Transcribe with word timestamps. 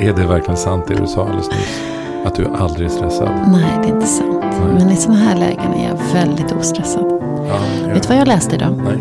Är 0.00 0.12
det 0.16 0.26
verkligen 0.26 0.56
sant 0.56 0.84
det 0.88 0.94
du 0.94 1.06
sa 1.06 1.22
alldeles 1.24 1.48
nyss? 1.50 1.80
Att 2.24 2.34
du 2.34 2.46
aldrig 2.46 2.86
är 2.86 2.90
stressad? 2.90 3.48
Nej, 3.52 3.78
det 3.82 3.88
är 3.88 3.94
inte 3.94 4.06
sant. 4.06 4.36
Nej. 4.42 4.74
Men 4.74 4.90
i 4.90 4.96
sådana 4.96 5.20
här 5.20 5.36
lägen 5.38 5.72
är 5.74 5.88
jag 5.88 6.12
väldigt 6.12 6.52
ostressad. 6.52 7.04
Ja, 7.48 7.60
Vet 7.92 8.02
du 8.02 8.08
vad 8.08 8.18
jag 8.18 8.28
läste 8.28 8.56
idag? 8.56 8.82
Nej. 8.84 8.98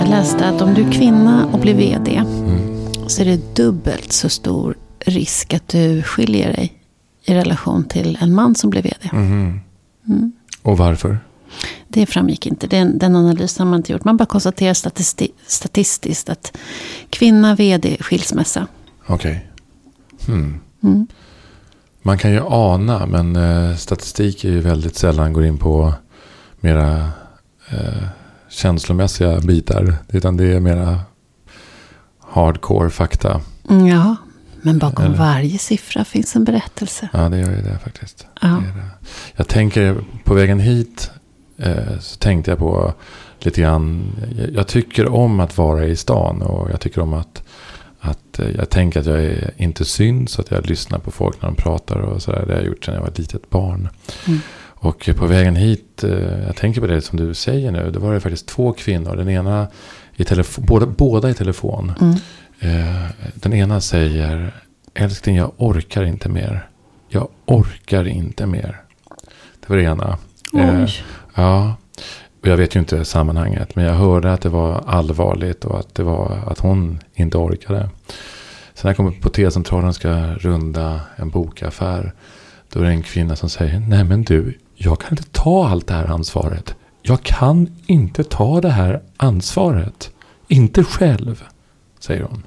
Jag 0.00 0.08
läste 0.08 0.46
att 0.48 0.62
om 0.62 0.74
du 0.74 0.86
är 0.88 0.92
kvinna 0.92 1.46
och 1.52 1.58
blir 1.58 1.74
vd 1.74 2.16
Mm. 2.16 2.58
så 3.08 3.22
är 3.22 3.26
det 3.26 3.56
dubbelt 3.56 4.12
så 4.12 4.28
stor 4.28 4.76
risk 5.00 5.54
att 5.54 5.68
du 5.68 6.02
skiljer 6.02 6.52
dig 6.52 6.72
i 7.24 7.34
relation 7.34 7.84
till 7.84 8.18
en 8.20 8.34
man 8.34 8.54
som 8.54 8.70
blir 8.70 8.82
vd. 8.82 9.10
Mhm. 9.12 9.60
Mm. 10.08 10.32
Och 10.62 10.78
varför? 10.78 11.18
Det 11.88 12.06
framgick 12.06 12.46
inte. 12.46 12.66
Den, 12.66 12.98
den 12.98 13.16
analysen 13.16 13.66
har 13.66 13.70
man 13.70 13.80
inte 13.80 13.92
gjort. 13.92 14.04
Man 14.04 14.16
bara 14.16 14.26
konstaterar 14.26 14.72
statisti- 14.74 15.30
statistiskt 15.46 16.28
att 16.28 16.56
kvinna, 17.10 17.54
vd, 17.54 17.96
skilsmässa. 18.00 18.66
Okej. 19.06 19.46
Hmm. 20.26 20.60
Mm. 20.82 21.06
Man 22.02 22.18
kan 22.18 22.32
ju 22.32 22.40
ana, 22.46 23.06
men 23.06 23.36
eh, 23.36 23.76
statistik 23.76 24.44
är 24.44 24.48
ju 24.48 24.60
väldigt 24.60 24.96
sällan 24.96 25.32
går 25.32 25.44
in 25.44 25.58
på 25.58 25.94
mera 26.60 27.10
eh, 27.70 28.02
känslomässiga 28.48 29.40
bitar. 29.40 29.94
Utan 30.08 30.36
det 30.36 30.44
är 30.52 30.60
mera 30.60 31.00
hardcore 32.20 32.90
fakta. 32.90 33.40
Mm, 33.70 33.86
ja, 33.86 34.16
men 34.62 34.78
bakom 34.78 35.04
Eller- 35.04 35.16
varje 35.16 35.58
siffra 35.58 36.04
finns 36.04 36.36
en 36.36 36.44
berättelse. 36.44 37.08
Ja, 37.12 37.28
det 37.28 37.38
gör 37.38 37.50
ju 37.50 37.62
det 37.62 37.78
faktiskt. 37.84 38.26
Ja. 38.42 38.48
Det 38.48 38.80
det. 38.80 38.86
Jag 39.36 39.48
tänker, 39.48 39.96
på 40.24 40.34
vägen 40.34 40.60
hit 40.60 41.10
eh, 41.56 41.98
så 42.00 42.16
tänkte 42.18 42.50
jag 42.50 42.58
på 42.58 42.92
lite 43.38 43.60
grann. 43.60 44.12
Jag, 44.38 44.50
jag 44.54 44.66
tycker 44.66 45.08
om 45.08 45.40
att 45.40 45.58
vara 45.58 45.84
i 45.84 45.96
stan 45.96 46.42
och 46.42 46.70
jag 46.70 46.80
tycker 46.80 47.00
om 47.00 47.14
att, 47.14 47.42
att 48.00 48.38
eh, 48.38 48.50
jag 48.50 48.70
tänker 48.70 49.00
att 49.00 49.06
jag 49.06 49.24
är 49.24 49.54
inte 49.56 49.84
syns. 49.84 50.32
Så 50.32 50.40
att 50.40 50.50
jag 50.50 50.66
lyssnar 50.66 50.98
på 50.98 51.10
folk 51.10 51.42
när 51.42 51.48
de 51.48 51.56
pratar 51.56 51.96
och 51.96 52.22
sådär. 52.22 52.44
Det 52.46 52.52
har 52.52 52.60
jag 52.60 52.66
gjort 52.66 52.84
sedan 52.84 52.94
jag 52.94 53.00
var 53.00 53.08
ett 53.08 53.18
litet 53.18 53.50
barn. 53.50 53.88
Mm. 54.26 54.40
Och 54.78 55.10
på 55.16 55.26
vägen 55.26 55.56
hit, 55.56 56.04
eh, 56.04 56.44
jag 56.46 56.56
tänker 56.56 56.80
på 56.80 56.86
det 56.86 57.00
som 57.00 57.18
du 57.18 57.34
säger 57.34 57.72
nu. 57.72 57.90
Det 57.90 57.98
var 57.98 58.14
det 58.14 58.20
faktiskt 58.20 58.48
två 58.48 58.72
kvinnor. 58.72 59.16
Den 59.16 59.28
ena 59.28 59.68
i 60.16 60.24
telefon, 60.24 60.64
båda, 60.68 60.86
båda 60.86 61.30
i 61.30 61.34
telefon. 61.34 61.92
Mm. 62.00 62.14
Eh, 62.60 63.10
den 63.34 63.52
ena 63.52 63.80
säger, 63.80 64.54
älskling 64.94 65.36
jag 65.36 65.52
orkar 65.56 66.04
inte 66.04 66.28
mer. 66.28 66.68
Jag 67.08 67.28
orkar 67.46 68.08
inte 68.08 68.46
mer. 68.46 68.80
Det 69.60 69.68
var 69.68 69.76
det 69.76 69.82
ena. 69.82 70.18
Oj. 70.52 71.04
ja, 71.34 71.76
och 72.46 72.52
jag 72.52 72.56
vet 72.56 72.76
ju 72.76 72.80
inte 72.80 73.04
sammanhanget. 73.04 73.76
Men 73.76 73.84
jag 73.84 73.94
hörde 73.94 74.32
att 74.32 74.40
det 74.40 74.48
var 74.48 74.84
allvarligt 74.86 75.64
och 75.64 75.78
att 75.80 75.94
det 75.94 76.02
var 76.02 76.42
att 76.46 76.58
hon 76.58 76.98
inte 77.14 77.38
orkade. 77.38 77.90
Sen 78.74 78.82
när 78.82 78.90
jag 78.90 78.96
kommer 78.96 79.10
på 79.10 79.28
T-centralen 79.28 79.88
och 79.88 79.94
ska 79.94 80.34
runda 80.34 81.00
en 81.16 81.30
bokaffär. 81.30 82.12
Då 82.72 82.80
är 82.80 82.84
det 82.84 82.90
en 82.90 83.02
kvinna 83.02 83.36
som 83.36 83.48
säger, 83.48 83.80
nej 83.80 84.04
men 84.04 84.22
du, 84.22 84.58
jag 84.74 85.00
kan 85.00 85.10
inte 85.10 85.30
ta 85.32 85.68
allt 85.68 85.86
det 85.86 85.94
här 85.94 86.06
ansvaret. 86.06 86.74
Jag 87.02 87.22
kan 87.22 87.76
inte 87.86 88.24
ta 88.24 88.60
det 88.60 88.70
här 88.70 89.02
ansvaret. 89.16 90.10
Inte 90.48 90.84
själv, 90.84 91.44
säger 91.98 92.22
hon. 92.22 92.42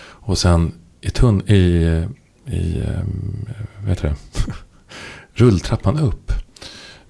Och 0.00 0.38
sen 0.38 0.72
i, 1.00 1.10
tunn, 1.10 1.42
i, 1.48 1.56
i 2.46 2.80
eh, 2.80 3.02
vad 3.80 3.88
heter 3.88 4.08
det? 4.08 4.14
rulltrappan 5.32 5.98
upp. 5.98 6.32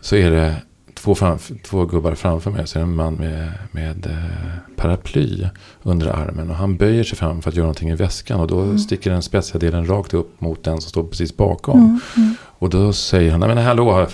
Så 0.00 0.16
är 0.16 0.30
det 0.30 0.62
två, 1.02 1.14
framf- 1.14 1.58
två 1.62 1.84
gubbar 1.86 2.14
framför 2.14 2.50
mig. 2.50 2.66
Så 2.66 2.78
är 2.78 2.80
det 2.82 2.88
en 2.88 2.94
man 2.96 3.14
med, 3.14 3.52
med 3.72 4.06
eh, 4.06 4.72
paraply 4.76 5.44
under 5.82 6.06
armen. 6.06 6.50
Och 6.50 6.56
han 6.56 6.76
böjer 6.76 7.04
sig 7.04 7.18
fram 7.18 7.42
för 7.42 7.50
att 7.50 7.56
göra 7.56 7.64
någonting 7.64 7.90
i 7.90 7.94
väskan. 7.94 8.40
Och 8.40 8.46
då 8.48 8.78
sticker 8.78 9.10
den 9.10 9.22
spetsiga 9.22 9.58
delen 9.58 9.86
rakt 9.86 10.14
upp 10.14 10.40
mot 10.40 10.64
den 10.64 10.80
som 10.80 10.90
står 10.90 11.04
precis 11.04 11.36
bakom. 11.36 11.80
Mm, 11.80 12.00
mm. 12.16 12.34
Och 12.42 12.70
då 12.70 12.92
säger 12.92 13.30
han, 13.30 13.40
"Nej, 13.40 13.48
men 13.54 13.64
hallå, 13.64 14.06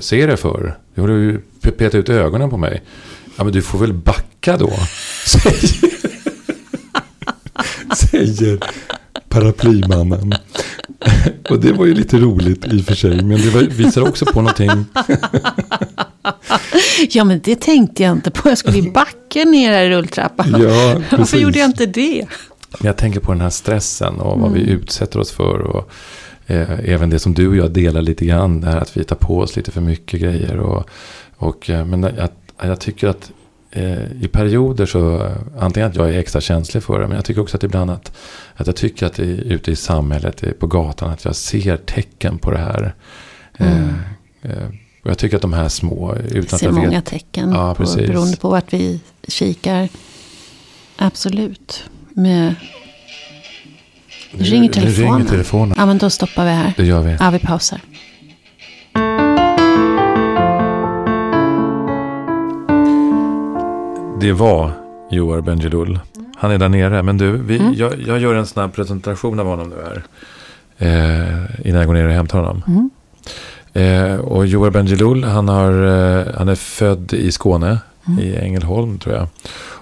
ser 0.00 0.26
det 0.28 0.36
för? 0.36 0.78
Du 0.94 1.00
har 1.00 1.08
ju 1.08 1.38
pe- 1.62 1.70
petat 1.70 1.94
ut 1.94 2.08
ögonen 2.08 2.50
på 2.50 2.56
mig. 2.56 2.82
Ja 3.36 3.44
men 3.44 3.52
du 3.52 3.62
får 3.62 3.78
väl 3.78 3.92
backa 3.92 4.56
då. 4.56 4.72
Säger, 5.24 5.86
säger 7.96 8.58
paraplymannen. 9.28 10.34
Och 11.50 11.60
det 11.60 11.72
var 11.72 11.86
ju 11.86 11.94
lite 11.94 12.18
roligt 12.18 12.72
i 12.72 12.80
och 12.80 12.84
för 12.84 12.94
sig. 12.94 13.22
Men 13.22 13.40
det 13.40 13.62
visar 13.68 14.08
också 14.08 14.26
på 14.26 14.40
någonting. 14.40 14.70
Ja, 17.10 17.24
men 17.24 17.40
det 17.44 17.60
tänkte 17.60 18.02
jag 18.02 18.12
inte 18.12 18.30
på. 18.30 18.48
Jag 18.48 18.58
skulle 18.58 18.78
ju 18.78 18.90
backa 18.90 19.44
ner 19.44 19.72
här 19.72 19.84
i 19.84 19.90
rulltrappan. 19.90 20.50
Ja, 20.62 21.00
Varför 21.18 21.38
gjorde 21.38 21.58
jag 21.58 21.68
inte 21.68 21.86
det? 21.86 22.26
Men 22.78 22.86
jag 22.86 22.96
tänker 22.96 23.20
på 23.20 23.32
den 23.32 23.40
här 23.40 23.50
stressen 23.50 24.14
och 24.20 24.40
vad 24.40 24.52
vi 24.52 24.62
Mm. 24.62 24.74
utsätter 24.74 25.18
oss 25.20 25.32
för. 25.32 25.58
Och 25.60 25.90
eh, 26.46 26.70
även 26.84 27.10
det 27.10 27.18
som 27.18 27.34
du 27.34 27.48
och 27.48 27.56
jag 27.56 27.70
delar 27.70 28.02
lite 28.02 28.24
grann. 28.26 28.60
Det 28.60 28.66
här 28.66 28.76
att 28.80 28.96
vi 28.96 29.04
tar 29.04 29.16
på 29.16 29.38
oss 29.38 29.56
lite 29.56 29.70
för 29.70 29.80
mycket 29.80 30.20
grejer. 30.20 30.58
Och, 30.58 30.88
och, 31.36 31.70
eh, 31.70 31.84
men 31.84 32.02
jag, 32.02 32.28
jag 32.62 32.80
tycker 32.80 33.08
att 33.08 33.30
eh, 33.70 34.12
i 34.22 34.28
perioder 34.32 34.86
så, 34.86 35.24
eh, 35.24 35.32
antingen 35.58 35.88
att 35.90 35.96
jag 35.96 36.14
är 36.14 36.18
extra 36.18 36.40
känslig 36.40 36.82
för 36.82 37.00
det. 37.00 37.06
Men 37.06 37.16
jag 37.16 37.24
tycker 37.24 37.40
också 37.42 37.56
att 37.56 37.64
ibland 37.64 37.90
att, 37.90 38.12
att 38.54 38.66
jag 38.66 38.76
tycker 38.76 39.06
att 39.06 39.14
det 39.14 39.22
är 39.22 39.52
ute 39.52 39.70
i 39.70 39.76
samhället, 39.76 40.42
eh, 40.42 40.50
på 40.50 40.66
gatan, 40.66 41.10
att 41.10 41.24
jag 41.24 41.36
ser 41.36 41.76
tecken 41.76 42.38
på 42.38 42.50
det 42.50 42.58
här. 42.58 42.94
Eh, 43.58 43.76
Mm. 43.78 43.94
eh, 44.42 44.68
och 45.06 45.10
jag 45.10 45.18
tycker 45.18 45.36
att 45.36 45.42
de 45.42 45.52
här 45.52 45.68
små, 45.68 46.14
utan 46.30 46.40
att 46.54 46.60
ser 46.60 46.66
jag 46.66 46.74
många 46.74 46.90
vet. 46.90 47.04
tecken. 47.04 47.52
Ja, 47.52 47.74
på, 47.74 47.82
precis. 47.82 47.96
beroende 47.96 48.36
på 48.36 48.48
vart 48.48 48.72
vi 48.72 49.00
kikar. 49.28 49.88
Absolut. 50.96 51.84
Med, 52.14 52.54
Nu- 54.32 54.44
ringer 54.44 54.68
telefonen. 54.72 55.12
ringer 55.18 55.30
telefonen. 55.30 55.74
ja, 55.78 55.86
men 55.86 55.98
då 55.98 56.10
stoppar 56.10 56.44
vi 56.44 56.50
här. 56.50 56.72
Det 56.76 56.84
gör 56.86 57.00
vi. 57.00 57.16
Ja, 57.20 57.30
vi 57.30 57.38
pausar. 57.38 57.80
Det 64.20 64.32
var 64.32 64.70
Joar 65.10 65.40
Bendjelloul. 65.40 66.00
Han 66.36 66.50
är 66.50 66.58
där 66.58 66.68
nere. 66.68 67.02
Men 67.02 67.18
du, 67.18 67.32
vi, 67.36 67.58
Mm. 67.58 67.74
jag, 67.74 68.00
jag 68.06 68.18
gör 68.18 68.34
en 68.34 68.46
snabb 68.46 68.74
presentation 68.74 69.40
av 69.40 69.46
honom 69.46 69.68
nu 69.70 69.76
här. 69.84 70.02
Eh, 70.78 71.66
innan 71.68 71.78
jag 71.80 71.86
går 71.86 71.94
ner 71.94 72.06
och 72.06 72.12
hämtar 72.12 72.38
honom. 72.38 72.62
Mm. 72.68 72.90
Eh, 73.76 74.16
och 74.16 74.46
Joar 74.46 74.70
Bendjelloul, 74.70 75.24
han, 75.24 75.48
har, 75.48 75.72
eh, 75.72 76.26
han 76.34 76.48
är 76.48 76.54
född 76.54 77.12
i 77.12 77.32
Skåne. 77.32 77.78
Mm. 78.08 78.18
I 78.18 78.36
Ängelholm 78.36 78.98
tror 78.98 79.14
jag. 79.14 79.28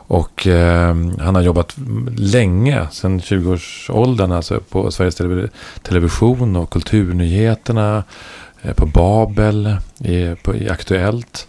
Och 0.07 0.47
eh, 0.47 0.97
han 1.19 1.35
har 1.35 1.43
jobbat 1.43 1.75
länge, 2.17 2.87
sedan 2.91 3.21
20-årsåldern, 3.21 4.33
alltså 4.33 4.61
på 4.61 4.91
Sveriges 4.91 5.21
Televi- 5.21 5.49
Television 5.83 6.57
och 6.57 6.71
Kulturnyheterna. 6.71 8.05
Eh, 8.63 8.75
på 8.75 8.87
Babel, 8.87 9.77
i, 9.99 10.35
på, 10.43 10.57
i 10.57 10.69
Aktuellt. 10.69 11.47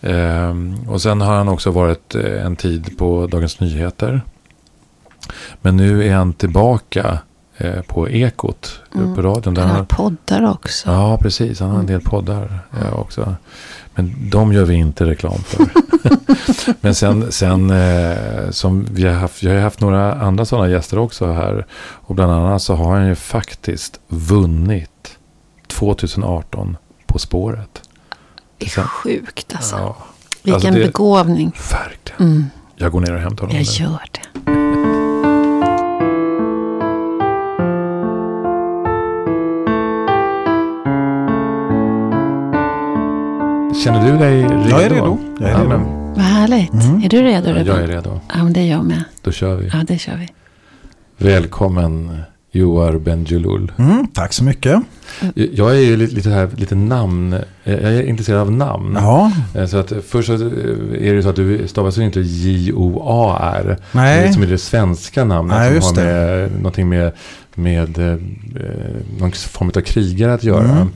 Eh, 0.00 0.54
och 0.88 1.02
sen 1.02 1.20
har 1.20 1.34
han 1.34 1.48
också 1.48 1.70
varit 1.70 2.14
eh, 2.14 2.46
en 2.46 2.56
tid 2.56 2.98
på 2.98 3.26
Dagens 3.26 3.60
Nyheter. 3.60 4.20
Men 5.62 5.76
nu 5.76 6.04
är 6.08 6.14
han 6.14 6.32
tillbaka 6.32 7.18
eh, 7.56 7.82
på 7.82 8.08
Ekot, 8.08 8.80
Mm. 8.94 9.14
på 9.14 9.22
radion. 9.22 9.54
Där 9.54 9.62
Han 9.62 9.76
har 9.76 9.84
poddar 9.84 10.50
också. 10.50 10.90
Ja, 10.90 11.18
precis. 11.18 11.60
Han 11.60 11.70
har 11.70 11.78
en 11.78 11.86
del 11.86 12.00
poddar 12.00 12.58
ja, 12.82 12.90
också. 12.96 13.34
Men 13.94 14.30
de 14.30 14.52
gör 14.52 14.64
vi 14.64 14.74
inte 14.74 15.04
reklam 15.04 15.38
för. 15.38 15.66
Men 16.80 16.94
sen, 16.94 17.32
sen 17.32 17.70
eh, 17.70 18.50
som 18.50 18.86
vi 18.90 19.04
har 19.06 19.14
haft, 19.14 19.42
jag 19.42 19.54
har 19.54 19.60
haft 19.60 19.80
några 19.80 20.14
andra 20.14 20.44
sådana 20.44 20.68
gäster 20.68 20.98
också 20.98 21.32
här. 21.32 21.66
Och 21.76 22.14
bland 22.14 22.32
annat 22.32 22.62
så 22.62 22.74
har 22.74 22.96
han 22.96 23.06
ju 23.06 23.14
faktiskt 23.14 24.00
vunnit 24.08 25.18
2018 25.68 26.76
På 27.06 27.18
spåret. 27.18 27.82
Det 28.58 28.66
är 28.66 28.70
Sen- 28.70 28.84
sjukt 28.88 29.54
alltså. 29.54 29.76
Ja, 29.76 29.96
Vilken 30.42 30.54
alltså 30.54 30.70
det- 30.80 30.86
begåvning. 30.86 31.52
verkligen. 31.72 32.32
Mm, 32.32 32.44
Jag 32.76 32.92
går 32.92 33.00
ner 33.00 33.14
och 33.14 33.20
hämtar 33.20 33.46
honom 33.46 33.56
jag 33.56 33.66
nu. 33.80 33.84
gör 33.84 34.02
det. 34.12 34.33
Känner 43.84 44.12
du 44.12 44.18
dig 44.18 44.42
redo? 44.42 44.68
Jag 44.70 44.82
är 44.82 44.90
redo. 44.90 45.18
Jag 45.40 45.48
är 45.50 45.52
Ja, 45.52 45.58
redo. 45.58 45.68
men, 45.68 46.12
Vad 46.14 46.24
härligt. 46.24 46.72
Mm. 46.72 47.02
Är 47.04 47.08
du 47.08 47.22
redo 47.22 47.50
ja, 47.50 47.58
jag 47.58 47.82
är 47.82 47.86
redo. 47.86 48.20
Ja, 48.34 48.44
men 48.44 48.52
det 48.52 48.60
är 48.60 48.70
jag 48.70 48.84
med. 48.84 49.04
Då 49.22 49.32
kör 49.32 49.54
vi. 49.56 49.70
Ja, 49.72 49.84
det 49.88 49.98
kör 49.98 50.16
vi. 50.16 50.28
Välkommen 51.30 52.18
Joar 52.52 52.98
Bendjelloul. 52.98 53.72
Mm, 53.78 54.06
tack 54.14 54.32
så 54.32 54.44
mycket. 54.44 54.80
Jag 55.34 55.70
är 55.70 55.80
ju 55.80 55.96
lite, 55.96 56.14
lite, 56.14 56.30
här, 56.30 56.48
lite 56.56 56.74
namn. 56.74 57.36
Jag 57.64 57.74
är 57.82 58.02
intresserad 58.02 58.40
av 58.40 58.52
namn. 58.52 58.94
Ja, 59.00 59.32
Eh, 59.54 59.66
Så 59.66 59.76
att 59.78 59.92
först 60.08 60.26
så 60.28 60.32
är 60.34 61.14
det 61.14 61.22
så 61.22 61.28
att 61.28 61.36
du 61.36 61.68
stavas 61.68 61.98
ju 61.98 62.02
inte 62.04 62.20
J-O-A-R. 62.20 63.76
nej. 63.92 64.32
Som 64.32 64.42
är 64.42 64.46
det 64.46 64.58
svenska 64.58 65.24
namnet. 65.24 65.56
Nej, 65.56 65.82
som 65.82 65.96
har 65.98 66.04
med 66.04 66.50
någonting 66.56 66.88
med, 66.88 67.12
med 67.54 67.98
eh, 67.98 68.16
någon 69.18 69.32
form 69.32 69.68
av 69.76 69.80
krigare 69.80 70.34
att 70.34 70.44
göra. 70.44 70.70
Mm. 70.70 70.88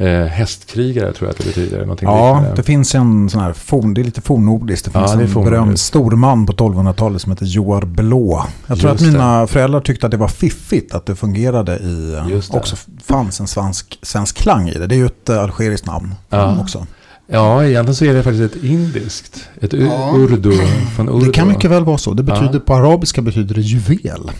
Eh, 0.00 0.26
hästkrigare 0.26 1.12
tror 1.12 1.28
jag 1.28 1.30
att 1.32 1.38
det 1.38 1.44
betyder. 1.44 1.80
Någonting 1.80 2.08
Ja, 2.08 2.34
liknande. 2.34 2.56
det 2.56 2.62
finns 2.62 2.94
en 2.94 3.30
sån 3.30 3.40
här 3.40 3.52
forn, 3.52 3.94
det 3.94 4.00
är 4.00 4.04
lite 4.04 4.20
fornnordiskt. 4.20 4.84
Det 4.84 4.90
Ja, 4.94 5.00
finns 5.08 5.32
det 5.34 5.38
är 5.40 5.42
en 5.44 5.50
berömd 5.50 5.78
storman 5.78 6.46
på 6.46 6.52
1200-talet 6.52 7.22
som 7.22 7.32
heter 7.32 7.46
Joar 7.46 7.82
Blå. 7.82 8.46
Jag 8.66 8.78
tror 8.78 8.90
Just 8.92 9.02
att 9.04 9.12
mina 9.12 9.46
föräldrar 9.46 9.80
tyckte 9.80 10.06
att 10.06 10.10
det 10.10 10.16
var 10.16 10.28
fiffigt 10.28 10.94
att 10.94 11.06
det 11.06 11.16
fungerade 11.16 11.76
i, 11.76 12.18
Just 12.30 12.52
det. 12.52 12.58
också 12.58 12.76
fanns 13.04 13.40
en 13.40 13.46
svensk, 13.46 13.98
svensk 14.02 14.36
klang 14.36 14.68
i 14.68 14.78
det. 14.78 14.86
Det 14.86 14.94
är 14.94 14.98
ju 14.98 15.06
ett 15.06 15.28
eh, 15.28 15.42
algeriskt 15.42 15.86
namn 15.86 16.14
Ja. 16.30 16.60
också. 16.60 16.86
Ja, 17.26 17.64
egentligen 17.64 17.94
så 17.94 18.04
är 18.04 18.14
det 18.14 18.22
faktiskt 18.22 18.56
ett 18.56 18.64
indiskt. 18.64 19.48
Ett 19.60 19.72
Ja. 19.72 20.12
urdu 20.16 20.52
från 20.96 21.08
urdu. 21.08 21.26
Det 21.26 21.32
kan 21.32 21.48
mycket 21.48 21.70
väl 21.70 21.84
vara 21.84 21.98
så. 21.98 22.12
Det 22.14 22.22
betyder, 22.22 22.54
Ja. 22.54 22.60
På 22.60 22.74
arabiska 22.74 23.22
betyder 23.22 23.54
det 23.54 23.60
juvel. 23.60 24.30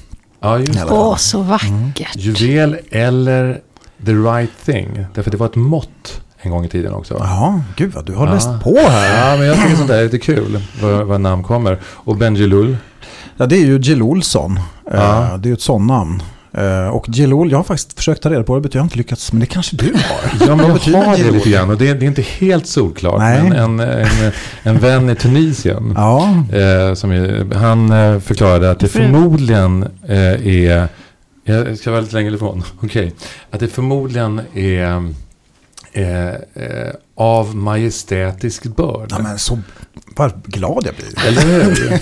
Ja, 0.41 0.59
just 0.59 0.73
det. 0.73 0.85
Åh, 0.91 1.17
så 1.17 1.43
vackert. 1.43 2.17
Juvel 2.17 2.77
eller 2.91 3.61
the 4.05 4.12
right 4.12 4.50
thing. 4.64 5.05
Därför 5.14 5.31
det 5.31 5.37
var 5.37 5.47
ett 5.47 5.56
mått 5.56 6.20
en 6.43 6.50
gång 6.50 6.64
i 6.64 6.69
tiden 6.69 6.93
också. 6.93 7.17
Ja, 7.19 7.61
gud 7.76 7.93
vad 7.94 8.06
du 8.06 8.12
har 8.14 8.26
Ja. 8.26 8.32
läst 8.35 8.49
på 8.62 8.76
här. 8.79 9.31
Ja, 9.31 9.37
men 9.37 9.47
jag 9.47 9.56
tycker 9.56 9.76
sånt 9.76 9.88
där 9.88 9.99
är 9.99 10.02
lite 10.05 10.19
kul. 10.19 10.61
Vad, 10.82 11.06
vad 11.06 11.20
namn 11.20 11.43
kommer. 11.43 11.79
Och 11.85 12.17
Benjilul. 12.17 12.76
Ja, 13.37 13.47
det 13.47 13.56
är 13.56 13.64
ju 13.67 13.79
Jill 13.79 14.02
Olsson. 14.02 14.56
Eh, 14.56 14.62
Ja. 14.94 15.37
Det 15.38 15.47
är 15.47 15.50
ju 15.50 15.55
ett 15.55 15.61
sånt 15.61 15.87
namn. 15.87 16.23
Eh, 16.52 16.88
Och 16.88 17.05
Jill 17.08 17.32
Ol, 17.32 17.50
jag 17.50 17.58
har 17.58 17.64
faktiskt 17.64 17.93
försökt 17.97 18.23
ta 18.23 18.31
reda 18.31 18.43
på 18.43 18.58
det, 18.58 18.75
jag 18.75 18.81
har 18.81 18.85
inte 18.85 18.99
lyckats, 18.99 19.32
men 19.32 19.41
det 19.41 19.47
kanske 19.47 19.76
du 19.76 19.93
har. 19.93 20.47
Ja, 20.47 20.56
men 20.56 20.67
jag 20.67 20.75
betyder 20.75 21.02
har 21.02 21.17
det 21.17 21.31
lite 21.31 21.50
grann. 21.50 21.70
Och 21.70 21.76
det, 21.79 21.94
det 21.94 22.05
är 22.05 22.08
inte 22.08 22.23
helt 22.23 22.67
solklart. 22.67 23.19
Nej. 23.19 23.43
Men 23.43 23.52
en, 23.52 23.81
en, 23.81 24.32
en 24.62 24.79
vän 24.79 25.11
i 25.11 25.14
Tunisien. 25.14 25.93
Ja, 25.97 26.35
Eh, 26.52 26.94
som 26.94 27.11
är, 27.11 27.55
han 27.55 27.91
eh, 27.93 28.20
förklarade 28.20 28.70
att 28.70 28.81
det 28.81 28.88
förmodligen 28.88 29.82
eh, 30.08 30.19
är... 30.47 30.88
Jag 31.45 31.79
ska 31.79 31.91
vara 31.91 32.01
lite 32.01 32.15
längre 32.15 32.35
ifrån. 32.35 32.63
Okej. 32.83 33.15
Att 33.51 33.61
det 33.61 33.69
förmodligen 33.69 34.41
är 34.55 35.13
eh, 35.93 36.35
eh, 36.55 36.95
av 37.15 37.57
majestätisk 37.57 38.67
börd. 38.67 39.07
ja 39.11 39.19
men 39.19 39.39
så 39.39 39.59
vad 40.17 40.43
glad 40.45 40.87
jag 40.87 40.95
blir. 40.95 41.27
Eller 41.27 41.43
hur? 41.43 41.93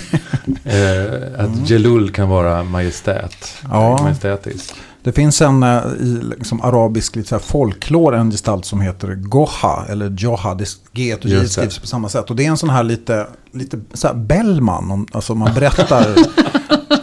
eh, 0.63 1.45
att 1.45 1.69
Jelul 1.69 2.11
kan 2.11 2.29
vara 2.29 2.63
majestät. 2.63 3.53
Ja. 3.69 3.97
Majestätisk. 4.01 4.73
Det 5.03 5.11
finns 5.11 5.41
en 5.41 5.63
eh, 5.63 5.83
i 5.99 6.21
liksom, 6.37 6.61
arabisk 6.61 7.15
lite 7.15 7.39
folklor, 7.39 8.15
en 8.15 8.31
gestalt 8.31 8.65
som 8.65 8.81
heter 8.81 9.15
Goha, 9.15 9.85
eller 9.89 10.09
Joha, 10.09 10.55
det 10.55 10.65
G 10.91 11.15
och 11.15 11.25
J 11.25 11.47
skrivs 11.47 11.79
på 11.79 11.87
samma 11.87 12.09
sätt. 12.09 12.29
Och 12.29 12.35
det 12.35 12.45
är 12.45 12.49
en 12.49 12.57
sån 12.57 12.69
här 12.69 12.83
lite, 12.83 13.27
lite 13.51 13.79
så 13.93 14.07
här 14.07 14.15
Bellman, 14.15 14.91
om, 14.91 15.07
alltså 15.11 15.35
man 15.35 15.53
berättar 15.53 16.15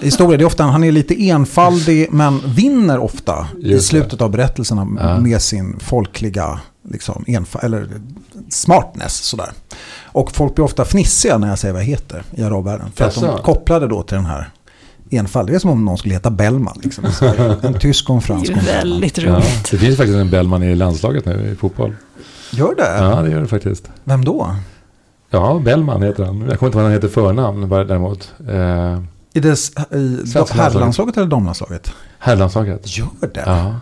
historier. 0.00 0.38
Det 0.38 0.44
är 0.44 0.46
ofta, 0.46 0.62
han 0.64 0.84
är 0.84 0.92
lite 0.92 1.14
enfaldig, 1.28 2.08
men 2.10 2.40
vinner 2.46 2.98
ofta 2.98 3.46
i 3.62 3.72
det. 3.72 3.80
slutet 3.80 4.20
av 4.20 4.30
berättelserna 4.30 4.86
Ja. 5.00 5.20
med 5.20 5.42
sin 5.42 5.78
folkliga 5.80 6.60
liksom, 6.90 7.24
enfa, 7.26 7.58
eller 7.58 7.88
smartness. 8.50 9.14
Sådär. 9.16 9.50
Och 10.04 10.32
folk 10.32 10.54
blir 10.54 10.64
ofta 10.64 10.84
fnissiga 10.84 11.38
när 11.38 11.48
jag 11.48 11.58
säger 11.58 11.72
vad 11.74 11.82
jag 11.82 11.86
heter 11.86 12.22
i 12.30 12.42
arabvärlden. 12.42 12.86
För 12.94 13.04
att 13.04 13.14
de 13.14 13.24
Jaså? 13.24 13.42
kopplar 13.42 13.80
det 13.80 13.86
då 13.88 14.02
till 14.02 14.16
den 14.16 14.26
här 14.26 14.48
enfald. 15.10 15.48
Det 15.48 15.54
är 15.54 15.58
som 15.58 15.70
om 15.70 15.84
någon 15.84 15.98
skulle 15.98 16.14
heta 16.14 16.30
Bellman. 16.30 16.78
Liksom. 16.82 17.04
En 17.62 17.74
tysk 17.78 18.10
och 18.10 18.14
en 18.14 18.20
Det 18.20 18.26
fransk. 18.26 18.50
är 18.50 18.54
ju 18.54 18.60
Bellman. 18.60 19.00
väldigt 19.00 19.18
Ja. 19.18 19.32
roligt. 19.32 19.70
Det 19.70 19.78
finns 19.78 19.96
faktiskt 19.96 20.16
en 20.18 20.30
Bellman 20.30 20.62
i 20.62 20.74
landslaget 20.74 21.24
nu 21.24 21.50
i 21.52 21.56
fotboll. 21.56 21.94
Gör 22.52 22.74
det? 22.74 22.96
Ja, 23.04 23.22
det 23.22 23.30
gör 23.30 23.40
det 23.40 23.46
faktiskt. 23.48 23.90
Vem 24.04 24.24
då? 24.24 24.56
Ja, 25.30 25.60
Bellman 25.64 26.02
heter 26.02 26.24
han. 26.24 26.40
Jag 26.40 26.44
kommer 26.46 26.52
inte 26.52 26.64
ihåg 26.66 26.74
vad 26.74 26.82
han 26.84 26.92
heter 26.92 27.08
förnamn 27.08 27.68
däremot. 27.68 28.32
Eh, 28.48 29.00
I, 29.36 29.40
dess, 29.40 29.70
i 29.70 29.96
landslaget. 29.96 30.50
herrlandslaget 30.50 31.16
eller 31.16 31.26
damlandslaget? 31.26 31.92
herrlandslaget. 32.18 32.98
Gör 32.98 33.08
det? 33.34 33.42
Ja. 33.46 33.74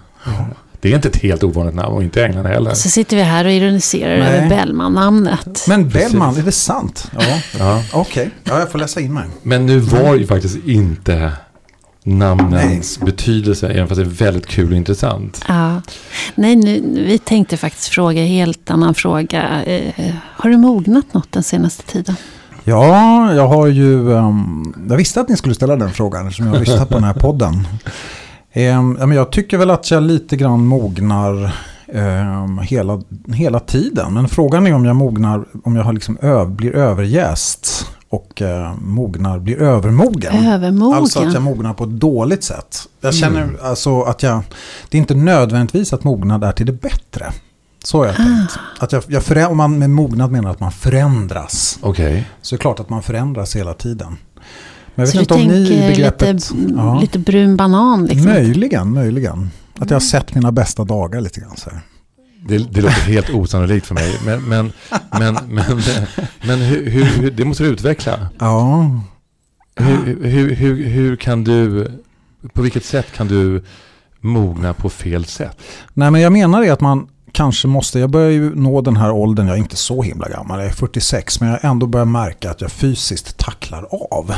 Det 0.81 0.91
är 0.91 0.95
inte 0.97 1.09
ett 1.09 1.17
helt 1.17 1.43
ovanligt 1.45 1.75
namn 1.75 1.95
och 1.95 2.03
inte 2.03 2.21
i 2.21 2.23
England 2.23 2.47
heller. 2.47 2.75
Så 2.75 2.89
sitter 2.89 3.17
vi 3.17 3.23
här 3.23 3.45
och 3.45 3.51
ironiserar 3.51 4.19
Nej. 4.19 4.29
över 4.37 4.49
Bellman-namnet. 4.49 5.65
Men 5.69 5.91
Precis. 5.91 6.11
Bellman, 6.13 6.37
är 6.37 6.43
det 6.43 6.53
sant? 6.53 7.11
Ja, 7.19 7.41
Ja. 7.59 7.83
okej. 7.93 8.31
Ja, 8.45 8.59
jag 8.59 8.71
får 8.73 8.79
läsa 8.79 9.01
in 9.01 9.15
mig. 9.15 9.25
Men 9.43 9.67
nu 9.67 9.79
var 9.79 10.15
ju 10.15 10.27
faktiskt 10.27 10.57
inte 10.67 11.33
namnens 12.03 12.99
betydelse, 13.01 13.69
även 13.69 13.89
fast 13.89 13.99
det 14.01 14.05
är 14.07 14.11
väldigt 14.27 14.47
kul 14.47 14.71
och 14.71 14.77
intressant. 14.77 15.45
Ja. 15.49 15.83
Nej, 16.35 16.57
nu, 16.57 16.81
vi 17.07 17.19
tänkte 17.19 17.57
faktiskt 17.57 17.89
fråga 17.89 18.21
en 18.21 18.29
helt 18.29 18.71
annan 18.71 18.95
fråga. 18.95 19.65
Eh, 19.65 20.15
har 20.19 20.51
du 20.51 20.57
mognat 20.57 21.15
något 21.15 21.33
den 21.33 21.43
senaste 21.43 21.83
tiden? 21.83 22.17
Ja, 22.65 23.35
jag 23.35 23.49
har 23.49 23.67
ju... 23.67 24.13
ehm, 24.17 24.75
jag 24.89 24.97
visste 24.97 25.21
att 25.21 25.29
ni 25.29 25.37
skulle 25.37 25.55
ställa 25.55 25.77
den 25.77 25.91
frågan 25.91 26.27
eftersom 26.27 26.47
jag 26.47 26.53
har 26.53 26.61
lyssnat 26.61 26.89
på 26.89 26.95
den 26.95 27.05
här 27.05 27.15
podden. 27.15 27.67
Ehm, 28.53 29.13
jag 29.13 29.33
tycker 29.33 29.59
väl 29.59 29.71
att 29.71 29.91
jag 29.91 30.03
lite 30.03 30.37
grann 30.37 30.67
mognar 30.67 31.57
ehm, 31.93 32.59
hela, 32.59 33.03
hela 33.35 33.61
tiden. 33.61 34.15
Men 34.15 34.29
frågan 34.29 34.67
är 34.67 34.75
om 34.75 34.85
jag 34.85 34.97
mognar, 34.97 35.45
om 35.65 35.77
jag 35.77 35.85
har 35.85 35.93
liksom 35.93 36.19
ö, 36.23 36.45
blir 36.45 36.75
överjäst 36.77 37.87
och 38.09 38.43
eh, 38.43 38.75
mognar, 38.79 39.39
blir 39.39 39.63
övermogen. 39.63 40.47
Övermogen? 40.47 40.99
Alltså 40.99 41.19
att 41.23 41.33
jag 41.35 41.43
mognar 41.43 41.75
på 41.75 41.85
ett 41.85 41.91
dåligt 41.91 42.45
sätt. 42.45 42.79
Jag 43.01 43.15
känner 43.15 43.49
alltså 43.63 44.03
att 44.03 44.23
jag... 44.23 44.41
Det 44.89 44.97
är 44.97 45.01
inte 45.01 45.15
nödvändigtvis 45.15 45.93
att 45.93 46.05
mognad 46.05 46.45
är 46.45 46.53
till 46.53 46.67
det 46.67 46.73
bättre. 46.73 47.33
Så 47.85 47.99
har 47.99 48.07
jag 48.07 48.17
tänkt. 48.17 48.59
Att 48.79 48.93
jag, 48.93 49.03
jag 49.09 49.23
förä- 49.23 49.47
om 49.47 49.57
man 49.57 49.79
med 49.79 49.91
mognad 49.91 50.31
menar 50.33 50.51
att 50.51 50.61
man 50.61 50.73
förändras. 50.73 51.79
Okej. 51.83 52.29
Så 52.43 52.55
är 52.55 52.59
det 52.59 52.61
klart 52.61 52.81
att 52.81 52.91
man 52.91 53.03
förändras 53.03 53.57
hela 53.57 53.75
tiden. 53.75 54.17
Men 54.95 55.07
jag 55.07 55.07
vet 55.07 55.11
Så 55.11 55.17
du 55.17 55.21
inte 55.21 55.35
om 55.35 55.41
ni 55.41 55.63
i 55.65 55.69
tänker 55.69 55.89
begreppet... 55.89 56.51
lite, 56.51 56.73
ja, 56.77 57.01
lite 57.01 57.19
brun 57.19 57.57
banan 57.57 58.07
liksom? 58.07 58.31
Möjligen, 58.31 58.93
möjligen. 58.93 59.51
Att 59.79 59.91
jag 59.91 59.95
har 59.95 60.01
sett 60.01 60.35
mina 60.35 60.53
bästa 60.53 60.85
dagar 60.85 61.21
lite 61.21 61.41
grann 61.41 61.57
så 61.57 61.71
här. 61.71 61.81
Det, 62.49 62.59
det 62.59 62.81
låter 62.81 63.01
helt 63.01 63.31
osannolikt 63.31 63.87
för 63.87 63.95
mig. 63.95 64.19
Men, 64.27 64.43
men, 64.49 64.73
men, 65.11 65.35
men, 65.49 65.81
men 66.47 66.59
hur, 66.61 66.91
hur, 66.91 67.05
hur, 67.05 67.31
det 67.31 67.45
måste 67.45 67.63
du 67.63 67.69
utveckla. 67.69 68.29
Ja, 68.39 68.91
Hur, 69.77 70.25
hur, 70.25 70.55
hur, 70.55 70.85
hur 70.87 71.17
kan 71.17 71.45
du, 71.45 71.91
på 72.53 72.63
vilket 72.63 72.85
sätt 72.85 73.07
kan 73.17 73.29
du 73.29 73.65
mogna 74.21 74.75
på 74.75 74.91
fel 74.91 75.25
sätt? 75.25 75.59
Nej 75.95 76.11
men 76.11 76.21
jag 76.21 76.33
menar 76.33 76.63
det 76.63 76.71
att 76.71 76.81
man 76.81 77.07
kanske 77.35 77.69
måste, 77.69 77.99
jag 77.99 78.11
börjar 78.11 78.31
ju 78.31 78.55
nå 78.55 78.81
den 78.81 78.97
här 78.97 79.11
åldern, 79.11 79.47
jag 79.47 79.57
är 79.57 79.61
inte 79.61 79.77
så 79.77 80.03
himla 80.03 80.29
gammal, 80.29 80.59
jag 80.59 80.69
är 80.69 80.73
46, 80.73 81.41
men 81.41 81.49
jag 81.51 81.59
ändå 81.65 81.87
börjar 81.87 82.05
märka 82.07 82.51
att 82.51 82.61
jag 82.61 82.71
fysiskt 82.73 83.37
tacklar 83.39 83.87
av. 84.11 84.33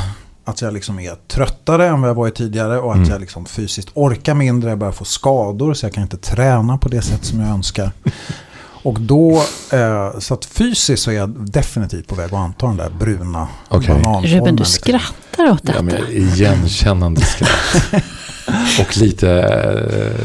Att 0.44 0.62
jag 0.62 0.74
liksom 0.74 0.98
är 1.00 1.14
tröttare 1.28 1.86
än 1.88 2.00
vad 2.00 2.10
jag 2.10 2.14
varit 2.14 2.34
tidigare 2.34 2.78
och 2.78 2.90
att 2.90 2.96
Mm. 2.96 3.08
jag 3.10 3.20
liksom 3.20 3.46
fysiskt 3.46 3.88
orkar 3.94 4.34
mindre, 4.34 4.70
jag 4.70 4.78
börjar 4.78 4.92
få 4.92 5.04
skador 5.04 5.74
så 5.74 5.86
jag 5.86 5.92
kan 5.92 6.02
inte 6.02 6.16
träna 6.16 6.78
på 6.78 6.88
det 6.88 7.02
sätt 7.02 7.24
som 7.24 7.40
jag 7.40 7.48
önskar. 7.48 7.90
Och 8.82 9.00
då, 9.00 9.42
eh, 9.72 10.18
så 10.18 10.34
att 10.34 10.44
fysiskt 10.44 11.02
så 11.02 11.10
är 11.10 11.14
jag 11.14 11.30
definitivt 11.50 12.06
på 12.08 12.14
väg 12.14 12.26
att 12.26 12.32
anta 12.32 12.66
den 12.66 12.76
där 12.76 12.90
bruna 12.98 13.48
Okej. 13.68 13.88
bananformen. 13.88 14.30
Ruben, 14.30 14.56
du 14.56 14.64
skrattar 14.64 15.50
åt 15.52 15.62
detta. 15.62 15.78
Ja, 15.78 15.82
men 15.82 15.94
igenkännande 16.10 17.20
skratt. 17.20 17.50
Och 18.80 18.96
lite 18.96 19.30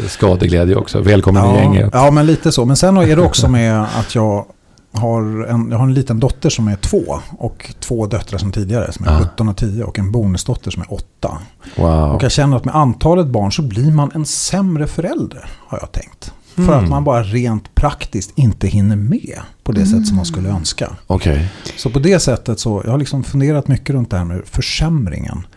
eh, 0.01 0.07
skadeglädje 0.09 0.75
också. 0.75 1.01
Välkommen 1.01 1.45
i 1.45 1.47
Ja, 1.47 1.55
gänget. 1.61 1.89
ja, 1.93 2.11
men 2.11 2.25
lite 2.25 2.51
så. 2.51 2.65
Men 2.65 2.75
sen 2.75 2.97
är 2.97 3.15
det 3.15 3.21
också 3.21 3.47
med 3.47 3.81
att 3.83 4.15
jag 4.15 4.45
har 4.93 5.45
en, 5.47 5.71
jag 5.71 5.77
har 5.77 5.85
en 5.85 5.93
liten 5.93 6.19
dotter 6.19 6.49
som 6.49 6.67
är 6.67 6.75
två 6.75 7.19
och 7.37 7.73
två 7.79 8.05
döttrar 8.07 8.37
som 8.39 8.51
tidigare 8.51 8.91
som 8.91 9.05
är 9.07 9.09
Ah. 9.15 9.19
17 9.19 9.49
och 9.49 9.57
10 9.57 9.83
och 9.83 9.99
en 9.99 10.11
bonusdotter 10.11 10.71
som 10.71 10.81
är 10.81 10.93
8. 10.93 11.37
Wow. 11.75 12.11
Och 12.15 12.23
jag 12.23 12.31
känner 12.31 12.57
att 12.57 12.65
med 12.65 12.75
antalet 12.75 13.27
barn 13.27 13.51
så 13.51 13.61
blir 13.61 13.91
man 13.91 14.11
en 14.15 14.25
sämre 14.25 14.87
förälder 14.87 15.45
har 15.67 15.77
jag 15.81 15.91
tänkt. 15.91 16.31
För 16.55 16.61
Mm. 16.63 16.75
att 16.83 16.89
man 16.89 17.03
bara 17.03 17.23
rent 17.23 17.75
praktiskt 17.75 18.31
inte 18.35 18.67
hinner 18.67 18.95
med 18.95 19.39
på 19.63 19.71
det 19.71 19.85
sätt 19.85 20.07
som 20.07 20.15
man 20.15 20.25
skulle 20.25 20.49
önska. 20.49 20.89
Okej. 21.07 21.49
Så 21.77 21.89
på 21.89 21.99
det 21.99 22.19
sättet 22.19 22.59
så, 22.59 22.81
jag 22.85 22.91
har 22.91 22.97
liksom 22.97 23.23
funderat 23.23 23.67
mycket 23.67 23.89
runt 23.95 24.09
det 24.11 24.17
här 24.17 24.25
med 24.25 24.41
försämringen. 24.45 25.47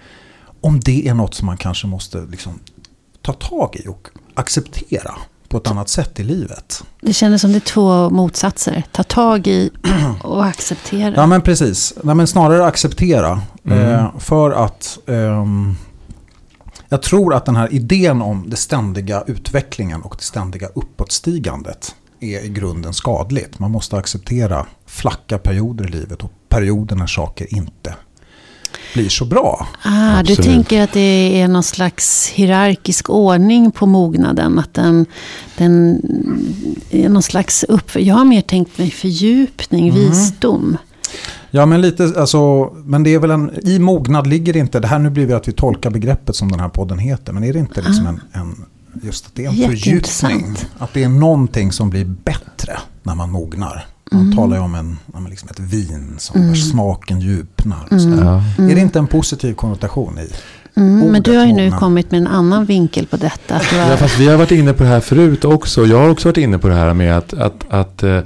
Om 0.61 0.81
det 0.81 1.09
är 1.09 1.15
något 1.15 1.35
som 1.35 1.47
man 1.47 1.57
kanske 1.57 1.87
måste 1.87 2.23
liksom 2.31 2.53
ta 3.25 3.33
tag 3.33 3.77
i 3.77 3.89
och 3.89 4.09
acceptera 4.35 5.15
på 5.49 5.57
ett 5.57 5.71
annat 5.71 5.89
sätt 5.89 6.21
i 6.21 6.25
livet. 6.25 6.85
Det 7.01 7.13
kändes 7.13 7.41
som 7.41 7.53
det 7.53 7.59
är 7.59 7.61
två 7.61 8.11
motsatser. 8.11 8.83
Ta 8.93 9.03
tag 9.03 9.47
i 9.47 9.71
och 10.23 10.45
acceptera. 10.45 11.15
Ja 11.17 11.27
men 11.27 11.43
precis, 11.43 11.95
Nej, 12.03 12.15
men 12.15 12.27
snarare 12.27 12.67
acceptera. 12.67 13.43
Mm. 13.65 13.79
Eh, 13.79 14.19
för 14.19 14.51
att 14.51 14.99
ehm, 15.07 15.75
jag 16.89 17.03
tror 17.03 17.35
att 17.35 17.47
den 17.47 17.57
här 17.57 17.75
idén 17.75 18.23
om 18.23 18.51
det 18.51 18.57
ständiga 18.57 19.25
utvecklingen 19.27 20.03
och 20.03 20.15
det 20.19 20.25
ständiga 20.25 20.69
uppåtstigandet 20.75 21.95
är 22.21 22.45
i 22.45 22.49
grunden 22.49 22.95
skadligt. 22.95 23.59
Man 23.59 23.71
måste 23.71 23.97
acceptera 23.97 24.67
flacka 24.87 25.39
perioder 25.39 25.85
i 25.85 25.89
livet 25.89 26.23
och 26.23 26.31
perioder 26.49 26.97
när 26.97 27.07
saker 27.07 27.55
inte 27.55 27.95
blir 28.95 29.09
så 29.09 29.25
bra. 29.25 29.69
Ah, 29.83 30.23
du 30.23 30.37
tänker 30.37 30.83
att 30.83 30.93
det 30.93 31.41
är 31.41 31.49
någon 31.49 31.63
slags 31.63 32.29
hierarkisk 32.29 33.11
ordning 33.11 33.71
på 33.71 33.87
mognaden. 33.87 34.59
Att 34.59 34.75
den, 34.75 35.07
den 35.57 36.01
är 36.91 37.09
någon 37.09 37.23
slags 37.23 37.65
upp... 37.65 37.97
Jag 37.97 38.15
har 38.15 38.25
mer 38.25 38.41
tänkt 38.41 38.79
mig 38.79 38.91
fördjupning, 38.91 39.89
Mm. 39.89 40.01
visdom. 40.01 40.77
Ja 41.51 41.67
men 41.67 41.81
lite, 41.81 42.13
alltså, 42.17 42.73
men 42.85 43.03
det 43.03 43.15
är 43.15 43.19
väl 43.19 43.31
en, 43.31 43.51
i 43.63 43.79
mognad 43.79 44.27
ligger 44.27 44.53
det 44.53 44.59
inte, 44.59 44.81
det 44.81 44.87
här 44.89 44.99
nu 44.99 45.11
blir 45.11 45.27
det 45.27 45.37
att 45.37 45.49
vi 45.49 45.53
tolkar 45.53 45.91
begreppet 45.91 46.37
som 46.37 46.51
den 46.51 46.61
här 46.61 46.69
podden 46.69 46.99
heter, 46.99 47.33
men 47.33 47.45
är 47.45 47.53
det 47.53 47.59
inte 47.59 47.83
liksom 47.83 48.07
en, 48.07 48.21
en, 48.33 48.65
just 49.03 49.27
att 49.27 49.35
det 49.35 49.45
är 49.45 49.49
en 49.49 49.55
fördjupning. 49.71 50.57
Att 50.79 50.95
det 50.95 51.05
är 51.05 51.09
någonting 51.09 51.73
som 51.73 51.91
blir 51.91 52.05
bättre 52.05 52.79
när 53.03 53.15
man 53.15 53.31
mognar. 53.31 53.87
Man 54.15 54.23
mm. 54.23 54.37
talar 54.37 54.57
ju 54.57 54.63
om, 54.63 54.75
en, 54.75 54.99
om 55.13 55.27
liksom 55.27 55.49
ett 55.49 55.61
vin 55.61 56.15
som 56.19 56.41
mm. 56.41 56.57
smaken 56.57 57.21
djupnar. 57.21 57.89
Mm. 57.91 58.19
Ja. 58.19 58.43
Är 58.59 58.75
det 58.75 58.81
inte 58.81 58.99
en 58.99 59.07
positiv 59.07 59.55
konnotation 59.55 60.19
i? 60.19 60.29
Mm, 60.77 61.13
men 61.13 61.23
du 61.23 61.37
har 61.37 61.47
ju 61.47 61.53
nu 61.53 61.71
kommit 61.71 62.11
med 62.11 62.21
en 62.21 62.27
annan 62.27 62.65
vinkel 62.65 63.07
på 63.07 63.17
detta. 63.17 63.55
Var... 63.55 63.91
Ja, 63.91 63.97
fast 63.97 64.19
vi 64.19 64.29
har 64.29 64.37
varit 64.37 64.51
inne 64.51 64.73
på 64.73 64.83
det 64.83 64.89
här 64.89 65.01
förut 65.01 65.45
också. 65.45 65.87
Jag 65.87 65.99
har 65.99 66.09
också 66.09 66.29
varit 66.29 66.37
inne 66.37 66.59
på 66.59 66.69
det 66.69 66.75
här 66.75 66.95
med 66.95 67.19
att, 67.19 67.35
att, 67.35 67.65
att, 67.69 68.03
eh, 68.03 68.21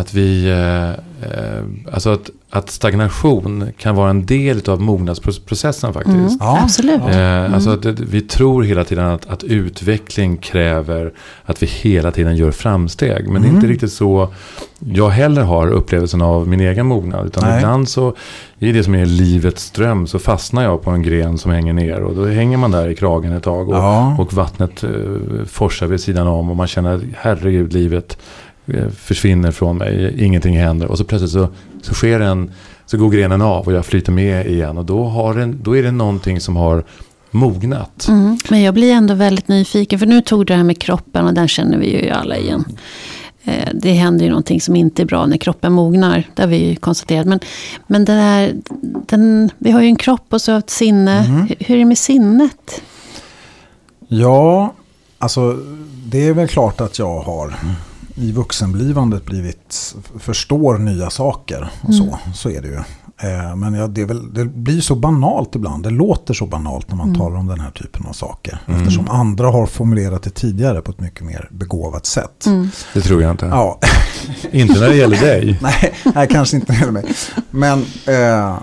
att 0.00 0.14
vi... 0.14 0.50
Eh, 0.50 0.90
eh, 1.30 1.64
alltså 1.92 2.10
att, 2.10 2.30
att 2.50 2.70
stagnation 2.70 3.72
kan 3.78 3.94
vara 3.94 4.10
en 4.10 4.26
del 4.26 4.70
av 4.70 4.80
mognadsprocessen 4.80 5.92
faktiskt. 5.92 6.16
Mm, 6.16 6.36
ja, 6.40 6.60
absolut. 6.62 7.00
Mm. 7.02 7.54
Alltså 7.54 7.70
att 7.70 7.86
vi 7.86 8.20
tror 8.20 8.62
hela 8.62 8.84
tiden 8.84 9.06
att, 9.06 9.26
att 9.26 9.44
utveckling 9.44 10.36
kräver 10.36 11.12
att 11.44 11.62
vi 11.62 11.66
hela 11.66 12.10
tiden 12.10 12.36
gör 12.36 12.50
framsteg. 12.50 13.28
Men 13.28 13.36
mm. 13.36 13.42
det 13.42 13.46
är 13.46 13.50
inte 13.50 13.58
mm. 13.58 13.70
riktigt 13.70 13.92
så 13.92 14.28
jag 14.78 15.08
heller 15.08 15.42
har 15.42 15.68
upplevelsen 15.68 16.22
av 16.22 16.48
min 16.48 16.60
egen 16.60 16.86
mognad. 16.86 17.26
Utan 17.26 17.48
Nej. 17.48 17.58
ibland 17.58 17.88
så, 17.88 18.14
i 18.58 18.72
det 18.72 18.84
som 18.84 18.94
är 18.94 19.06
livets 19.06 19.62
ström, 19.62 20.06
så 20.06 20.18
fastnar 20.18 20.62
jag 20.62 20.82
på 20.82 20.90
en 20.90 21.02
gren 21.02 21.38
som 21.38 21.50
hänger 21.50 21.72
ner. 21.72 22.00
Och 22.00 22.14
då 22.14 22.26
hänger 22.26 22.56
man 22.56 22.70
där 22.70 22.88
i 22.88 22.94
kragen 22.94 23.32
ett 23.32 23.42
tag. 23.42 23.68
Och, 23.68 23.74
ja. 23.74 24.16
och 24.18 24.32
vattnet 24.32 24.84
uh, 24.84 25.44
forsar 25.46 25.86
vid 25.86 26.00
sidan 26.00 26.26
om. 26.26 26.50
Och 26.50 26.56
man 26.56 26.66
känner, 26.66 27.00
herregud, 27.16 27.72
livet 27.72 28.18
försvinner 28.96 29.50
från 29.50 29.76
mig. 29.78 30.24
Ingenting 30.24 30.58
händer. 30.58 30.86
Och 30.86 30.98
så 30.98 31.04
plötsligt 31.04 31.32
så, 31.32 31.48
så 31.82 31.94
sker 31.94 32.20
en, 32.20 32.50
så 32.86 32.98
går 32.98 33.10
grenen 33.10 33.42
av 33.42 33.66
och 33.66 33.72
jag 33.72 33.86
flyter 33.86 34.12
med 34.12 34.46
igen. 34.46 34.78
Och 34.78 34.84
då, 34.84 35.04
har 35.04 35.34
en, 35.34 35.62
då 35.62 35.76
är 35.76 35.82
det 35.82 35.92
någonting 35.92 36.40
som 36.40 36.56
har 36.56 36.84
mognat. 37.30 38.08
Mm, 38.08 38.38
men 38.50 38.62
jag 38.62 38.74
blir 38.74 38.92
ändå 38.92 39.14
väldigt 39.14 39.48
nyfiken. 39.48 39.98
För 39.98 40.06
nu 40.06 40.20
tog 40.20 40.40
du 40.40 40.44
det 40.44 40.54
här 40.54 40.64
med 40.64 40.78
kroppen 40.78 41.26
och 41.26 41.34
den 41.34 41.48
känner 41.48 41.78
vi 41.78 42.04
ju 42.04 42.10
alla 42.10 42.36
igen. 42.36 42.64
Eh, 43.44 43.68
det 43.74 43.92
händer 43.92 44.24
ju 44.24 44.30
någonting 44.30 44.60
som 44.60 44.76
inte 44.76 45.02
är 45.02 45.06
bra 45.06 45.26
när 45.26 45.36
kroppen 45.36 45.72
mognar. 45.72 46.24
Det 46.34 46.42
har 46.42 46.48
vi 46.48 46.68
ju 46.68 46.76
konstaterat. 46.76 47.26
Men, 47.26 47.40
men 47.86 48.04
den 48.04 48.18
här, 48.18 48.54
den, 49.06 49.50
vi 49.58 49.70
har 49.70 49.80
ju 49.80 49.86
en 49.86 49.96
kropp 49.96 50.26
och 50.30 50.40
så 50.40 50.56
ett 50.56 50.70
sinne. 50.70 51.24
Mm. 51.24 51.48
Hur 51.58 51.74
är 51.74 51.78
det 51.78 51.84
med 51.84 51.98
sinnet? 51.98 52.82
Ja, 54.08 54.74
alltså 55.18 55.58
det 56.04 56.28
är 56.28 56.32
väl 56.32 56.48
klart 56.48 56.80
att 56.80 56.98
jag 56.98 57.20
har 57.20 57.54
i 58.18 58.32
vuxenblivandet 58.32 59.24
blivit, 59.24 59.96
förstår 60.18 60.78
nya 60.78 61.10
saker. 61.10 61.70
Och 61.82 61.94
så, 61.94 62.02
mm. 62.02 62.34
så 62.34 62.50
är 62.50 62.62
det 62.62 62.68
ju. 62.68 62.80
Eh, 63.20 63.56
men 63.56 63.74
ja, 63.74 63.86
det, 63.86 64.04
väl, 64.04 64.34
det, 64.34 64.44
blir 64.44 64.80
så 64.80 64.94
banalt 64.94 65.54
ibland. 65.54 65.82
Det 65.82 65.90
låter 65.90 66.34
så 66.34 66.46
banalt 66.46 66.88
när 66.88 66.96
man 66.96 67.08
mm. 67.08 67.18
talar 67.18 67.36
om 67.36 67.46
den 67.46 67.60
här 67.60 67.70
typen 67.70 68.06
av 68.06 68.12
saker. 68.12 68.60
Mm. 68.66 68.80
Eftersom 68.80 69.08
andra 69.08 69.50
har 69.50 69.66
formulerat 69.66 70.22
det 70.22 70.30
tidigare 70.30 70.80
på 70.80 70.90
ett 70.90 71.00
mycket 71.00 71.26
mer 71.26 71.48
begåvat 71.50 72.06
sätt. 72.06 72.46
Mm. 72.46 72.70
Det 72.94 73.00
tror 73.00 73.22
jag 73.22 73.30
inte. 73.30 73.46
Ja. 73.46 73.78
inte 74.50 74.80
när 74.80 74.88
det 74.88 74.96
gäller 74.96 75.20
dig. 75.20 75.58
nej, 75.62 75.94
nej, 76.14 76.28
kanske 76.30 76.56
inte 76.56 76.72
när 76.72 76.78
det 76.78 76.86
gäller 76.86 76.92
mig. 76.92 77.14
Men 77.50 77.78
eh, 78.06 78.56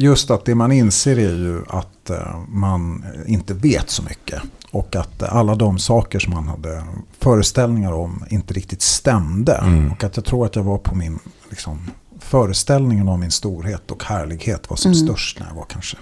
just 0.00 0.30
att 0.30 0.44
det 0.44 0.54
man 0.54 0.72
inser 0.72 1.18
är 1.18 1.36
ju 1.36 1.62
att 1.68 2.10
eh, 2.10 2.38
man 2.48 3.04
inte 3.26 3.54
vet 3.54 3.90
så 3.90 4.02
mycket. 4.02 4.42
Och 4.70 4.96
att 4.96 5.22
alla 5.22 5.54
de 5.54 5.78
saker 5.78 6.18
som 6.18 6.34
man 6.34 6.48
hade 6.48 6.82
föreställningar 7.18 7.92
om 7.92 8.24
inte 8.30 8.54
riktigt 8.54 8.82
stämde. 8.82 9.54
Mm. 9.54 9.92
Och 9.92 10.04
att 10.04 10.16
jag 10.16 10.24
tror 10.24 10.46
att 10.46 10.56
jag 10.56 10.62
var 10.62 10.78
på 10.78 10.94
min 10.94 11.18
liksom, 11.48 11.90
föreställningen 12.18 13.08
om 13.08 13.20
min 13.20 13.30
storhet 13.30 13.90
och 13.90 14.04
härlighet 14.04 14.70
var 14.70 14.76
som 14.76 14.92
mm. 14.92 15.06
störst 15.06 15.40
när 15.40 15.46
jag 15.46 15.54
var 15.54 15.64
kanske 15.68 15.96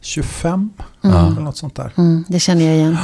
25. 0.00 0.70
Mm. 1.04 1.16
Eller 1.16 1.40
något 1.40 1.56
sånt 1.56 1.74
där. 1.74 1.92
Mm, 1.96 2.24
det 2.28 2.40
känner 2.40 2.64
jag 2.64 2.76
igen. 2.76 2.96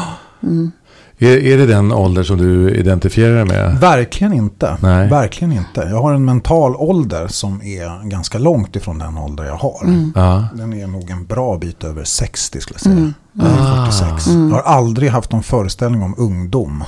Mm. 1.20 1.32
Är, 1.32 1.46
är 1.46 1.58
det 1.58 1.66
den 1.66 1.92
ålder 1.92 2.22
som 2.22 2.38
du 2.38 2.70
identifierar 2.70 3.44
med? 3.44 3.80
Verkligen 3.80 4.32
inte. 4.32 4.76
Nej. 4.80 5.08
Verkligen 5.08 5.52
inte. 5.52 5.80
Jag 5.80 6.02
har 6.02 6.14
en 6.14 6.24
mental 6.24 6.76
ålder 6.76 7.28
som 7.28 7.62
är 7.62 8.08
ganska 8.08 8.38
långt 8.38 8.76
ifrån 8.76 8.98
den 8.98 9.18
ålder 9.18 9.44
jag 9.44 9.56
har. 9.56 9.84
Mm. 9.84 10.12
Den 10.54 10.72
är 10.72 10.86
nog 10.86 11.10
en 11.10 11.26
bra 11.26 11.58
bit 11.58 11.84
över 11.84 12.04
60 12.04 12.60
skulle 12.60 12.74
jag 12.74 12.80
säga. 12.80 12.96
Mm. 12.96 13.14
Mm. 13.40 13.86
46. 13.86 14.26
Jag 14.26 14.50
har 14.50 14.62
aldrig 14.62 15.10
haft 15.10 15.32
någon 15.32 15.42
föreställning 15.42 16.02
om 16.02 16.14
ungdom. 16.18 16.84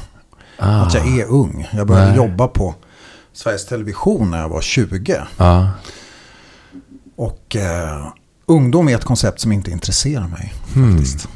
Ah. 0.58 0.80
Att 0.80 0.94
jag 0.94 1.18
är 1.18 1.26
ung. 1.26 1.68
Jag 1.72 1.86
började 1.86 2.08
Nej. 2.08 2.16
jobba 2.16 2.48
på 2.48 2.74
Sveriges 3.32 3.66
Television 3.66 4.30
när 4.30 4.40
jag 4.40 4.48
var 4.48 4.60
20. 4.60 5.16
Ja. 5.36 5.68
Och 7.16 7.56
eh, 7.56 8.06
ungdom 8.46 8.88
är 8.88 8.94
ett 8.94 9.04
koncept 9.04 9.40
som 9.40 9.52
inte 9.52 9.70
intresserar 9.70 10.28
mig. 10.28 10.54
Hmm. 10.74 10.96
faktiskt. 10.96 11.28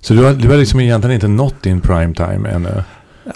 Så 0.00 0.14
du 0.14 0.24
har, 0.24 0.32
du 0.32 0.48
har 0.48 0.56
liksom 0.56 0.80
egentligen 0.80 1.14
inte 1.14 1.28
nått 1.28 1.62
din 1.62 1.80
prime 1.80 2.14
time 2.14 2.48
ännu? 2.48 2.82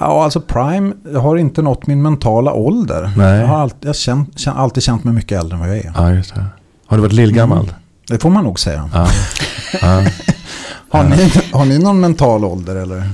Ja, 0.01 0.25
alltså 0.25 0.41
prime, 0.41 0.93
jag 1.13 1.21
har 1.21 1.37
inte 1.37 1.63
nått 1.63 1.87
min 1.87 2.03
mentala 2.03 2.53
ålder. 2.53 3.11
Nej. 3.17 3.41
Jag 3.41 3.47
har 3.47 3.59
alltid, 3.59 3.89
jag 3.89 3.97
känt, 3.97 4.39
känt, 4.39 4.57
alltid 4.57 4.83
känt 4.83 5.05
mig 5.05 5.15
mycket 5.15 5.41
äldre 5.41 5.55
än 5.55 5.61
vad 5.61 5.69
jag 5.69 5.77
är. 5.77 5.93
Ja, 5.97 6.13
just 6.13 6.35
det. 6.35 6.45
Har 6.87 6.97
du 6.97 7.03
varit 7.03 7.13
lillgammal? 7.13 7.65
Mm. 7.65 7.75
Det 8.09 8.19
får 8.19 8.31
man 8.31 8.45
nog 8.45 8.61
säga. 8.61 8.91
Ja. 8.95 9.09
ja. 9.81 10.05
har, 10.89 11.05
ni, 11.05 11.31
har 11.53 11.65
ni 11.65 11.79
någon 11.79 12.01
mental 12.01 12.45
ålder 12.45 12.77
eller? 12.77 13.11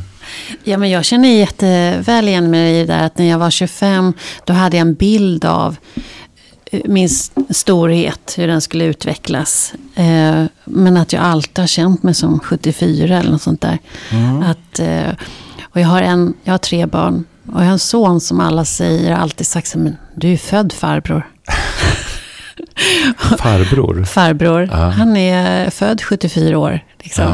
Ja, 0.64 0.78
men 0.78 0.90
jag 0.90 1.04
känner 1.04 1.28
jätteväl 1.28 2.28
igen 2.28 2.50
mig 2.50 2.74
i 2.74 2.78
det 2.80 2.92
där 2.92 3.06
att 3.06 3.18
när 3.18 3.30
jag 3.30 3.38
var 3.38 3.50
25 3.50 4.12
då 4.44 4.52
hade 4.52 4.76
jag 4.76 4.86
en 4.86 4.94
bild 4.94 5.44
av 5.44 5.76
min 6.84 7.08
storhet, 7.50 8.34
hur 8.38 8.46
den 8.46 8.60
skulle 8.60 8.84
utvecklas. 8.84 9.72
Eh, 9.94 10.44
men 10.64 10.96
att 10.96 11.12
jag 11.12 11.22
alltid 11.22 11.58
har 11.58 11.66
känt 11.66 12.02
mig 12.02 12.14
som 12.14 12.40
74 12.40 13.18
eller 13.18 13.30
något 13.30 13.42
sånt 13.42 13.60
där. 13.60 13.78
Mm. 14.10 14.42
Att, 14.42 14.78
eh, 14.78 15.14
och 15.62 15.80
jag 15.80 15.88
har, 15.88 16.02
en, 16.02 16.34
jag 16.44 16.52
har 16.52 16.58
tre 16.58 16.86
barn. 16.86 17.24
Och 17.52 17.60
jag 17.60 17.64
har 17.64 17.72
en 17.72 17.78
son 17.78 18.20
som 18.20 18.40
alla 18.40 18.64
säger, 18.64 19.14
alltid 19.14 19.46
sagt 19.46 19.74
men 19.74 19.96
du 20.14 20.32
är 20.32 20.36
född 20.36 20.72
farbror. 20.72 21.26
farbror? 23.38 24.04
farbror. 24.04 24.68
Ja. 24.72 24.76
Han 24.76 25.16
är 25.16 25.70
född 25.70 26.02
74 26.02 26.58
år. 26.58 26.84
Liksom. 26.98 27.24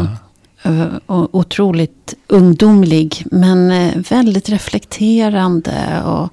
Ja. 0.62 0.71
Eh, 0.71 0.87
otroligt 1.09 2.14
ungdomlig. 2.26 3.25
Men 3.31 3.73
väldigt 4.09 4.49
reflekterande. 4.49 6.02
Och, 6.05 6.31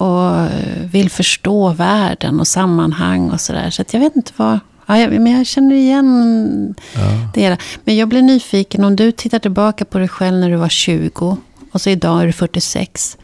och 0.00 0.48
vill 0.92 1.10
förstå 1.10 1.68
världen 1.68 2.40
och 2.40 2.46
sammanhang 2.46 3.30
och 3.30 3.40
sådär. 3.40 3.70
Så 3.70 3.82
att 3.82 3.94
jag 3.94 4.00
vet 4.00 4.16
inte 4.16 4.32
vad... 4.36 4.58
Ja, 4.86 4.98
jag, 4.98 5.12
men 5.12 5.32
jag 5.32 5.46
känner 5.46 5.74
igen 5.74 6.74
ja. 6.94 7.00
det. 7.34 7.56
Men 7.84 7.96
jag 7.96 8.08
blir 8.08 8.22
nyfiken. 8.22 8.84
Om 8.84 8.96
du 8.96 9.12
tittar 9.12 9.38
tillbaka 9.38 9.84
på 9.84 9.98
dig 9.98 10.08
själv 10.08 10.38
när 10.38 10.50
du 10.50 10.56
var 10.56 10.68
20. 10.68 11.36
Och 11.72 11.80
så 11.80 11.90
idag 11.90 12.22
är 12.22 12.26
du 12.26 12.32
46. 12.32 13.18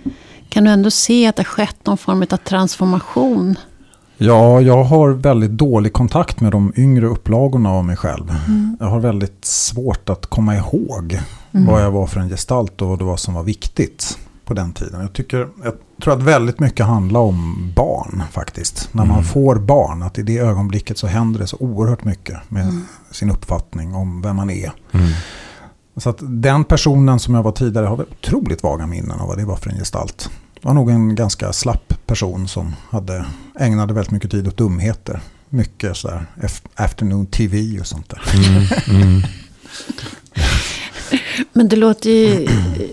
Kan 0.49 0.64
du 0.64 0.71
ändå 0.71 0.90
se 0.90 1.26
att 1.26 1.37
det 1.37 1.42
har 1.42 1.45
skett 1.45 1.87
någon 1.87 1.99
form 1.99 2.23
av 2.23 2.37
transformation? 2.37 3.59
Ja, 4.16 4.61
jag 4.61 4.85
har 4.85 5.11
väldigt 5.11 5.50
dålig 5.50 5.92
kontakt 5.92 6.40
med 6.40 6.52
de 6.52 6.73
yngre 6.76 7.06
upplagorna 7.06 7.71
av 7.71 7.85
mig 7.85 7.97
själv. 7.97 8.30
Mm. 8.30 8.76
Jag 8.80 8.87
har 8.87 9.00
väldigt 9.00 9.45
svårt 9.45 10.11
att 10.11 10.26
komma 10.26 10.56
ihåg 10.56 11.18
mm. 11.52 11.66
vad 11.66 11.83
jag 11.83 11.90
var 11.90 12.06
för 12.06 12.21
en 12.21 12.28
gestalt 12.28 12.83
och 12.83 12.88
vad 12.88 12.99
det 12.99 13.04
var 13.04 13.16
som 13.16 13.35
var 13.35 13.42
viktigt 13.42 14.18
på 14.46 14.54
den 14.54 14.72
tiden. 14.72 15.00
Jag, 15.00 15.12
tycker, 15.12 15.48
jag 15.64 15.74
tror 16.02 16.14
att 16.14 16.22
väldigt 16.22 16.60
mycket 16.60 16.86
handlar 16.86 17.20
om 17.20 17.72
barn 17.76 18.22
faktiskt. 18.32 18.88
När 18.92 19.04
man 19.04 19.16
mm. 19.16 19.24
får 19.24 19.56
barn, 19.56 20.02
att 20.02 20.18
i 20.18 20.22
det 20.22 20.38
ögonblicket 20.38 20.98
så 20.98 21.06
händer 21.06 21.40
det 21.40 21.46
så 21.46 21.56
oerhört 21.56 22.04
mycket 22.04 22.50
med 22.50 22.62
mm. 22.62 22.84
sin 23.10 23.30
uppfattning 23.30 23.94
om 23.94 24.22
vem 24.22 24.36
man 24.36 24.50
är. 24.50 24.72
Mm. 24.92 25.06
Så 25.96 26.10
att 26.10 26.18
den 26.20 26.64
personen 26.64 27.18
som 27.18 27.34
jag 27.34 27.42
var 27.42 27.52
tidigare 27.52 27.86
har 27.86 28.00
otroligt 28.00 28.62
vaga 28.62 28.86
minnen 28.86 29.20
av 29.20 29.28
vad 29.28 29.38
det 29.38 29.44
var 29.44 29.56
för 29.56 29.70
en 29.70 29.78
gestalt 29.78 30.30
var 30.62 30.74
nog 30.74 30.90
en 30.90 31.14
ganska 31.14 31.52
slapp 31.52 32.06
person 32.06 32.48
som 32.48 32.74
hade, 32.90 33.26
ägnade 33.60 33.94
väldigt 33.94 34.10
mycket 34.12 34.30
tid 34.30 34.48
åt 34.48 34.56
dumheter. 34.56 35.20
Mycket 35.48 35.96
sådär 35.96 36.26
afternoon 36.74 37.26
tv 37.26 37.80
och 37.80 37.86
sånt 37.86 38.10
där. 38.10 38.22
Men 41.52 41.68
det 41.68 41.76
låter 41.76 42.10
ju... 42.10 42.48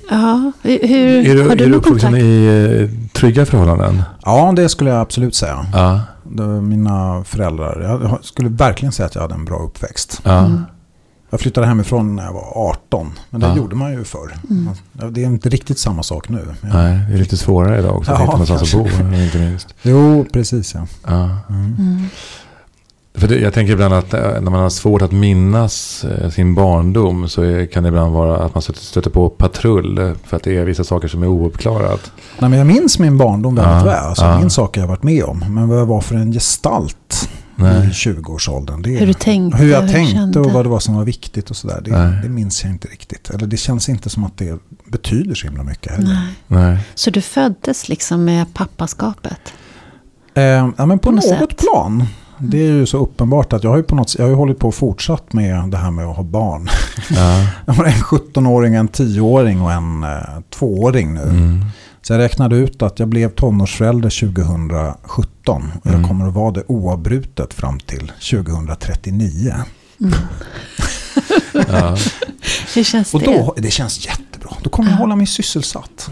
Ja, 0.09 0.51
hur, 0.61 1.29
är 1.29 1.35
du, 1.35 1.49
har 1.49 1.55
du, 1.55 1.63
är 1.63 1.69
du 1.69 1.75
uppvuxen 1.75 2.15
i 2.15 2.45
eh, 2.45 3.09
trygga 3.13 3.45
förhållanden? 3.45 4.03
Ja, 4.25 4.53
det 4.55 4.69
skulle 4.69 4.89
jag 4.89 5.01
absolut 5.01 5.35
säga. 5.35 5.65
Ja. 5.73 6.01
Mina 6.61 7.23
föräldrar, 7.23 7.99
jag 8.01 8.25
skulle 8.25 8.49
verkligen 8.49 8.91
säga 8.91 9.05
att 9.05 9.15
jag 9.15 9.21
hade 9.21 9.33
en 9.33 9.45
bra 9.45 9.63
uppväxt. 9.63 10.21
Ja. 10.23 10.37
Mm. 10.37 10.63
Jag 11.33 11.39
flyttade 11.39 11.67
hemifrån 11.67 12.15
när 12.15 12.23
jag 12.23 12.33
var 12.33 12.69
18. 12.69 13.11
Men 13.29 13.41
det 13.41 13.47
ja. 13.47 13.57
gjorde 13.57 13.75
man 13.75 13.91
ju 13.93 14.03
förr. 14.03 14.35
Mm. 14.49 14.69
Det 15.11 15.23
är 15.23 15.25
inte 15.25 15.49
riktigt 15.49 15.79
samma 15.79 16.03
sak 16.03 16.29
nu. 16.29 16.45
Nej, 16.61 16.99
det 17.09 17.13
är 17.13 17.17
lite 17.17 17.37
svårare 17.37 17.79
idag 17.79 17.97
också. 17.97 18.11
Att 18.11 18.19
ja, 18.19 18.23
hitta 18.25 18.31
någonstans 18.31 18.73
att 18.75 18.99
bo. 18.99 19.15
Inte 19.23 19.37
minst. 19.37 19.75
Jo, 19.81 20.25
precis 20.33 20.73
ja. 20.73 20.87
ja. 21.05 21.37
Mm. 21.49 21.75
Mm. 21.79 22.05
För 23.23 23.27
det, 23.27 23.39
jag 23.39 23.53
tänker 23.53 23.73
ibland 23.73 23.93
att 23.93 24.13
eh, 24.13 24.21
när 24.21 24.51
man 24.51 24.53
har 24.61 24.69
svårt 24.69 25.01
att 25.01 25.11
minnas 25.11 26.03
eh, 26.03 26.29
sin 26.29 26.55
barndom 26.55 27.29
så 27.29 27.41
är, 27.41 27.65
kan 27.65 27.83
det 27.83 27.89
ibland 27.89 28.13
vara 28.13 28.45
att 28.45 28.55
man 28.55 28.61
stöter 28.61 29.09
på 29.09 29.29
patrull 29.29 30.15
för 30.23 30.37
att 30.37 30.43
det 30.43 30.57
är 30.57 30.65
vissa 30.65 30.83
saker 30.83 31.07
som 31.07 31.23
är 31.23 31.27
ouppklarat. 31.27 32.11
Nej, 32.39 32.49
men 32.49 32.59
jag 32.59 32.67
minns 32.67 32.99
min 32.99 33.17
barndom 33.17 33.55
väldigt 33.55 33.73
ja, 33.73 33.83
väl. 33.83 34.05
Alltså, 34.05 34.25
ja. 34.25 34.31
Jag 34.31 34.39
minns 34.39 34.53
saker 34.53 34.81
jag 34.81 34.87
varit 34.87 35.03
med 35.03 35.23
om. 35.23 35.45
Men 35.49 35.67
vad 35.69 35.79
jag 35.79 35.85
var 35.85 36.01
för 36.01 36.15
en 36.15 36.31
gestalt 36.31 37.29
Nej. 37.55 37.87
i 37.87 37.89
20-årsåldern. 37.89 38.81
Det 38.81 38.89
Hur 38.89 39.07
du 39.07 39.13
tänkte, 39.13 39.57
Hur 39.57 39.71
jag 39.71 39.81
hur 39.81 39.89
tänkte 39.89 40.15
kände. 40.15 40.39
och 40.39 40.51
vad 40.51 40.65
det 40.65 40.69
var 40.69 40.79
som 40.79 40.95
var 40.95 41.03
viktigt 41.03 41.49
och 41.49 41.55
sådär. 41.55 41.81
Det, 41.81 42.19
det 42.23 42.29
minns 42.29 42.63
jag 42.63 42.71
inte 42.71 42.87
riktigt. 42.87 43.29
Eller 43.29 43.47
det 43.47 43.57
känns 43.57 43.89
inte 43.89 44.09
som 44.09 44.23
att 44.23 44.37
det 44.37 44.59
betyder 44.85 45.35
så 45.35 45.47
himla 45.47 45.63
mycket 45.63 45.91
heller. 45.91 46.13
Nej. 46.13 46.33
Nej. 46.47 46.77
Så 46.95 47.09
du 47.09 47.21
föddes 47.21 47.89
liksom 47.89 48.25
med 48.25 48.53
pappaskapet? 48.53 49.53
Eh, 50.33 50.43
ja, 50.43 50.85
men 50.85 50.99
på, 50.99 51.09
På 51.09 51.11
något 51.11 51.39
något 51.39 51.57
plan. 51.57 52.07
Det 52.45 52.57
är 52.57 52.71
ju 52.71 52.85
så 52.85 52.97
uppenbart 52.97 53.53
att 53.53 53.63
jag 53.63 53.69
har 53.71 53.77
ju 53.77 53.83
på 53.83 53.95
något 53.95 54.15
jag 54.17 54.25
har 54.25 54.29
ju 54.29 54.35
hållit 54.35 54.59
på 54.59 54.67
och 54.67 54.75
fortsatt 54.75 55.33
med 55.33 55.69
det 55.69 55.77
här 55.77 55.91
med 55.91 56.05
att 56.05 56.15
ha 56.15 56.23
barn. 56.23 56.69
Ja. 57.15 57.47
Jag 57.65 57.73
har 57.73 57.85
en 57.85 57.91
17-åring, 57.91 58.75
en 58.75 58.89
10-åring 58.89 59.61
och 59.61 59.71
en 59.71 60.03
eh, 60.03 60.09
2-åring 60.59 61.13
nu. 61.13 61.21
Mm. 61.21 61.65
Så 62.01 62.13
jag 62.13 62.19
räknade 62.19 62.55
ut 62.55 62.81
att 62.81 62.99
jag 62.99 63.07
blev 63.07 63.29
tonårsförälder 63.29 64.09
2017. 64.09 65.71
Och 65.81 65.87
jag 65.87 65.93
Mm. 65.95 66.07
kommer 66.07 66.27
att 66.27 66.33
vara 66.33 66.51
det 66.51 66.63
oavbrutet 66.67 67.53
fram 67.53 67.79
till 67.79 68.11
2039. 68.31 69.53
Ja. 71.53 71.57
Hur 72.75 72.83
känns 72.83 73.13
Och 73.13 73.19
det? 73.19 73.25
då, 73.25 73.53
det 73.57 73.71
känns 73.71 73.97
jättebra. 74.43 74.63
Då 74.63 74.69
kommer 74.69 74.89
jag 74.89 74.95
Ja. 74.97 74.99
hålla 75.01 75.15
mig 75.15 75.27
sysselsatt. 75.27 76.09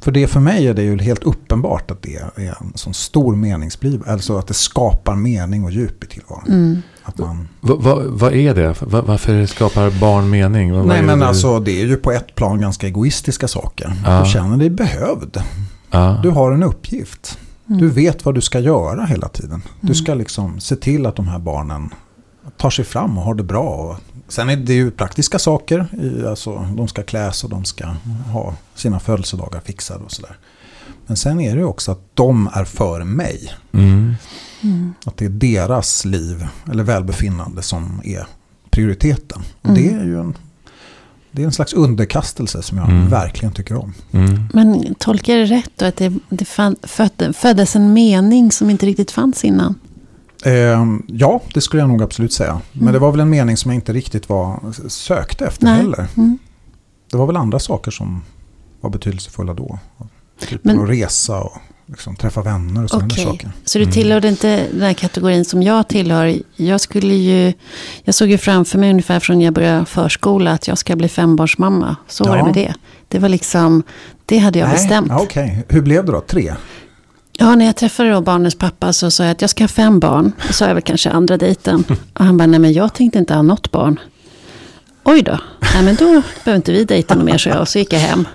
För 0.00 0.10
det 0.12 0.26
för 0.26 0.40
mig 0.40 0.66
är 0.68 0.74
det 0.74 0.82
ju 0.82 0.98
helt 0.98 1.22
uppenbart 1.24 1.90
att 1.90 2.02
det 2.02 2.16
är 2.16 2.54
en 2.60 2.72
sån 2.74 2.94
stor 2.94 3.36
meningsbliv. 3.36 4.02
Alltså 4.06 4.38
att 4.38 4.46
det 4.46 4.54
skapar 4.54 5.14
mening 5.14 5.64
och 5.64 5.70
djup 5.70 6.04
i 6.04 6.06
tillvaron. 6.06 6.44
Mm. 6.48 6.82
Att 7.04 7.18
man, 7.18 7.48
Va, 7.60 7.74
va, 7.76 8.02
vad 8.06 8.32
är 8.34 8.54
det? 8.54 8.82
Va, 8.82 9.02
varför 9.06 9.46
skapar 9.46 9.90
barn 10.00 10.30
mening? 10.30 10.70
Vad- 10.72 10.78
vad 10.78 10.88
nej 10.88 11.02
men 11.02 11.18
det? 11.18 11.26
alltså 11.26 11.60
det 11.60 11.82
är 11.82 11.86
ju 11.86 11.96
på 11.96 12.12
ett 12.12 12.34
plan 12.34 12.60
ganska 12.60 12.86
egoistiska 12.86 13.48
saker. 13.48 13.92
Ja. 14.06 14.20
Du 14.24 14.30
känner 14.30 14.56
dig 14.56 14.70
behövd. 14.70 15.42
Ja. 15.90 16.20
Du 16.22 16.30
har 16.30 16.52
en 16.52 16.62
uppgift. 16.62 17.38
Mm. 17.68 17.80
Du 17.80 17.88
vet 17.88 18.24
vad 18.24 18.34
du 18.34 18.40
ska 18.40 18.58
göra 18.60 19.04
hela 19.04 19.28
tiden. 19.28 19.62
Du 19.80 19.94
ska 19.94 20.14
liksom 20.14 20.60
se 20.60 20.76
till 20.76 21.06
att 21.06 21.16
de 21.16 21.28
här 21.28 21.38
barnen 21.38 21.90
tar 22.56 22.70
sig 22.70 22.84
fram 22.84 23.18
och 23.18 23.24
har 23.24 23.34
det 23.34 23.42
bra. 23.42 23.60
Och 23.68 23.96
sen 24.28 24.48
är 24.50 24.56
det 24.56 24.74
ju 24.74 24.90
praktiska 24.90 25.38
saker. 25.38 25.86
Alltså, 26.28 26.68
de 26.76 26.88
ska 26.88 27.02
kläs 27.02 27.44
och 27.44 27.50
de 27.50 27.64
ska 27.64 27.86
ha 28.32 28.54
sina 28.74 29.00
födelsedagar 29.00 29.60
fixade 29.60 30.04
och 30.04 30.12
sådär. 30.12 30.36
Men 31.06 31.16
sen 31.16 31.40
är 31.40 31.52
det 31.54 31.58
ju 31.58 31.64
också 31.66 31.92
att 31.92 32.00
de 32.14 32.50
är 32.54 32.64
för 32.64 33.04
mig. 33.04 33.52
Mm. 33.72 34.14
Mm. 34.62 34.94
Att 35.06 35.16
det 35.16 35.24
är 35.24 35.28
deras 35.28 36.04
liv 36.04 36.46
eller 36.70 36.82
välbefinnande 36.84 37.62
som 37.62 38.00
är 38.04 38.26
prioriteten. 38.70 39.42
Och 39.62 39.68
Mm. 39.70 39.82
det 39.82 39.90
är 39.94 40.04
ju 40.04 40.20
en, 40.20 40.34
det 41.30 41.42
är 41.42 41.46
en 41.46 41.52
slags 41.52 41.72
underkastelse 41.72 42.62
som 42.62 42.78
jag 42.78 42.88
Mm. 42.90 43.08
verkligen 43.08 43.52
tycker 43.54 43.76
om. 43.76 43.94
Mm. 44.12 44.48
Men 44.52 44.94
tolkar 44.94 45.32
jag 45.36 45.48
det 45.48 45.54
rätt 45.56 45.70
då? 45.76 45.84
Att 45.86 45.96
det, 45.96 46.12
det 46.28 46.44
fann, 46.44 46.76
födde, 46.82 47.32
föddes 47.32 47.76
en 47.76 47.92
mening 47.92 48.52
som 48.52 48.70
inte 48.70 48.86
riktigt 48.86 49.10
fanns 49.10 49.44
innan? 49.44 49.74
Ehm, 50.44 51.02
ja, 51.06 51.40
det 51.54 51.60
skulle 51.60 51.82
jag 51.82 51.88
nog 51.88 52.02
absolut 52.02 52.32
säga. 52.32 52.60
Men 52.72 52.82
Mm. 52.82 52.92
det 52.92 52.98
var 52.98 53.10
väl 53.10 53.20
en 53.20 53.30
mening 53.30 53.56
som 53.56 53.70
jag 53.70 53.76
inte 53.76 53.92
riktigt 53.92 54.28
var, 54.28 54.60
sökte 54.88 55.46
efter 55.46 55.64
Nej. 55.64 55.76
heller. 55.76 56.06
Mm. 56.16 56.38
Det 57.10 57.16
var 57.16 57.26
väl 57.26 57.36
andra 57.36 57.58
saker 57.58 57.90
som 57.90 58.22
var 58.80 58.90
betydelsefulla 58.90 59.54
då. 59.54 59.78
Typ 60.48 60.64
Men- 60.64 60.82
att 60.82 60.88
resa 60.88 61.40
och 61.40 61.56
liksom 61.86 62.16
träffa 62.16 62.42
vänner 62.42 62.84
och 62.84 62.90
sådana 62.90 63.06
där 63.08 63.22
saker. 63.24 63.50
Så 63.64 63.78
du 63.78 63.82
Mm. 63.84 63.92
tillhörde 63.94 64.28
inte 64.28 64.66
den 64.72 64.80
här 64.82 64.92
kategorin 64.92 65.44
som 65.44 65.62
jag 65.62 65.88
tillhör. 65.88 66.38
Jag 66.56 66.80
skulle 66.80 67.14
ju, 67.14 67.52
jag 68.04 68.14
såg 68.14 68.28
ju 68.28 68.38
framför 68.38 68.78
mig 68.78 68.90
ungefär 68.90 69.20
från 69.20 69.40
jag 69.40 69.54
började 69.54 69.84
förskola 69.84 70.52
att 70.52 70.68
jag 70.68 70.78
ska 70.78 70.96
bli 70.96 71.08
fembarnsmamma. 71.08 71.96
Så 72.08 72.24
var 72.24 72.36
Ja. 72.36 72.42
det 72.42 72.44
med 72.44 72.54
det. 72.54 72.74
Det 73.08 73.18
var 73.18 73.28
liksom, 73.28 73.82
det 74.26 74.38
hade 74.38 74.58
jag 74.58 74.70
bestämt. 74.70 75.06
Ja, 75.10 75.20
Okej, 75.22 75.64
hur 75.68 75.82
blev 75.82 76.04
det 76.04 76.12
då? 76.12 76.20
Tre? 76.20 76.54
Ja, 77.38 77.54
när 77.54 77.66
jag 77.66 77.76
träffade 77.76 78.10
då 78.10 78.20
barnens 78.20 78.54
pappa 78.54 78.92
så 78.92 79.10
sa 79.10 79.24
jag 79.24 79.30
att 79.30 79.40
jag 79.40 79.50
ska 79.50 79.64
ha 79.64 79.68
fem 79.68 80.00
barn. 80.00 80.32
Det 80.46 80.52
sa 80.52 80.66
jag 80.66 80.74
väl 80.74 80.82
kanske 80.82 81.10
andra 81.10 81.36
dejten. 81.36 81.84
Och 82.14 82.24
han 82.24 82.36
bara, 82.36 82.46
nej 82.46 82.60
men 82.60 82.72
jag 82.72 82.94
tänkte 82.94 83.18
inte 83.18 83.34
ha 83.34 83.42
något 83.42 83.70
barn. 83.70 84.00
Oj 85.04 85.22
då, 85.22 85.38
nej 85.74 85.82
men 85.84 85.94
då 85.94 86.04
behöver 86.44 86.56
inte 86.56 86.72
vi 86.72 86.84
dejta 86.84 87.14
något 87.14 87.24
mer, 87.24 87.38
så 87.38 87.48
jag. 87.48 87.60
Och 87.60 87.68
så 87.68 87.78
gick 87.78 87.92
jag 87.92 88.00
hem. 88.00 88.28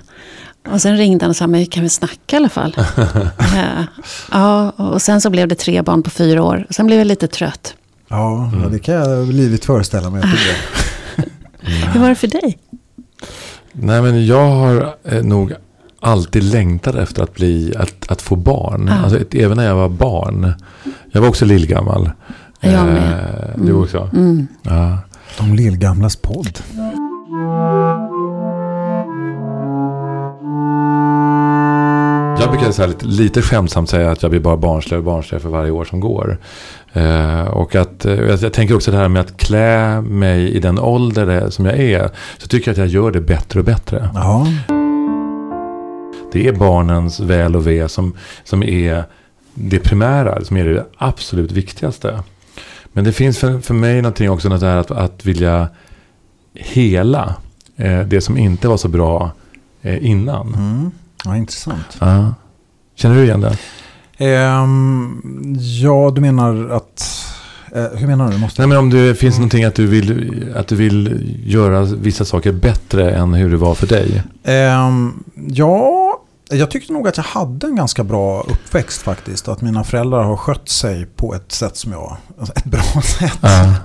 Och 0.71 0.81
sen 0.81 0.97
ringde 0.97 1.25
han 1.25 1.29
och 1.29 1.35
sa, 1.35 1.47
men 1.47 1.59
vi 1.59 1.65
kan 1.65 1.83
väl 1.83 1.89
snacka 1.89 2.35
i 2.35 2.37
alla 2.37 2.49
fall. 2.49 2.77
Ja, 3.55 3.85
ja, 4.31 4.69
och 4.69 5.01
sen 5.01 5.21
så 5.21 5.29
blev 5.29 5.47
det 5.47 5.55
tre 5.55 5.81
barn 5.81 6.03
på 6.03 6.09
fyra 6.09 6.43
år. 6.43 6.65
Och 6.69 6.75
sen 6.75 6.85
blev 6.87 6.97
jag 6.99 7.07
lite 7.07 7.27
trött. 7.27 7.75
Ja, 8.07 8.51
det 8.71 8.79
kan 8.79 8.95
jag 8.95 9.27
livligt 9.33 9.65
föreställa 9.65 10.09
mig. 10.09 10.23
Hur 11.93 11.99
var 11.99 12.09
det 12.09 12.15
för 12.15 12.27
dig? 12.27 12.59
Nej 13.71 14.01
men 14.01 14.25
jag 14.25 14.49
har 14.49 14.95
eh, 15.03 15.23
nog 15.23 15.53
alltid 15.99 16.43
längtat 16.43 16.95
efter 16.95 17.23
att, 17.23 17.33
bli, 17.35 17.73
att, 17.77 18.11
att 18.11 18.21
få 18.21 18.35
barn. 18.35 18.87
Ja. 18.91 19.03
Alltså, 19.03 19.19
även 19.37 19.57
när 19.57 19.65
jag 19.65 19.75
var 19.75 19.89
barn. 19.89 20.53
Jag 21.11 21.21
var 21.21 21.27
också 21.27 21.45
lillgammal. 21.45 22.11
Jag 22.59 22.85
med. 22.85 23.13
Eh, 23.13 23.55
Du 23.55 23.69
Mm. 23.69 23.81
också? 23.81 24.09
Mm. 24.13 24.47
Ja. 24.63 24.97
De 25.37 25.53
lillgamlas 25.53 26.15
podd. 26.15 26.59
Jag 32.39 32.49
brukar 32.51 32.71
så 32.71 32.81
här 32.81 32.87
lite, 32.89 33.05
lite 33.05 33.41
skämtsamt 33.41 33.89
säga 33.89 34.11
att 34.11 34.21
jag 34.21 34.31
blir 34.31 34.41
bara 34.41 34.57
barnsligare 34.57 34.99
och 34.99 35.05
barnsligare 35.05 35.41
för 35.41 35.49
varje 35.49 35.71
år 35.71 35.85
som 35.85 35.99
går. 35.99 36.37
Eh, 36.93 37.41
och 37.43 37.75
att, 37.75 38.05
eh, 38.05 38.13
jag, 38.13 38.39
jag 38.39 38.53
tänker 38.53 38.75
också 38.75 38.91
det 38.91 38.97
här 38.97 39.07
med 39.07 39.19
att 39.19 39.37
klä 39.37 40.01
mig 40.01 40.49
i 40.51 40.59
den 40.59 40.79
ålder 40.79 41.49
som 41.49 41.65
jag 41.65 41.79
är. 41.79 42.09
Så 42.37 42.47
tycker 42.47 42.67
jag 42.67 42.73
att 42.73 42.77
jag 42.77 42.87
gör 42.87 43.11
det 43.11 43.21
bättre 43.21 43.59
och 43.59 43.65
bättre. 43.65 44.09
Ja, 44.13 44.47
Det 46.31 46.47
är 46.47 46.53
barnens 46.53 47.19
väl 47.19 47.55
och 47.55 47.67
ve 47.67 47.89
som, 47.89 48.13
som 48.43 48.63
är 48.63 49.03
det 49.53 49.79
primära, 49.79 50.45
som 50.45 50.57
är 50.57 50.65
det 50.65 50.85
absolut 50.97 51.51
viktigaste. 51.51 52.23
Men 52.93 53.03
det 53.03 53.13
finns 53.13 53.37
för, 53.37 53.59
för 53.59 53.73
mig 53.73 54.01
någonting 54.01 54.29
också 54.29 54.49
något 54.49 54.59
där 54.59 54.77
att, 54.77 54.91
att 54.91 55.25
vilja 55.25 55.67
hela 56.53 57.35
eh, 57.75 57.99
det 57.99 58.21
som 58.21 58.37
inte 58.37 58.67
var 58.67 58.77
så 58.77 58.87
bra 58.87 59.31
eh, 59.81 60.05
innan. 60.05 60.53
mm. 60.53 60.91
ja 61.25 61.37
intressant. 61.37 61.97
Ja. 61.99 62.33
Känner 62.95 63.15
du 63.15 63.23
igen 63.23 63.41
det? 63.41 63.57
Ehm, 64.17 65.21
ja, 65.81 66.11
du 66.15 66.21
menar 66.21 66.69
att... 66.69 67.25
eh, 67.75 67.99
hur 67.99 68.07
menar 68.07 68.31
du? 68.31 68.37
Måste 68.37 68.61
Nej, 68.61 68.69
men 68.69 68.77
om 68.77 68.89
det 68.89 69.15
finns 69.15 69.37
någonting 69.37 69.63
att 69.63 69.75
du, 69.75 69.87
vill, 69.87 70.53
att 70.55 70.67
du 70.67 70.75
vill 70.75 71.33
göra 71.45 71.81
vissa 71.81 72.25
saker 72.25 72.51
bättre 72.51 73.11
än 73.11 73.33
hur 73.33 73.51
det 73.51 73.57
var 73.57 73.75
för 73.75 73.87
dig. 73.87 74.23
Ehm, 74.43 75.23
ja, 75.47 76.08
jag 76.49 76.71
tyckte 76.71 76.93
nog 76.93 77.07
att 77.07 77.17
jag 77.17 77.23
hade 77.23 77.67
en 77.67 77.75
ganska 77.75 78.03
bra 78.03 78.41
uppväxt 78.41 79.01
faktiskt. 79.01 79.47
Att 79.47 79.61
mina 79.61 79.83
föräldrar 79.83 80.23
har 80.23 80.37
skött 80.37 80.69
sig 80.69 81.05
på 81.05 81.33
ett 81.35 81.51
sätt 81.51 81.77
som 81.77 81.91
jag... 81.91 82.17
Alltså 82.39 82.53
ett 82.55 82.65
bra 82.65 82.81
sätt. 83.19 83.39
Ja. 83.41 83.75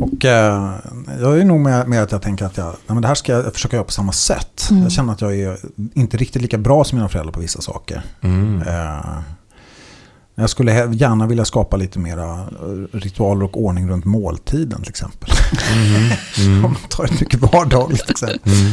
Och 0.00 0.24
eh, 0.24 0.74
jag 1.20 1.40
är 1.40 1.44
nog 1.44 1.60
med, 1.60 1.88
med 1.88 2.02
att 2.02 2.12
jag 2.12 2.22
tänker 2.22 2.44
att 2.44 2.56
jag, 2.56 2.66
nej, 2.66 2.74
men 2.86 3.02
det 3.02 3.08
här 3.08 3.14
ska 3.14 3.32
jag 3.32 3.52
försöka 3.52 3.76
göra 3.76 3.84
på 3.84 3.92
samma 3.92 4.12
sätt. 4.12 4.68
Mm. 4.70 4.82
Jag 4.82 4.92
känner 4.92 5.12
att 5.12 5.20
jag 5.20 5.40
är 5.40 5.58
inte 5.94 6.16
riktigt 6.16 6.42
lika 6.42 6.58
bra 6.58 6.84
som 6.84 6.96
mina 6.98 7.08
föräldrar 7.08 7.32
på 7.32 7.40
vissa 7.40 7.60
saker. 7.60 8.02
Mm. 8.20 8.62
Eh, 8.62 9.18
jag 10.34 10.50
skulle 10.50 10.72
gärna 10.94 11.26
vilja 11.26 11.44
skapa 11.44 11.76
lite 11.76 11.98
mera 11.98 12.32
eh, 12.40 12.96
ritualer 12.98 13.44
och 13.44 13.62
ordning 13.62 13.88
runt 13.90 14.04
måltiden 14.04 14.80
till 14.80 14.90
exempel. 14.90 15.30
Om 15.72 16.44
Mm. 16.46 16.60
man 16.62 16.76
tar 16.88 17.04
ett 17.04 17.20
mycket 17.20 17.40
vardagligt 17.52 18.10
exempel. 18.10 18.52
Mm. 18.52 18.72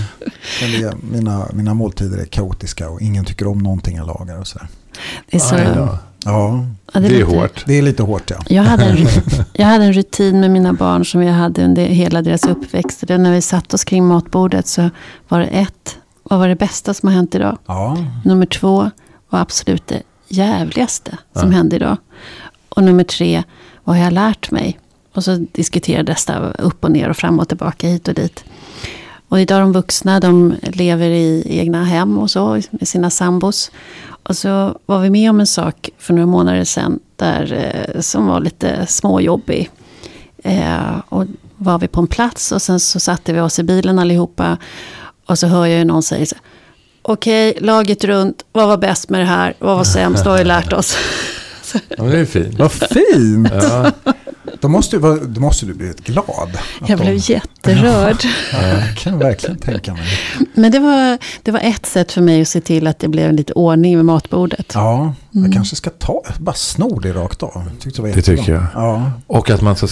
Men 0.61 0.71
det, 0.71 0.87
är- 0.87 0.95
mina, 1.11 1.47
mina 1.53 1.73
måltider 1.73 2.17
är 2.17 2.25
kaotiska 2.25 2.89
och 2.89 3.01
ingen 3.01 3.25
tycker 3.25 3.47
om 3.47 3.57
någonting 3.57 3.95
jag 3.97 4.07
lagar 4.07 4.37
och 4.39 4.47
sådär. 4.47 4.67
Det 5.29 5.37
är, 5.37 5.39
så, 5.41 5.55
Aj. 5.55 5.67
Ja, 5.75 5.97
ja, 6.25 6.65
Det 6.93 6.97
är 6.97 7.09
lite- 7.09 7.23
hårt. 7.25 7.63
det 7.65 7.77
är 7.77 7.81
lite 7.81 8.03
hårt 8.03 8.29
ja. 8.31 8.37
Jag 8.47 8.63
hade, 8.63 8.83
en, 8.85 8.97
jag 9.53 9.65
hade 9.65 9.85
en 9.85 9.93
rutin 9.93 10.39
med 10.39 10.51
mina 10.51 10.73
barn 10.73 11.05
som 11.05 11.23
jag 11.23 11.33
hade 11.33 11.65
under 11.65 11.85
hela 11.85 12.21
deras 12.21 12.43
uppväxt. 12.45 13.03
Det 13.07 13.17
när 13.17 13.31
vi 13.31 13.41
satt 13.41 13.73
oss 13.73 13.83
kring 13.83 14.05
matbordet 14.05 14.67
så 14.67 14.89
var 15.27 15.39
det 15.39 15.45
ett, 15.45 15.97
vad 16.23 16.39
var 16.39 16.47
det 16.47 16.55
bästa 16.55 16.93
som 16.93 17.07
har 17.09 17.13
hänt 17.15 17.35
idag? 17.35 17.57
Ja, 17.65 17.97
Nummer 18.25 18.45
två 18.45 18.91
var 19.29 19.39
absolut 19.39 19.87
det 19.87 20.01
jävligaste 20.29 21.17
som 21.33 21.51
Ja. 21.51 21.57
hände 21.57 21.75
idag. 21.75 21.97
Och 22.69 22.83
nummer 22.83 23.03
tre, 23.03 23.43
vad 23.83 23.95
har 23.97 24.03
jag 24.03 24.13
lärt 24.13 24.51
mig? 24.51 24.79
Och 25.13 25.23
så 25.23 25.45
diskuterades 25.51 26.25
det 26.25 26.53
upp 26.59 26.83
och 26.83 26.91
ner 26.91 27.09
och 27.09 27.17
fram 27.17 27.39
och 27.39 27.47
tillbaka 27.47 27.87
hit 27.87 28.07
och 28.07 28.13
dit. 28.13 28.43
Och 29.29 29.39
idag 29.41 29.61
de 29.61 29.71
vuxna, 29.73 30.19
de 30.19 30.55
lever 30.61 31.09
i 31.09 31.43
egna 31.59 31.83
hem 31.83 32.17
och 32.17 32.31
så 32.31 32.61
med 32.71 32.87
sina 32.87 33.09
sambos. 33.09 33.71
Och 34.23 34.37
så 34.37 34.79
var 34.85 34.99
vi 34.99 35.09
med 35.09 35.29
om 35.29 35.39
en 35.39 35.47
sak 35.47 35.89
för 35.97 36.13
några 36.13 36.25
månader 36.25 36.63
sedan 36.63 36.99
där, 37.15 37.53
eh, 37.93 38.01
som 38.01 38.27
var 38.27 38.39
lite 38.39 38.85
småjobbig. 38.87 39.69
Eh, 40.43 40.99
och 41.09 41.25
var 41.57 41.79
vi 41.79 41.87
på 41.87 41.99
en 42.01 42.07
plats 42.07 42.51
och 42.51 42.61
sen 42.61 42.79
så 42.79 42.99
satte 42.99 43.33
vi 43.33 43.39
oss 43.39 43.59
i 43.59 43.63
bilen 43.63 43.99
allihopa. 43.99 44.57
Och 45.25 45.39
så 45.39 45.47
hör 45.47 45.65
jag 45.65 45.79
ju 45.79 45.85
någon 45.85 46.03
säga 46.03 46.25
så 46.25 46.35
här, 46.35 46.43
Okej, 47.13 47.53
laget 47.61 48.03
runt, 48.03 48.45
vad 48.51 48.67
var 48.67 48.77
bäst 48.77 49.09
med 49.09 49.19
det 49.21 49.25
här? 49.25 49.53
Vad 49.59 49.77
var 49.77 49.83
sämst? 49.83 50.25
Vad 50.25 50.31
har 50.33 50.37
vi 50.37 50.43
lärt 50.47 50.73
oss? 50.73 50.97
Ja, 51.97 52.03
det 52.03 52.19
är 52.19 52.25
fint. 52.25 52.59
Vad 52.59 52.71
fint! 52.71 53.49
Ja, 53.53 53.91
Då 54.59 54.67
måste, 54.67 54.97
du 54.97 55.19
då 55.27 55.41
måste 55.41 55.65
du 55.65 55.73
blivit 55.73 55.99
glad. 56.05 56.57
Jag 56.87 56.97
de- 56.97 57.03
blev 57.03 57.15
jätterörd. 57.29 58.17
Ja, 58.53 58.67
jag 58.67 58.97
kan 58.97 59.19
verkligen 59.19 59.57
tänka 59.57 59.93
mig. 59.93 60.07
Men 60.53 60.71
det 60.71 60.79
var, 60.79 61.17
det 61.43 61.51
var 61.51 61.59
ett 61.59 61.85
sätt 61.85 62.11
för 62.11 62.21
mig 62.21 62.41
att 62.41 62.47
se 62.47 62.61
till 62.61 62.87
att 62.87 62.99
det 62.99 63.07
blev 63.07 63.33
lite 63.33 63.53
ordning 63.53 63.95
med 63.95 64.05
matbordet. 64.05 64.71
Ja, 64.73 65.13
Mm. 65.35 65.45
jag 65.45 65.53
kanske 65.53 65.75
ska 65.75 65.89
ta, 65.89 66.23
bara 66.39 66.55
sno 66.55 66.99
det 66.99 67.11
rakt 67.13 67.43
av. 67.43 67.51
Jag 67.71 67.79
tyckte 67.79 68.01
det, 68.01 68.07
var 68.07 68.15
Det 68.15 68.21
tycker 68.21 68.51
jag. 68.53 68.63
Ja. 68.73 69.11
och 69.27 69.49
att 69.49 69.61
man 69.61 69.75
ska 69.75 69.87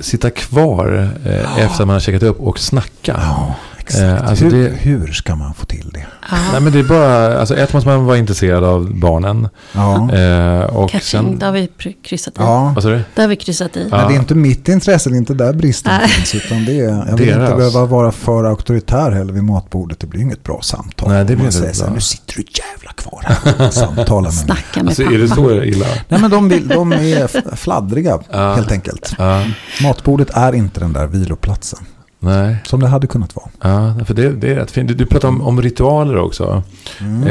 sitta 0.00 0.30
kvar 0.30 1.12
eh, 1.26 1.58
efter 1.58 1.82
att 1.82 1.86
man 1.86 1.88
har 1.88 2.00
checkat 2.00 2.22
upp 2.22 2.40
och 2.40 2.58
snacka. 2.58 3.20
Ja, 3.22 3.54
exakt. 3.86 4.02
Eh, 4.22 4.28
alltså 4.28 4.44
hur, 4.44 4.50
det- 4.64 4.68
hur 4.76 5.12
ska 5.12 5.34
man 5.34 5.54
få 5.54 5.64
till 5.66 5.90
det? 5.94 6.06
Ja. 6.30 6.36
Nej 6.52 6.60
men 6.60 6.72
det 6.72 6.78
är 6.78 6.82
bara, 6.84 7.38
alltså 7.40 7.56
ett 7.56 7.72
måste 7.72 7.88
man 7.88 8.04
vara 8.04 8.18
intresserad 8.18 8.64
av 8.64 8.94
barnen. 8.94 9.48
Ja, 9.72 10.12
Eh, 10.14 10.60
och 10.60 10.90
Catching, 10.90 11.20
sen, 11.22 11.38
där 11.38 11.46
har 11.46 11.52
vi 11.52 11.68
kryssat 12.04 12.34
i. 12.34 12.36
ja. 12.40 12.72
vad 12.74 12.82
sa 12.82 12.88
du? 12.90 13.00
Där 13.14 13.22
har 13.22 13.28
vi 13.28 13.36
kryssat 13.36 13.76
i. 13.76 13.88
Ja. 13.90 13.96
Men 13.96 14.08
det 14.08 14.14
är 14.14 14.18
inte 14.18 14.34
mitt 14.34 14.68
intresse, 14.68 15.10
det 15.10 15.16
är 15.16 15.18
inte 15.18 15.34
där 15.34 15.52
bristen 15.52 15.92
Nej. 16.00 16.08
finns. 16.08 16.34
Utan 16.44 16.64
det 16.64 16.80
är, 16.80 16.84
jag 17.08 17.16
vill 17.16 17.26
Deras. 17.26 17.42
inte 17.50 17.56
behöva 17.56 17.84
vara 17.86 18.12
för 18.12 18.44
auktoritär 18.44 19.10
heller 19.10 19.32
vid 19.32 19.44
matbordet. 19.44 20.00
Det 20.00 20.06
blir 20.06 20.20
inget 20.20 20.42
bra 20.42 20.60
samtal. 20.62 21.08
Nej, 21.08 21.18
det 21.18 21.24
blir 21.24 21.36
man 21.36 21.46
inte 21.46 21.58
säger 21.58 21.72
så. 21.72 21.90
Nu 21.90 22.00
sitter 22.00 22.34
du 22.36 22.42
jävla 22.42 22.92
kvar 22.92 23.22
här 23.26 23.66
och 23.66 23.74
samtalar 23.74 24.30
med 24.30 24.34
mig. 24.34 24.44
Snacka 24.44 24.82
med 24.82 24.86
Alltså 24.88 25.02
pappa. 25.02 25.14
är 25.14 25.18
det 25.18 25.28
så 25.28 25.62
illa? 25.62 25.86
Nej 26.08 26.20
men 26.20 26.30
de, 26.30 26.48
vill, 26.48 26.68
de 26.68 26.92
är 26.92 27.56
fladdriga 27.56 28.18
Ja. 28.30 28.54
helt 28.54 28.72
enkelt. 28.72 29.14
Matbordet 29.82 30.30
är 30.34 30.54
inte 30.54 30.80
den 30.80 30.92
där 30.92 31.06
viloplatsen. 31.06 31.78
Nej. 32.24 32.56
Som 32.66 32.80
det 32.80 32.88
hade 32.88 33.06
kunnat 33.06 33.36
vara. 33.36 33.46
Ja, 33.62 34.04
för 34.04 34.14
det, 34.14 34.32
det 34.32 34.50
är 34.50 34.54
rätt 34.54 34.70
fint. 34.70 34.88
Du, 34.88 34.94
du 34.94 35.06
pratar 35.06 35.28
om, 35.28 35.42
om 35.42 35.62
ritualer 35.62 36.16
också. 36.16 36.62
Mm. 37.00 37.26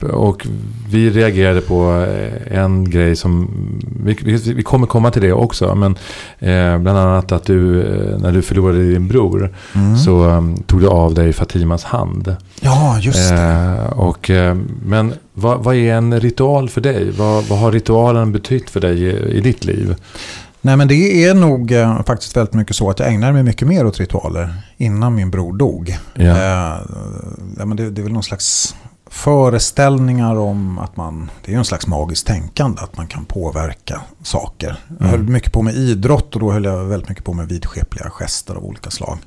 Eh, 0.00 0.10
och 0.10 0.46
vi 0.90 1.10
reagerade 1.10 1.60
på 1.60 2.06
eh, 2.08 2.58
en 2.58 2.90
grej 2.90 3.16
som, 3.16 3.48
vi, 4.04 4.16
vi, 4.24 4.52
vi 4.52 4.62
kommer 4.62 4.86
komma 4.86 5.10
till 5.10 5.22
det 5.22 5.32
också, 5.32 5.74
men 5.74 5.92
eh, 6.38 6.78
bland 6.78 6.98
annat 6.98 7.32
att 7.32 7.44
du, 7.44 7.80
eh, 7.82 8.18
när 8.18 8.32
du 8.32 8.42
förlorade 8.42 8.90
din 8.90 9.08
bror, 9.08 9.52
Mm. 9.74 9.96
så 9.96 10.24
um, 10.24 10.56
tog 10.66 10.80
du 10.80 10.88
av 10.88 11.14
dig 11.14 11.32
Fatimas 11.32 11.84
hand. 11.84 12.36
Ja, 12.60 12.98
just 13.00 13.30
det. 13.30 13.36
Eh, 13.36 13.98
och, 13.98 14.30
eh, 14.30 14.56
men 14.84 15.12
vad, 15.34 15.64
vad 15.64 15.74
är 15.74 15.94
en 15.94 16.20
ritual 16.20 16.68
för 16.68 16.80
dig? 16.80 17.10
Vad, 17.18 17.44
vad 17.44 17.58
har 17.58 17.72
ritualen 17.72 18.32
betytt 18.32 18.70
för 18.70 18.80
dig 18.80 19.02
i, 19.02 19.36
i 19.36 19.40
ditt 19.40 19.64
liv? 19.64 19.94
Nej 20.66 20.76
men 20.76 20.88
det 20.88 21.24
är 21.24 21.34
nog 21.34 21.72
eh, 21.72 22.02
faktiskt 22.02 22.36
väldigt 22.36 22.54
mycket 22.54 22.76
så 22.76 22.90
att 22.90 22.98
jag 22.98 23.08
ägnar 23.08 23.32
mig 23.32 23.42
mycket 23.42 23.68
mer 23.68 23.86
åt 23.86 24.00
ritualer 24.00 24.54
innan 24.76 25.14
min 25.14 25.30
bror 25.30 25.56
dog. 25.56 25.98
Ja. 26.14 26.24
Eh, 26.24 26.80
ja, 27.58 27.66
men 27.66 27.76
det, 27.76 27.90
det 27.90 28.00
är 28.00 28.02
väl 28.02 28.12
någon 28.12 28.22
slags 28.22 28.74
föreställningar 29.16 30.36
om 30.36 30.78
att 30.78 30.96
man, 30.96 31.30
det 31.44 31.50
är 31.50 31.52
ju 31.52 31.58
en 31.58 31.64
slags 31.64 31.86
magiskt 31.86 32.26
tänkande, 32.26 32.80
att 32.82 32.96
man 32.96 33.06
kan 33.06 33.24
påverka 33.24 34.00
saker. 34.22 34.78
Jag 34.88 35.00
Mm. 35.00 35.10
höll 35.10 35.22
mycket 35.28 35.52
på 35.52 35.62
med 35.62 35.74
idrott 35.74 36.34
och 36.34 36.40
då 36.40 36.52
höll 36.52 36.64
jag 36.64 36.84
väldigt 36.84 37.08
mycket 37.08 37.24
på 37.24 37.32
med 37.32 37.48
vidskepliga 37.48 38.10
gester 38.10 38.54
av 38.54 38.64
olika 38.64 38.90
slag. 38.90 39.18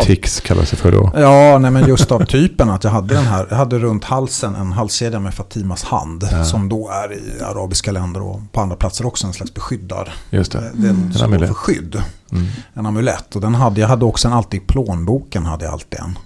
Tics 0.00 0.40
kallas 0.40 0.70
det 0.70 0.76
för 0.76 0.92
då. 0.92 1.12
Ja, 1.16 1.58
nej, 1.58 1.70
men 1.70 1.88
just 1.88 2.12
av 2.12 2.24
typen 2.24 2.70
att 2.70 2.84
jag 2.84 2.90
hade 2.90 3.14
den 3.14 3.24
här, 3.24 3.46
jag 3.50 3.56
hade 3.56 3.78
runt 3.78 4.04
halsen 4.04 4.54
en 4.54 4.72
halskedja 4.72 5.20
med 5.20 5.34
Fatimas 5.34 5.84
hand. 5.84 6.28
Ja. 6.32 6.44
Som 6.44 6.68
då 6.68 6.90
är 6.90 7.12
i 7.12 7.42
arabiska 7.42 7.92
länder 7.92 8.22
och 8.22 8.40
på 8.52 8.60
andra 8.60 8.76
platser 8.76 9.06
också 9.06 9.26
en 9.26 9.32
slags 9.32 9.54
beskyddar. 9.54 10.14
Just 10.30 10.52
det. 10.52 10.70
Den 10.74 11.12
står 11.14 11.24
amulett. 11.24 11.48
för 11.48 11.54
skydd. 11.54 12.02
Mm. 12.32 12.46
En 12.74 12.86
amulett. 12.86 13.34
Och 13.36 13.40
den 13.40 13.54
hade, 13.54 13.80
jag 13.80 13.88
hade 13.88 14.04
också 14.04 14.28
en 14.28 14.34
alltid 14.34 14.62
i 14.62 14.64
plånboken 14.66 15.46
hade 15.46 15.64
jag 15.64 15.72
alltid 15.72 16.00
en. 16.00 16.18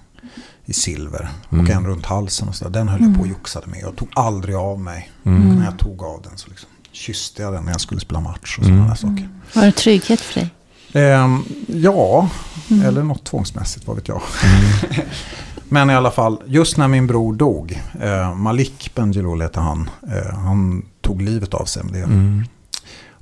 I 0.71 0.73
silver. 0.73 1.29
Mm. 1.51 1.65
Och 1.65 1.71
en 1.71 1.85
runt 1.85 2.05
halsen 2.05 2.47
och 2.49 2.55
så 2.55 2.63
där. 2.63 2.71
Den 2.71 2.87
höll 2.89 3.01
jag 3.01 3.15
på 3.15 3.21
och 3.21 3.27
joxade 3.27 3.67
med. 3.67 3.79
Jag 3.81 3.95
tog 3.95 4.07
aldrig 4.13 4.55
av 4.55 4.79
mig. 4.79 5.11
Mm. 5.25 5.55
När 5.55 5.65
jag 5.65 5.79
tog 5.79 6.03
av 6.03 6.21
den 6.21 6.37
så 6.37 6.49
liksom 6.49 6.69
kysste 6.91 7.41
jag 7.41 7.53
den 7.53 7.63
när 7.63 7.71
jag 7.71 7.81
skulle 7.81 8.01
spela 8.01 8.19
match 8.19 8.57
och 8.57 8.63
Mm. 8.63 8.75
sådana 8.77 8.89
där 8.89 8.95
saker. 8.95 9.29
Var 9.59 9.65
det 9.65 9.71
trygghet 9.71 10.21
för 10.21 10.39
dig? 10.39 10.49
Ehm, 10.93 11.43
ja, 11.67 12.29
Mm. 12.71 12.85
eller 12.85 13.03
något 13.03 13.23
tvångsmässigt, 13.25 13.87
vad 13.87 13.95
vet 13.95 14.07
jag. 14.07 14.21
Mm. 14.43 15.05
Men 15.69 15.89
i 15.89 15.93
alla 15.93 16.11
fall, 16.11 16.37
just 16.45 16.77
när 16.77 16.87
min 16.87 17.07
bror 17.07 17.33
dog, 17.33 17.81
eh, 18.01 18.35
Malik 18.35 18.91
Bendjelloul 18.95 19.41
hette 19.41 19.59
han, 19.59 19.89
eh, 20.11 20.35
han 20.37 20.85
tog 21.01 21.21
livet 21.21 21.53
av 21.53 21.65
sig 21.65 21.83
med 21.83 21.93
det. 21.93 21.99
Mm. 22.03 22.43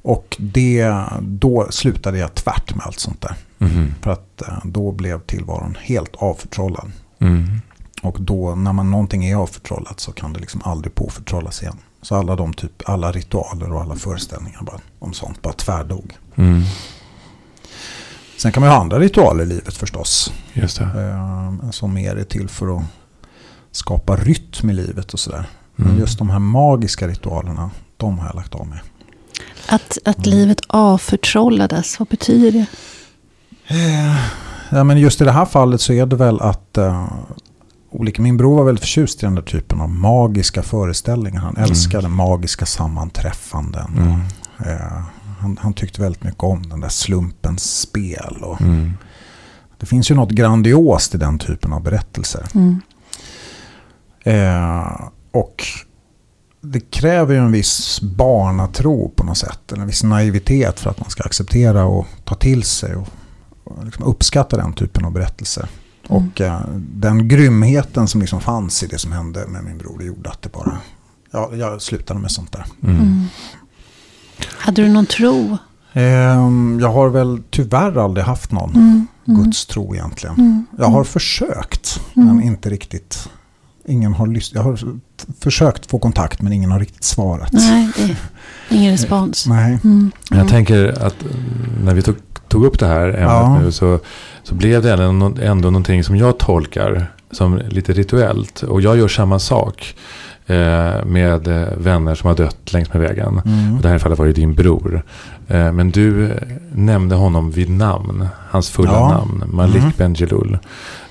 Och 0.01 0.37
det, 0.39 0.93
då 1.21 1.67
slutade 1.69 2.17
jag 2.17 2.35
tvärt 2.35 2.75
med 2.75 2.85
allt 2.85 2.99
sånt 2.99 3.21
där. 3.21 3.35
För 4.01 4.11
att 4.11 4.41
eh, 4.41 4.57
då 4.63 4.91
blev 4.91 5.19
tillvaron 5.19 5.77
helt 5.81 6.15
avförtrollad. 6.15 6.91
Mm. 7.19 7.61
Och 8.01 8.21
då, 8.21 8.55
när 8.55 8.73
man 8.73 8.91
någonting 8.91 9.25
är 9.25 9.35
avförtrollat 9.35 9.99
så 9.99 10.11
kan 10.11 10.33
det 10.33 10.39
liksom 10.39 10.61
aldrig 10.65 10.95
påförtrollas 10.95 11.61
igen. 11.61 11.77
Så 12.01 12.15
alla 12.15 12.35
de 12.35 12.53
typ, 12.53 12.89
alla 12.89 13.11
ritualer 13.11 13.71
och 13.73 13.81
alla 13.81 13.95
föreställningar 13.95 14.61
bara, 14.61 14.79
om 14.99 15.13
sånt 15.13 15.41
bara 15.41 15.53
tvärdog. 15.53 16.17
Mm. 16.35 16.61
Sen 18.37 18.51
kan 18.51 18.61
man 18.61 18.69
ju 18.69 18.73
ha 18.73 18.81
andra 18.81 18.99
ritualer 18.99 19.43
i 19.43 19.47
livet 19.47 19.73
förstås. 19.73 20.33
Just 20.53 20.77
det. 20.77 20.83
Eh, 21.63 21.69
som 21.71 21.93
mer 21.93 22.15
är 22.15 22.23
till 22.23 22.49
för 22.49 22.77
att 22.77 22.83
skapa 23.71 24.15
rytm 24.15 24.69
i 24.69 24.73
livet 24.73 25.13
och 25.13 25.19
sådär. 25.19 25.45
Men 25.75 25.87
Mm. 25.87 25.99
just 25.99 26.17
de 26.17 26.29
här 26.29 26.39
magiska 26.39 27.07
ritualerna, 27.07 27.69
de 27.97 28.19
har 28.19 28.25
jag 28.27 28.35
lagt 28.35 28.55
av 28.55 28.67
med. 28.67 28.79
Att, 29.69 29.97
att 30.05 30.25
livet 30.25 30.59
avförtrollades, 30.67 31.99
vad 31.99 32.07
betyder 32.07 32.51
det? 32.51 32.65
Eh, 33.75 34.15
ja, 34.69 34.83
men 34.83 34.97
just 34.97 35.21
i 35.21 35.23
det 35.23 35.31
här 35.31 35.45
fallet 35.45 35.81
så 35.81 35.93
är 35.93 36.05
det 36.05 36.15
väl 36.15 36.41
att 36.41 36.77
eh, 36.77 37.11
olika, 37.91 38.21
min 38.21 38.37
bror 38.37 38.57
var 38.57 38.63
väldigt 38.63 38.83
förtjust 38.83 39.23
i 39.23 39.25
den 39.25 39.35
där 39.35 39.41
typen 39.41 39.81
av 39.81 39.89
magiska 39.89 40.63
föreställningar. 40.63 41.41
Han 41.41 41.57
älskade 41.57 42.07
magiska 42.07 42.65
sammanträffanden. 42.65 43.97
Mm. 43.97 44.19
Eh, 44.65 45.01
han, 45.39 45.57
han 45.61 45.73
tyckte 45.73 46.01
väldigt 46.01 46.23
mycket 46.23 46.43
om 46.43 46.69
den 46.69 46.79
där 46.79 46.89
slumpens 46.89 47.79
spel. 47.79 48.37
Och 48.41 48.61
Mm. 48.61 48.93
Det 49.79 49.85
finns 49.85 50.11
ju 50.11 50.15
något 50.15 50.31
grandiost 50.31 51.15
i 51.15 51.17
den 51.17 51.39
typen 51.39 51.73
av 51.73 51.83
berättelser. 51.83 52.45
Mm. 52.55 52.81
Eh, 54.23 55.01
och 55.31 55.63
det 56.61 56.79
kräver 56.79 57.33
ju 57.33 57.39
en 57.39 57.51
viss 57.51 58.01
barnatro 58.01 59.09
på 59.15 59.23
något 59.23 59.37
sätt. 59.37 59.71
Eller 59.71 59.81
en 59.81 59.87
viss 59.87 60.03
naivitet 60.03 60.79
för 60.79 60.89
att 60.89 60.99
man 60.99 61.09
ska 61.09 61.23
acceptera 61.23 61.85
och 61.85 62.07
ta 62.23 62.35
till 62.35 62.63
sig 62.63 62.95
och, 62.95 63.01
och 63.01 63.07
liksom 63.83 64.05
uppskatta 64.05 64.57
den 64.57 64.73
typen 64.73 65.05
av 65.05 65.11
berättelser. 65.11 65.67
Mm. 66.09 66.23
Och 66.29 66.41
eh, 66.41 66.61
den 66.77 67.27
grymheten 67.27 68.07
som 68.07 68.21
liksom 68.21 68.41
fanns 68.41 68.83
i 68.83 68.87
det 68.87 68.97
som 68.97 69.11
hände 69.11 69.47
med 69.47 69.63
min 69.63 69.77
bror 69.77 69.97
det 69.99 70.05
gjorde 70.05 70.29
att 70.29 70.41
det 70.41 70.51
bara... 70.51 70.77
Ja, 71.31 71.49
jag 71.53 71.81
slutade 71.81 72.19
med 72.19 72.31
sånt 72.31 72.51
där. 72.51 72.65
Mm. 72.83 72.95
Mm. 72.95 73.25
Hade 74.57 74.81
du 74.81 74.89
någon 74.89 75.05
tro? 75.05 75.57
Ehm, 75.93 76.77
jag 76.81 76.91
har 76.93 77.09
väl 77.09 77.41
tyvärr 77.49 77.97
aldrig 78.03 78.25
haft 78.25 78.51
någon 78.51 78.69
Mm. 78.75 79.07
Mm. 79.27 79.43
Guds 79.43 79.65
tro 79.65 79.95
egentligen. 79.95 80.35
Mm. 80.35 80.65
Jag 80.77 80.87
har 80.87 81.03
försökt, 81.03 82.01
Mm. 82.15 82.27
men 82.35 82.41
inte 82.45 82.69
riktigt. 82.69 83.29
Ingen 83.87 84.13
har 84.13 84.27
lyssnat. 84.27 84.55
Jag 84.55 84.71
har 84.71 84.79
försökt 85.39 85.85
få 85.91 85.99
kontakt, 85.99 86.41
men 86.41 86.53
ingen 86.53 86.71
har 86.71 86.79
riktigt 86.79 87.03
svarat. 87.03 87.53
Nej, 87.53 87.89
det 87.97 88.03
är 88.03 88.15
ingen 88.79 88.91
respons. 88.91 89.45
Nej. 89.47 89.79
Mm. 89.83 90.11
Jag 90.29 90.47
tänker 90.47 91.05
att 91.05 91.21
eh, 91.23 91.27
när 91.83 91.93
vi 91.93 92.01
tog, 92.01 92.15
tog 92.49 92.65
upp 92.65 92.79
det 92.79 92.87
här 92.87 93.07
ämnet 93.07 93.19
Ja. 93.21 93.59
nu 93.63 93.71
så, 93.71 93.99
så 94.43 94.55
blev 94.55 94.81
det 94.83 94.93
ändå, 94.93 95.31
ändå 95.41 95.69
någonting 95.69 96.03
som 96.03 96.15
jag 96.17 96.37
tolkar 96.37 97.07
som 97.31 97.57
lite 97.69 97.93
rituellt. 97.93 98.63
Och 98.63 98.81
jag 98.81 98.97
gör 98.97 99.07
samma 99.07 99.39
sak 99.39 99.95
eh, 100.45 101.05
med 101.05 101.47
eh, 101.47 101.67
vänner 101.77 102.15
som 102.15 102.27
har 102.27 102.35
dött 102.35 102.73
längs 102.73 102.93
med 102.93 103.01
vägen. 103.01 103.41
Mm. 103.45 103.75
Och 103.75 103.81
det 103.81 103.89
här 103.89 103.97
fallet 103.99 104.19
var 104.19 104.25
ju 104.25 104.33
din 104.33 104.53
bror. 104.53 105.03
Eh, 105.47 105.71
men 105.71 105.91
du 105.91 106.25
eh, 106.25 106.31
nämnde 106.73 107.15
honom 107.15 107.51
vid 107.51 107.69
namn. 107.69 108.27
Hans 108.49 108.69
fulla 108.69 108.91
Ja. 108.91 109.07
namn. 109.09 109.43
Malik 109.47 109.75
Mm. 109.81 109.91
Bendjelloul. 109.97 110.57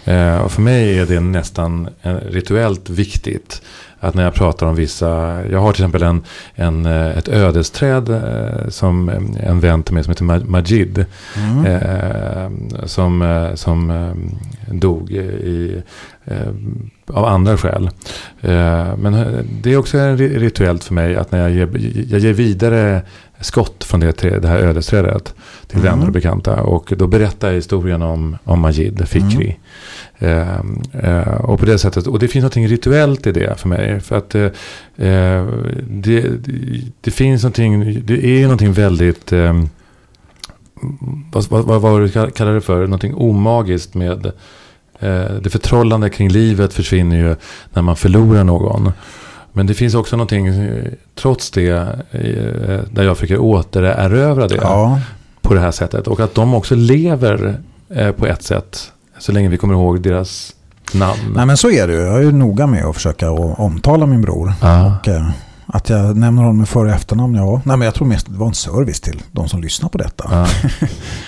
Eh, 0.05 0.37
och 0.39 0.53
för 0.53 0.63
mig 0.63 0.99
är 0.99 1.07
det 1.07 1.21
nästan 1.21 1.89
eh, 2.03 2.15
rituellt 2.15 2.91
viktigt. 2.91 3.63
Att 4.01 4.15
när 4.15 4.25
jag 4.25 4.35
pratar 4.35 4.67
om 4.67 4.75
vissa. 4.75 5.39
Jag 5.51 5.61
har 5.61 5.73
till 5.73 5.83
exempel 5.85 6.03
en, 6.03 6.23
en, 6.55 6.87
eh, 6.87 7.19
ett 7.19 7.29
ödesträd. 7.29 8.09
Eh, 8.11 8.69
som 8.69 9.09
eh, 9.09 9.49
en 9.49 9.61
vän 9.61 9.83
till 9.83 9.95
mig 9.95 10.05
som 10.05 10.11
heter 10.11 10.25
Ma- 10.25 10.45
Majid. 10.49 11.05
Mm. 11.37 11.67
Eh, 11.67 12.51
som 12.87 13.49
som 13.55 14.11
dog 14.73 15.11
i, 15.11 15.83
eh, 16.25 16.37
av 17.07 17.25
andra 17.25 17.57
skäl. 17.57 17.91
Eh, 18.41 18.97
men 18.97 19.27
det 19.63 19.73
är 19.73 19.77
också 19.77 19.99
en 19.99 20.19
rituellt 20.19 20.85
för 20.85 20.95
mig 20.95 21.17
att 21.17 21.33
när 21.33 21.39
jag 21.41 21.51
ger, 21.51 21.69
jag 22.11 22.21
ger 22.21 22.33
vidare 22.33 23.03
skott 23.41 23.85
från 23.85 24.01
det, 24.01 24.21
det 24.43 24.49
här 24.49 24.59
ödesträdet 24.59 25.35
till 25.67 25.79
Mm. 25.79 25.91
vänner 25.93 26.07
och 26.07 26.13
bekanta. 26.13 26.63
Och 26.63 26.93
då 26.97 27.07
berättar 27.07 27.49
jag 27.49 27.55
historien 27.55 28.03
om, 28.03 28.39
om 28.45 28.61
Majid 28.61 29.09
Fikri. 29.09 29.57
Eh, 30.19 30.61
eh, 30.93 31.35
och 31.35 31.61
på 31.61 31.67
det 31.67 31.79
sättet, 31.79 32.07
och 32.07 32.19
det 32.19 32.29
finns 32.29 32.43
något 32.43 32.57
rituellt 32.57 33.27
i 33.27 33.33
det 33.33 33.61
för 33.61 33.69
mig. 33.69 34.01
För 34.01 34.17
att 34.17 34.35
eh, 34.35 34.45
eh, 35.09 35.47
det, 35.89 36.31
det, 37.01 37.11
finns 37.11 37.43
någonting, 37.43 38.03
det 38.05 38.27
är 38.27 38.43
någonting 38.43 38.73
väldigt, 38.73 39.33
eh, 39.33 39.63
vad, 41.33 41.45
vad, 41.49 41.65
vad 41.65 41.81
var 41.81 42.01
du 42.01 42.31
kallar 42.31 42.55
det 42.55 42.61
för? 42.61 42.81
Någonting 42.81 43.15
omagiskt 43.15 43.95
med 43.95 44.27
eh, 44.99 45.33
det 45.43 45.51
förtrollande 45.51 46.11
kring 46.11 46.29
livet 46.29 46.73
försvinner 46.73 47.17
ju 47.17 47.37
när 47.73 47.83
man 47.83 47.97
förlorar 47.97 48.45
någon. 48.45 48.93
Men 49.53 49.67
det 49.67 49.75
finns 49.75 49.95
också 49.95 50.17
någonting, 50.17 50.47
eh, 50.47 50.85
trots 51.15 51.51
det, 51.51 51.71
där 52.91 53.05
jag 53.05 53.17
försöker 53.17 53.39
återerövra 53.39 54.49
det 54.49 54.55
Ja, 54.55 55.01
på 55.43 55.55
det 55.55 55.61
här 55.61 55.71
sättet. 55.71 56.07
Och 56.07 56.21
att 56.21 56.35
de 56.35 56.55
också 56.55 56.75
lever 56.75 57.61
på 58.17 58.27
ett 58.27 58.43
sätt, 58.43 58.93
så 59.19 59.33
länge 59.33 59.49
vi 59.49 59.57
kommer 59.57 59.75
ihåg 59.75 60.03
deras 60.03 60.55
namn. 60.95 61.21
nej 61.37 61.47
men 61.47 61.57
så 61.57 61.71
är 61.71 61.89
det 61.89 61.93
ju. 61.95 62.01
Jag 62.01 62.17
är 62.17 62.21
ju 62.23 62.33
noga 62.33 62.67
med 62.67 62.85
att 62.85 62.95
försöka 62.95 63.31
omtala 63.31 64.07
min 64.07 64.21
bror. 64.23 64.53
Och, 65.01 65.09
eh, 65.09 65.31
att 65.67 65.89
jag 65.89 66.17
nämner 66.17 66.43
honom 66.43 66.59
med 66.59 66.69
för 66.69 66.85
och 66.85 66.91
efternamn, 66.93 67.35
ja. 67.35 67.61
Nej 67.65 67.77
men 67.77 67.85
jag 67.85 67.95
tror 67.95 68.07
mest 68.07 68.27
det 68.31 68.39
var 68.39 68.47
en 68.47 68.55
service 68.55 69.01
till 69.01 69.23
de 69.33 69.49
som 69.49 69.61
lyssnar 69.63 69.89
på 69.89 69.99
detta. 69.99 70.25
Ja. 70.31 70.47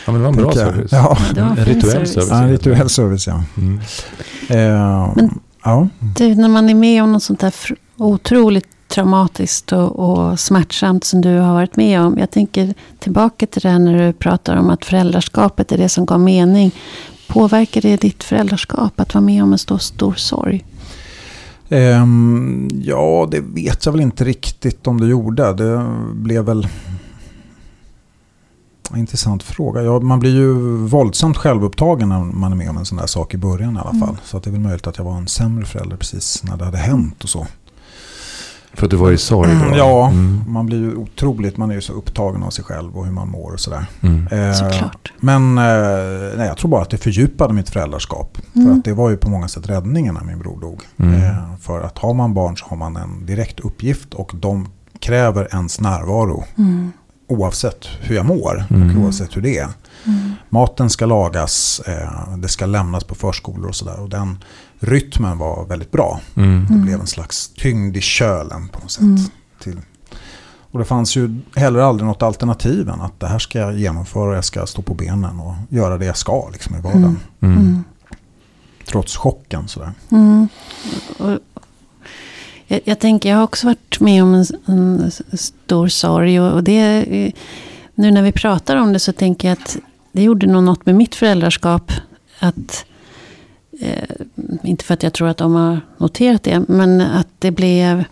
ja, 0.07 0.12
men 0.12 0.14
det 0.14 0.20
var 0.20 0.29
en 0.29 0.37
bra 0.37 0.53
service. 0.53 0.92
Ja, 0.92 1.16
En 1.37 1.57
rituell 1.57 2.07
service. 2.07 2.29
ja, 2.31 2.37
en 2.42 2.48
rituell 2.48 2.88
service 2.88 3.26
ja. 3.26 3.42
Mm. 3.57 3.81
Eh, 4.48 5.12
Men- 5.16 5.38
ja. 5.64 5.88
Du, 6.16 6.35
när 6.35 6.48
man 6.48 6.70
är 6.70 6.74
med 6.74 7.03
om 7.03 7.12
något 7.12 7.22
sånt 7.22 7.40
där 7.40 7.50
fr- 7.50 7.76
otroligt 7.96 8.66
traumatiskt 8.88 9.72
och, 9.72 9.98
och 9.98 10.40
smärtsamt 10.40 11.05
som 11.05 11.20
du 11.20 11.38
har 11.38 11.55
varit 11.55 11.76
med 11.76 12.00
om. 12.00 12.18
Jag 12.18 12.31
tänker 12.31 12.74
tillbaka 12.98 13.46
till 13.46 13.62
det 13.62 13.68
här 13.68 13.79
när 13.79 14.07
du 14.07 14.12
pratar 14.12 14.57
om 14.57 14.70
att 14.70 14.85
föräldraskapet 14.85 15.72
är 15.72 15.79
det 15.79 15.88
som 15.88 16.07
gav 16.07 16.20
mening. 16.20 16.70
Påverkar 17.31 17.81
det 17.81 17.97
ditt 17.97 18.25
föräldraskap 18.25 19.01
att 19.01 19.14
vara 19.14 19.25
med 19.25 19.43
om 19.43 19.53
en 19.53 19.59
stor, 19.59 19.79
stor 19.79 20.14
sorg? 20.14 20.64
Ehm, 21.69 22.69
ja, 22.73 23.29
det 23.31 23.40
vet 23.40 23.87
jag 23.87 23.93
väl 23.93 24.01
inte 24.01 24.25
riktigt 24.25 24.87
om 24.87 25.01
det 25.01 25.07
gjorde. 25.07 25.53
Det 25.53 25.87
blev 26.12 26.45
väl... 26.45 26.69
Intressant 28.97 29.43
fråga. 29.43 29.83
Ja, 29.83 30.01
man 30.01 30.21
blir 30.21 30.35
ju 30.35 30.53
våldsamt 30.77 31.37
självupptagen 31.37 32.09
när 32.09 32.19
man 32.21 32.53
är 32.53 32.57
med 32.57 32.71
om 32.71 32.77
en 32.77 32.85
sån 32.85 32.99
där 32.99 33.07
sak 33.07 33.35
i 33.35 33.37
början 33.37 33.77
i 33.77 33.79
alla 33.79 34.07
fall. 34.07 34.16
Så 34.25 34.37
att 34.37 34.43
det 34.43 34.51
är 34.51 34.53
väl 34.53 34.61
möjligt 34.61 34.87
att 34.87 34.99
jag 34.99 35.05
var 35.05 35.16
en 35.16 35.29
sämre 35.29 35.64
förälder 35.64 35.97
precis 35.97 36.43
när 36.45 36.57
det 36.57 36.64
hade 36.64 36.79
hänt 36.79 37.25
och 37.25 37.31
så. 37.31 37.47
För 38.74 38.85
att 38.87 38.90
du 38.90 38.96
var 38.96 39.11
i 39.11 39.18
sorg 39.18 39.50
då? 39.70 39.76
Ja, 39.76 40.09
Mm. 40.09 40.44
man 40.46 40.66
blir 40.66 40.78
ju 40.78 40.94
otroligt, 40.96 41.56
man 41.56 41.70
är 41.70 41.74
ju 41.74 41.80
så 41.80 41.92
upptagen 41.92 42.42
av 42.42 42.50
sig 42.50 42.64
själv 42.64 42.96
och 42.98 43.04
hur 43.06 43.12
man 43.12 43.28
mår 43.28 43.52
och 43.52 43.61
sådär. 43.61 43.87
Mm. 44.00 44.26
Eh, 44.26 44.52
Såklart. 44.52 45.12
Men 45.20 45.59
eh, 45.59 45.64
nej, 46.37 46.46
jag 46.46 46.56
tror 46.56 46.70
bara 46.70 46.83
att 46.83 46.90
det 46.90 46.96
fördjupade 46.98 47.54
mitt 47.54 47.70
föräldraskap. 47.70 48.38
För 48.52 48.61
Mm. 48.61 48.78
att 48.78 48.85
det 48.85 48.92
var 48.92 49.11
ju 49.11 49.16
på 49.16 49.30
många 49.30 49.48
sätt 49.48 49.68
räddningen 49.70 50.14
när 50.14 50.24
min 50.24 50.38
bror 50.38 50.61
dog. 50.61 50.83
Mm. 50.96 51.14
Eh, 51.22 51.56
för 51.61 51.80
att 51.80 51.98
har 51.98 52.14
man 52.14 52.35
barn 52.35 52.56
så 52.56 52.66
har 52.66 52.76
man 52.76 52.96
en 52.96 53.26
direkt 53.26 53.61
uppgift 53.61 54.14
och 54.14 54.33
de 54.35 54.68
kräver 55.00 55.48
ens 55.52 55.80
närvaro. 55.80 56.44
Mm. 56.59 56.92
Oavsett 57.28 57.87
hur 58.00 58.16
jag 58.16 58.26
mår 58.26 58.64
Mm. 58.70 58.96
och 58.96 59.02
oavsett 59.04 59.37
hur 59.37 59.42
det 59.42 59.59
är. 59.59 59.68
Mm. 60.06 60.33
Maten 60.48 60.90
ska 60.90 61.06
lagas, 61.06 61.80
eh, 61.87 62.35
det 62.37 62.48
ska 62.48 62.66
lämnas 62.66 63.04
på 63.04 63.14
förskolor 63.14 63.68
och 63.68 63.74
sådär. 63.74 64.00
Och 64.00 64.09
den 64.09 64.38
rytmen 64.81 65.38
var 65.38 65.64
väldigt 65.64 65.90
bra. 65.90 66.21
Mm. 66.35 66.66
Det 66.71 66.75
blev 66.75 67.01
en 67.01 67.07
slags 67.07 67.49
tyngd 67.49 67.97
i 67.97 68.01
kölen 68.01 68.69
på 68.69 68.81
något 68.81 68.90
sätt. 68.90 69.03
Mm. 69.03 69.21
Till. 69.62 69.81
Och 70.71 70.79
det 70.79 70.85
fanns 70.85 71.16
ju 71.16 71.40
heller 71.55 71.81
aldrig 71.81 72.07
något 72.07 72.23
alternativ 72.23 72.88
än 72.88 73.01
att 73.01 73.21
det 73.21 73.27
här 73.27 73.38
ska 73.38 73.59
jag 73.59 73.79
genomföra, 73.79 74.35
jag 74.35 74.45
ska 74.45 74.66
stå 74.66 74.83
på 74.83 74.95
benen 74.95 75.40
och 75.40 75.55
göra 75.69 75.99
det 75.99 76.05
jag 76.05 76.16
ska 76.16 76.49
liksom 76.49 76.77
i 76.77 76.81
vardagen. 76.81 77.21
Mm. 77.40 77.55
Mm. 77.55 77.59
Mm. 77.59 77.85
Trots 78.87 79.16
chocken 79.16 79.69
sådär. 79.69 79.93
Mm. 80.11 80.49
Och, 81.19 81.38
jag, 82.66 82.81
jag 82.85 82.99
tänker, 82.99 83.29
jag 83.29 83.37
har 83.37 83.45
också 83.45 83.66
varit 83.66 84.01
med 84.01 84.23
om 84.23 84.35
en, 84.35 84.47
en 84.66 85.11
stor 85.38 85.88
sorg. 85.88 86.40
Och, 86.40 86.53
och 86.53 86.64
det, 86.64 87.05
nu 87.95 88.11
när 88.11 88.23
vi 88.23 88.33
pratar 88.33 88.77
om 88.77 88.93
det 88.93 88.99
så 88.99 89.12
tänker 89.12 89.49
jag 89.49 89.59
att 89.59 89.77
det 90.12 90.23
gjorde 90.23 90.47
nog 90.47 90.62
något 90.62 90.87
med 90.87 90.95
mitt 90.95 91.14
föräldraskap. 91.14 91.93
Att, 92.38 92.85
eh, 93.81 94.09
inte 94.62 94.85
för 94.85 94.95
att 94.95 95.03
jag 95.03 95.12
tror 95.12 95.29
att 95.29 95.37
de 95.37 95.55
har 95.55 95.81
noterat 95.99 96.43
det, 96.43 96.62
men 96.69 97.01
att 97.01 97.29
det 97.38 97.51
blev... 97.51 98.05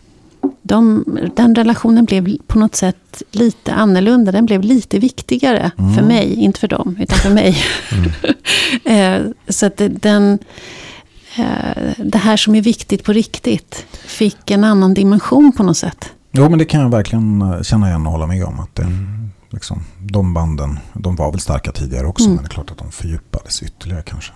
De, 0.62 1.04
den 1.36 1.54
relationen 1.54 2.04
blev 2.04 2.36
på 2.46 2.58
något 2.58 2.74
sätt 2.74 3.22
lite 3.30 3.74
annorlunda. 3.74 4.32
Den 4.32 4.46
blev 4.46 4.62
lite 4.62 4.98
viktigare 4.98 5.70
Mm. 5.78 5.94
för 5.94 6.02
mig, 6.02 6.34
inte 6.34 6.60
för 6.60 6.68
dem, 6.68 6.96
utan 7.00 7.18
för 7.18 7.30
mig. 7.30 7.56
Eh, 8.84 9.22
så 9.48 9.66
att 9.66 9.80
den, 9.90 10.38
eh, 11.36 11.92
det 11.96 12.18
här 12.18 12.36
som 12.36 12.54
är 12.54 12.62
viktigt 12.62 13.04
på 13.04 13.12
riktigt 13.12 13.86
fick 14.06 14.50
en 14.50 14.64
annan 14.64 14.94
dimension 14.94 15.52
på 15.52 15.62
något 15.62 15.76
sätt. 15.76 16.12
Jo 16.32 16.48
men 16.48 16.58
det 16.58 16.64
kan 16.64 16.80
jag 16.80 16.90
verkligen 16.90 17.54
känna 17.64 17.88
igen 17.88 18.06
och 18.06 18.12
hålla 18.12 18.26
med 18.26 18.44
om. 18.44 18.60
Att 18.60 18.74
det, 18.74 18.86
liksom, 19.50 19.84
de 19.98 20.34
banden, 20.34 20.78
de 20.94 21.16
var 21.16 21.30
väl 21.30 21.40
starka 21.40 21.72
tidigare 21.72 22.06
också. 22.06 22.24
Mm. 22.24 22.34
Men 22.36 22.44
det 22.44 22.48
är 22.48 22.52
klart 22.54 22.70
att 22.70 22.78
de 22.78 22.90
fördjupades 22.90 23.62
ytterligare 23.62 24.02
kanske. 24.02 24.32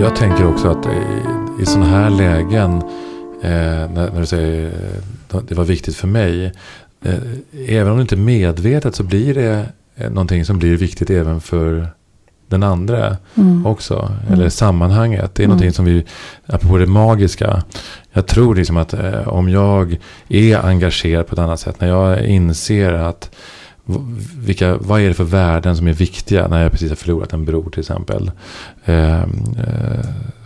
Jag- 0.00 0.16
tänker 0.16 0.46
också 0.46 0.68
att 0.68 0.86
i, 0.86 1.62
i 1.62 1.66
sådana 1.66 1.86
här 1.86 2.10
lägen, 2.10 2.72
eh, 3.42 3.90
när, 3.90 4.10
när 4.12 4.20
du 4.20 4.26
säger 4.26 4.66
eh, 5.32 5.40
det 5.48 5.54
var 5.54 5.64
viktigt 5.64 5.96
för 5.96 6.08
mig, 6.08 6.52
eh, 7.04 7.14
även 7.68 7.90
om 7.92 7.96
det 7.98 8.02
inte 8.02 8.14
är 8.14 8.16
medvetet 8.16 8.94
så 8.94 9.02
blir 9.02 9.34
det 9.34 9.66
eh, 9.96 10.10
någonting 10.10 10.44
som 10.44 10.58
blir 10.58 10.76
viktigt 10.76 11.10
även 11.10 11.40
för 11.40 11.88
den 12.48 12.62
andra 12.62 13.16
Mm. 13.34 13.66
också. 13.66 14.12
Eller 14.30 14.48
sammanhanget. 14.48 15.34
Det 15.34 15.42
är 15.42 15.46
någonting 15.46 15.66
Mm. 15.66 15.74
som 15.74 15.84
vi, 15.84 16.04
apropå 16.46 16.78
det 16.78 16.86
magiska. 16.86 17.62
Jag 18.12 18.26
tror 18.26 18.54
liksom 18.54 18.76
att 18.76 18.92
eh, 18.94 19.28
om 19.28 19.48
jag 19.48 19.98
är 20.28 20.58
engagerad 20.66 21.26
på 21.26 21.32
ett 21.34 21.38
annat 21.38 21.60
sätt. 21.60 21.80
När 21.80 21.88
jag 21.88 22.24
inser 22.26 22.92
att 22.92 23.30
vilka, 24.36 24.76
vad 24.76 25.00
är 25.00 25.08
det 25.08 25.14
för 25.14 25.24
värden 25.24 25.76
som 25.76 25.86
är 25.86 25.92
viktiga 25.92 26.48
när 26.48 26.62
jag 26.62 26.72
precis 26.72 26.88
har 26.88 26.96
förlorat 26.96 27.32
en 27.32 27.44
bror 27.44 27.70
till 27.70 27.80
exempel. 27.80 28.30
Eh, 28.84 29.22
eh, 29.22 29.26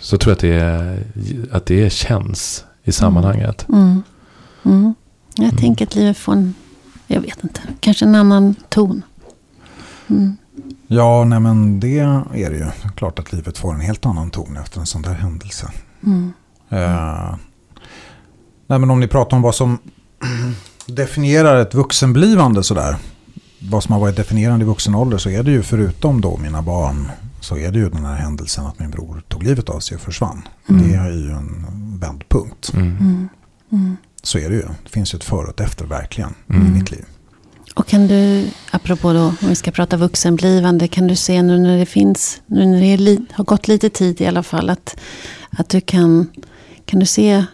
så 0.01 0.19
tror 0.19 0.31
jag 0.31 0.35
att 0.35 0.41
det, 0.41 0.55
är, 0.55 1.05
att 1.53 1.67
det 1.67 1.93
känns 1.93 2.65
i 2.85 2.93
sammanhanget. 2.93 3.67
Mm. 3.69 4.03
Mm. 4.65 4.95
Jag 5.35 5.45
Mm. 5.45 5.57
tänker 5.57 5.87
att 5.87 5.95
livet 5.95 6.17
får 6.19 6.33
en, 6.33 6.55
jag 7.07 7.21
vet 7.21 7.45
inte, 7.45 7.61
kanske 7.81 8.05
en 8.05 8.15
annan 8.15 8.55
ton. 8.69 9.03
Mm. 10.11 10.37
Ja, 10.87 11.25
nej 11.25 11.41
men 11.41 11.81
det 11.81 11.99
är 11.99 12.51
det 12.51 12.57
ju. 12.57 12.67
Klart 12.97 13.19
att 13.19 13.33
livet 13.33 13.59
får 13.59 13.75
en 13.75 13.81
helt 13.81 14.07
annan 14.07 14.31
ton 14.31 14.57
efter 14.57 14.81
en 14.81 14.87
sån 14.87 15.03
där 15.03 15.15
händelse. 15.15 15.71
Mm. 16.07 16.33
Eh, 16.69 17.35
nej, 18.67 18.79
men 18.79 18.91
om 18.91 19.01
ni 19.01 19.07
pratar 19.09 19.37
om 19.37 19.43
vad 19.43 19.55
som 19.55 19.79
definierar 20.87 21.57
ett 21.57 21.75
vuxenblivande 21.75 22.63
sådär. 22.63 22.97
Vad 23.69 23.83
som 23.83 23.93
har 23.93 24.01
varit 24.01 24.17
definierande 24.17 24.65
i 24.65 24.69
vuxen 24.69 24.95
ålder 24.95 25.19
så 25.19 25.31
är 25.31 25.43
det 25.43 25.51
ju 25.51 25.63
förutom 25.63 26.21
då 26.21 26.37
mina 26.37 26.63
barn 26.63 27.11
så 27.41 27.57
är 27.57 27.73
det 27.73 27.79
ju 27.79 27.91
den 27.91 28.05
här 28.05 28.15
händelsen 28.15 28.67
att 28.67 28.79
min 28.79 28.91
bror 28.91 29.23
tog 29.29 29.43
livet 29.43 29.69
av 29.69 29.81
sig 29.81 29.95
och 29.95 30.01
försvann. 30.01 30.49
Mm. 30.69 30.89
Det 30.89 30.97
är 30.97 31.11
ju 31.11 31.31
en 31.31 31.67
vändpunkt. 32.01 32.73
Mm. 32.75 32.87
Mm. 32.87 33.29
Mm. 33.73 33.97
Så 34.23 34.39
är 34.39 34.51
det 34.51 34.57
ju. 34.57 34.67
Det 34.85 34.91
finns 34.91 35.15
ju 35.15 35.17
ett 35.17 35.25
före 35.25 35.43
och 35.45 35.49
ett 35.51 35.61
efter 35.61 35.85
verkligen 35.85 36.35
Mm. 36.51 36.67
i 36.67 36.71
mitt 36.71 36.91
liv. 36.91 37.05
Och 37.75 37.87
kan 37.87 38.07
du, 38.07 38.49
apropå 38.71 39.13
då, 39.13 39.21
om 39.21 39.37
vi 39.49 39.55
ska 39.55 39.71
prata 39.71 39.97
vuxenblivande, 39.97 40.89
kan 40.89 41.07
du 41.07 41.17
se 41.17 41.43
nu 41.43 41.59
när 41.59 41.79
det 41.79 41.87
finns, 41.87 42.41
nu 42.47 42.67
när 42.67 42.81
det 42.81 42.97
li, 42.97 43.27
har 43.33 43.45
gått 43.45 43.69
lite 43.69 43.91
tid 43.91 44.21
i 44.21 44.27
alla 44.27 44.43
fall, 44.43 44.71
att, 44.71 44.97
att 45.51 45.69
du 45.69 45.81
kan, 45.81 46.29
kan 46.85 47.01
du 47.01 47.07
se 47.07 47.45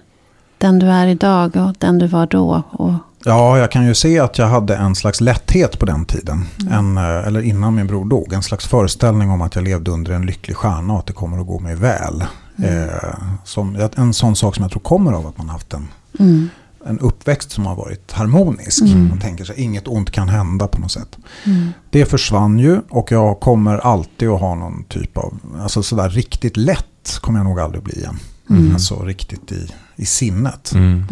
den 0.59 0.79
du 0.79 0.87
är 0.87 1.07
idag 1.07 1.57
och 1.57 1.75
den 1.79 1.99
du 1.99 2.07
var 2.07 2.27
då? 2.27 2.63
Och, 2.71 2.93
Ja, 3.29 3.59
jag 3.59 3.71
kan 3.71 3.87
ju 3.87 3.95
se 3.95 4.19
att 4.19 4.39
jag 4.39 4.47
hade 4.47 4.77
en 4.77 4.95
slags 4.95 5.21
lätthet 5.21 5.79
på 5.79 5.87
den 5.87 6.05
tiden. 6.05 6.45
En, 6.71 6.97
eh, 6.97 7.27
eller 7.27 7.41
innan 7.41 7.75
min 7.75 7.87
bror 7.87 8.05
dog. 8.05 8.33
En 8.33 8.43
slags 8.43 8.67
föreställning 8.67 9.31
om 9.31 9.43
att 9.43 9.55
jag 9.55 9.65
levde 9.65 9.91
under 9.91 10.13
en 10.13 10.27
lycklig 10.27 10.57
stjärna 10.57 10.93
och 10.93 10.99
att 10.99 11.07
det 11.07 11.13
kommer 11.13 11.41
att 11.41 11.47
gå 11.47 11.59
mig 11.59 11.75
väl. 11.75 12.25
Eh, 12.65 13.19
som, 13.45 13.89
en 13.97 14.15
sån 14.15 14.37
sak 14.37 14.55
som 14.55 14.63
jag 14.63 14.71
tror 14.71 14.81
kommer 14.83 15.13
av 15.13 15.27
att 15.27 15.39
man 15.39 15.49
haft 15.49 15.73
en, 15.73 15.89
mm, 16.19 16.49
en 16.87 16.99
uppväxt 16.99 17.51
som 17.51 17.67
har 17.67 17.77
varit 17.77 18.13
harmonisk. 18.13 18.83
Mm. 18.83 19.09
Man 19.09 19.19
tänker 19.21 19.45
sig 19.45 19.61
inget 19.61 19.89
ont 19.89 20.11
kan 20.11 20.29
hända 20.29 20.67
på 20.69 20.81
något 20.81 20.93
sätt. 20.93 21.19
mm, 21.45 21.73
Det 21.91 22.05
försvann 22.05 22.59
ju 22.59 22.81
och 22.91 23.13
jag 23.13 23.41
kommer 23.41 23.79
alltid 23.79 24.29
att 24.29 24.41
ha 24.41 24.55
någon 24.55 24.85
typ 24.85 25.17
av, 25.19 25.35
alltså 25.63 25.83
sådär 25.83 26.09
riktigt 26.11 26.57
lätt 26.57 27.19
kommer 27.21 27.39
jag 27.39 27.47
nog 27.47 27.61
aldrig 27.61 27.83
bli 27.83 27.99
igen. 27.99 28.19
Mm. 28.51 28.73
Alltså 28.73 29.03
riktigt 29.03 29.53
i, 29.53 29.69
i 29.97 30.07
sinnet. 30.07 30.73
Mm. 30.75 31.05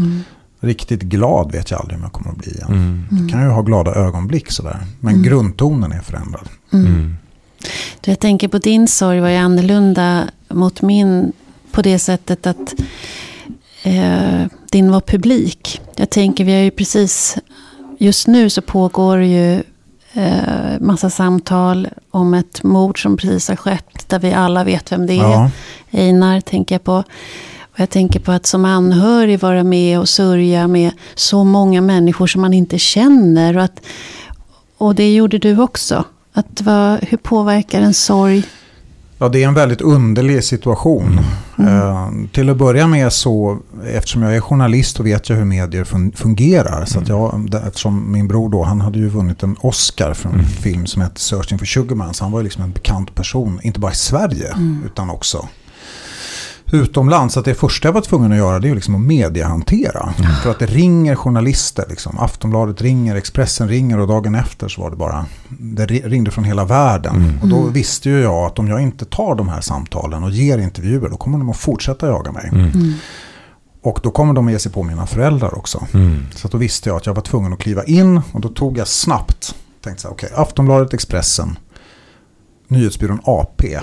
Mm, 0.64 0.68
Riktigt 0.68 1.00
glad 1.02 1.52
vet 1.52 1.70
jag 1.70 1.80
aldrig 1.80 1.96
om 1.98 2.02
jag 2.02 2.12
kommer 2.12 2.30
att 2.30 2.36
bli 2.36 2.50
igen. 2.52 2.68
Mm. 2.68 3.06
Jag 3.20 3.30
kan 3.30 3.42
ju 3.42 3.48
ha 3.48 3.62
glada 3.62 3.94
ögonblick 3.94 4.50
sådär. 4.50 4.78
Men 5.00 5.14
Mm. 5.14 5.24
grundtonen 5.26 5.92
är 5.92 6.00
förändrad. 6.00 6.48
mm. 6.72 6.86
Mm. 6.86 7.16
Du, 8.00 8.10
jag 8.10 8.20
tänker 8.20 8.48
på 8.48 8.58
din 8.58 8.88
sorg 8.88 9.20
var 9.20 9.28
ju 9.28 9.36
annorlunda 9.36 10.24
mot 10.48 10.82
min 10.82 11.32
på 11.72 11.82
det 11.82 11.98
sättet 11.98 12.46
att 12.46 12.74
eh, 13.82 14.46
din 14.70 14.90
var 14.92 15.00
publik. 15.00 15.80
Jag 15.96 16.10
tänker, 16.10 16.44
vi 16.44 16.52
har 16.54 16.60
ju 16.62 16.70
precis, 16.70 17.36
just 17.98 18.26
nu 18.26 18.50
så 18.50 18.62
pågår 18.62 19.18
ju 19.22 19.62
eh, 20.12 20.80
massa 20.80 21.10
samtal 21.10 21.88
om 22.10 22.34
ett 22.34 22.62
mord 22.62 23.02
som 23.02 23.16
precis 23.16 23.48
har 23.48 23.56
skett, 23.56 24.04
där 24.08 24.18
vi 24.18 24.32
alla 24.32 24.64
vet 24.64 24.92
vem 24.92 25.06
det 25.06 25.12
är. 25.14 25.16
Ja, 25.22 25.50
Einar 25.90 26.40
tänker 26.40 26.74
jag 26.74 26.84
på. 26.84 27.04
Och 27.74 27.80
jag 27.80 27.90
tänker 27.90 28.20
på 28.20 28.32
att 28.32 28.46
som 28.46 28.64
anhörig 28.64 29.40
vara 29.40 29.64
med 29.64 29.98
och 30.00 30.08
sörja 30.08 30.68
med 30.68 30.90
så 31.14 31.44
många 31.44 31.80
människor 31.80 32.26
som 32.26 32.40
man 32.40 32.54
inte 32.54 32.78
känner. 32.78 33.56
Och, 33.56 33.62
att, 33.64 33.80
och 34.78 34.94
det 34.94 35.14
gjorde 35.14 35.38
du 35.38 35.60
också. 35.60 36.04
Att 36.32 36.60
vad, 36.60 36.98
hur 37.04 37.18
påverkar 37.18 37.80
en 37.80 37.94
sorg? 37.94 38.42
Ja, 39.18 39.28
det 39.28 39.42
är 39.42 39.48
en 39.48 39.54
väldigt 39.54 39.80
underlig 39.80 40.44
situation. 40.44 41.20
Mm. 41.58 41.78
Eh, 41.78 42.08
till 42.32 42.50
att 42.50 42.56
börja 42.56 42.86
med 42.86 43.12
så, 43.12 43.58
eftersom 43.92 44.22
jag 44.22 44.36
är 44.36 44.40
journalist 44.40 45.00
och 45.00 45.06
vet 45.06 45.28
jag 45.28 45.36
hur 45.36 45.44
medier 45.44 45.84
fun- 45.84 46.16
fungerar. 46.16 46.84
Så 46.84 46.98
att 46.98 47.08
jag, 47.08 47.50
där- 47.50 47.66
eftersom 47.68 48.12
min 48.12 48.28
bror 48.28 48.50
då, 48.50 48.62
han 48.62 48.80
hade 48.80 48.98
ju 48.98 49.08
vunnit 49.08 49.42
en 49.42 49.56
Oscar 49.60 50.14
för 50.14 50.28
en 50.28 50.34
Mm. 50.34 50.46
film 50.46 50.86
som 50.86 51.02
heter 51.02 51.20
Searching 51.20 51.58
for 51.58 51.66
Sugarman. 51.66 52.14
Så 52.14 52.24
han 52.24 52.32
var 52.32 52.40
ju 52.40 52.44
liksom 52.44 52.62
en 52.64 52.72
bekant 52.72 53.14
person, 53.14 53.60
inte 53.62 53.80
bara 53.80 53.92
i 53.92 53.94
Sverige 53.94 54.48
Mm. 54.52 54.82
utan 54.86 55.10
också 55.10 55.48
utomlands. 56.74 57.34
Så 57.34 57.40
att 57.40 57.46
det 57.46 57.54
första 57.54 57.88
jag 57.88 57.92
var 57.92 58.00
tvungen 58.00 58.32
att 58.32 58.38
göra 58.38 58.58
det 58.58 58.68
är 58.68 58.74
liksom 58.74 58.94
att 58.94 59.00
mediehantera. 59.00 60.14
För 60.42 60.50
att 60.50 60.58
det 60.58 60.66
ringer 60.66 61.14
journalister. 61.16 61.84
Liksom. 61.88 62.18
Aftonbladet 62.18 62.82
ringer, 62.82 63.16
Expressen 63.16 63.68
ringer 63.68 63.98
och 64.00 64.08
dagen 64.08 64.34
efter 64.34 64.68
så 64.68 64.80
var 64.82 64.90
det 64.90 64.96
bara, 64.96 65.26
det 65.48 65.86
ri- 65.86 66.08
ringde 66.08 66.30
från 66.30 66.44
hela 66.44 66.64
världen. 66.64 67.16
Mm. 67.16 67.38
Och 67.42 67.48
då 67.48 67.62
visste 67.62 68.08
ju 68.10 68.20
jag 68.20 68.44
att 68.46 68.58
om 68.58 68.68
jag 68.68 68.80
inte 68.82 69.04
tar 69.04 69.34
de 69.34 69.48
här 69.48 69.60
samtalen 69.60 70.24
och 70.24 70.30
ger 70.30 70.58
intervjuer 70.58 71.08
då 71.08 71.16
kommer 71.16 71.38
de 71.38 71.50
att 71.50 71.56
fortsätta 71.56 72.06
jaga 72.06 72.32
mig. 72.32 72.48
Mm. 72.52 72.70
Mm. 72.70 72.92
Och 73.82 74.00
då 74.02 74.10
kommer 74.10 74.34
de 74.34 74.46
att 74.46 74.52
ge 74.52 74.58
sig 74.58 74.72
på 74.72 74.82
mina 74.82 75.06
föräldrar 75.06 75.58
också. 75.58 75.86
Mm. 75.94 76.26
Så 76.34 76.46
att 76.46 76.52
då 76.52 76.58
visste 76.58 76.88
jag 76.88 76.96
att 76.96 77.06
jag 77.06 77.14
var 77.14 77.22
tvungen 77.22 77.52
att 77.52 77.58
kliva 77.58 77.84
in 77.84 78.20
och 78.32 78.40
då 78.40 78.48
tog 78.48 78.78
jag 78.78 78.88
snabbt, 78.88 79.54
tänkte 79.84 80.02
så 80.02 80.08
här, 80.08 80.14
okej, 80.14 80.30
Aftonbladet, 80.34 80.94
Expressen, 80.94 81.58
Nyhetsbyrån 82.68 83.20
AP, 83.24 83.78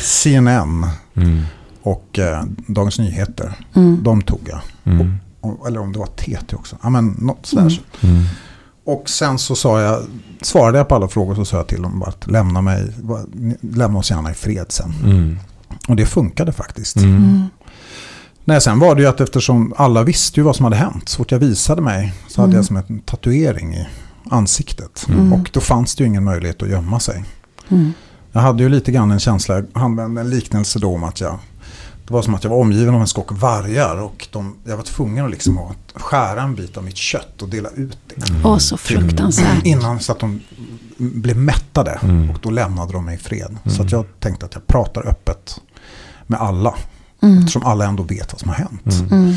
CNN 0.00 0.86
Mm. 1.16 1.42
och 1.86 2.18
eh, 2.18 2.42
Dagens 2.66 2.98
Nyheter. 2.98 3.52
Mm. 3.74 4.02
De 4.02 4.22
tog 4.22 4.40
jag. 4.48 4.60
Mm. 4.92 5.16
Och- 5.40 5.68
Eller 5.68 5.80
om 5.80 5.92
det 5.92 5.98
var 5.98 6.06
TT 6.06 6.56
också. 6.56 6.76
Ja, 6.82 6.90
men 6.90 7.06
något 7.18 7.46
sådär. 7.46 7.80
Mm. 8.00 8.24
Och 8.84 9.08
sen 9.08 9.38
så 9.38 9.56
sa 9.56 9.80
jag, 9.80 10.02
svarade 10.40 10.78
jag 10.78 10.88
på 10.88 10.94
alla 10.94 11.08
frågor 11.08 11.34
så 11.34 11.44
sa 11.44 11.56
jag 11.56 11.66
till 11.66 11.82
dem 11.82 11.98
bara 11.98 12.10
att 12.10 12.30
lämna 12.30 12.60
mig, 12.60 12.92
lämna 13.60 13.98
oss 13.98 14.10
gärna 14.10 14.30
i 14.30 14.34
fred 14.34 14.66
sen. 14.68 14.94
Mm. 15.04 15.38
Och 15.88 15.96
det 15.96 16.06
funkade 16.06 16.52
faktiskt. 16.52 16.96
Mm. 16.96 17.16
Mm. 17.16 17.42
Nej, 18.44 18.60
sen 18.60 18.78
var 18.78 18.94
det 18.94 19.00
ju 19.02 19.08
att 19.08 19.20
eftersom 19.20 19.74
alla 19.76 20.02
visste 20.02 20.40
ju 20.40 20.44
vad 20.44 20.56
som 20.56 20.64
hade 20.64 20.76
hänt. 20.76 21.08
Så 21.08 21.16
fort 21.16 21.32
jag 21.32 21.38
visade 21.38 21.82
mig 21.82 22.14
så 22.28 22.40
hade 22.40 22.56
jag 22.56 22.64
som 22.64 22.76
en 22.76 23.00
tatuering 23.00 23.74
i 23.74 23.86
ansiktet. 24.30 25.06
Mm. 25.08 25.32
Och 25.32 25.50
då 25.52 25.60
fanns 25.60 25.94
det 25.94 26.04
ju 26.04 26.08
ingen 26.08 26.24
möjlighet 26.24 26.62
att 26.62 26.68
gömma 26.68 27.00
sig. 27.00 27.24
Mm. 27.68 27.92
Jag 28.32 28.40
hade 28.40 28.62
ju 28.62 28.68
lite 28.68 28.92
grann 28.92 29.10
en 29.10 29.18
känsla, 29.20 29.54
jag 29.54 29.66
använde 29.72 30.20
en 30.20 30.30
liknelse 30.30 30.78
då 30.78 30.94
om 30.94 31.04
att 31.04 31.20
jag 31.20 31.38
det 32.06 32.12
var 32.12 32.22
som 32.22 32.34
att 32.34 32.44
jag 32.44 32.50
var 32.50 32.56
omgiven 32.58 32.94
av 32.94 33.00
en 33.00 33.06
skock 33.06 33.32
vargar 33.32 33.96
och 34.02 34.28
de, 34.32 34.56
jag 34.64 34.76
var 34.76 34.84
tvungen 34.84 35.24
att, 35.24 35.30
liksom 35.30 35.58
att 35.58 36.02
skära 36.02 36.42
en 36.42 36.54
bit 36.54 36.76
av 36.76 36.84
mitt 36.84 36.96
kött 36.96 37.42
och 37.42 37.48
dela 37.48 37.68
ut 37.74 37.98
det. 38.06 38.32
Åh, 38.44 38.58
så 38.58 38.76
fruktansvärt. 38.76 39.64
Innan 39.66 40.00
så 40.00 40.12
att 40.12 40.18
de 40.18 40.40
blev 40.98 41.36
mättade 41.36 41.98
Mm. 42.02 42.30
och 42.30 42.38
då 42.42 42.50
lämnade 42.50 42.92
de 42.92 43.04
mig 43.04 43.14
i 43.14 43.18
fred. 43.18 43.56
Så 43.66 43.82
att 43.82 43.92
jag 43.92 44.04
tänkte 44.20 44.46
att 44.46 44.54
jag 44.54 44.66
pratar 44.66 45.08
öppet 45.08 45.60
med 46.26 46.40
alla. 46.40 46.74
Mm. 47.22 47.38
Eftersom 47.38 47.62
alla 47.64 47.84
ändå 47.86 48.02
vet 48.02 48.32
vad 48.32 48.40
som 48.40 48.48
har 48.48 48.56
hänt. 48.56 48.86
Mm. 49.10 49.22
Mm. 49.24 49.34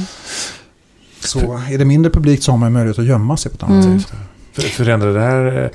Så 1.19 1.39
är 1.69 1.77
det 1.77 1.85
mindre 1.85 2.11
publikt 2.11 2.43
så 2.43 2.51
har 2.51 2.57
man 2.57 2.73
möjlighet 2.73 2.99
att 2.99 3.05
gömma 3.05 3.37
sig 3.37 3.51
på 3.51 3.55
ett 3.55 3.63
annat 3.63 3.85
Mm. 3.85 3.99
sätt. 3.99 4.13
För- 4.53 4.61
Förändrade 4.61 5.13
det 5.13 5.21
här 5.21 5.63
eh, 5.63 5.69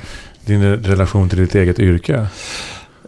din 0.47 0.63
relation 0.63 1.29
till 1.29 1.39
ditt 1.39 1.55
eget 1.55 1.79
yrke? 1.79 2.27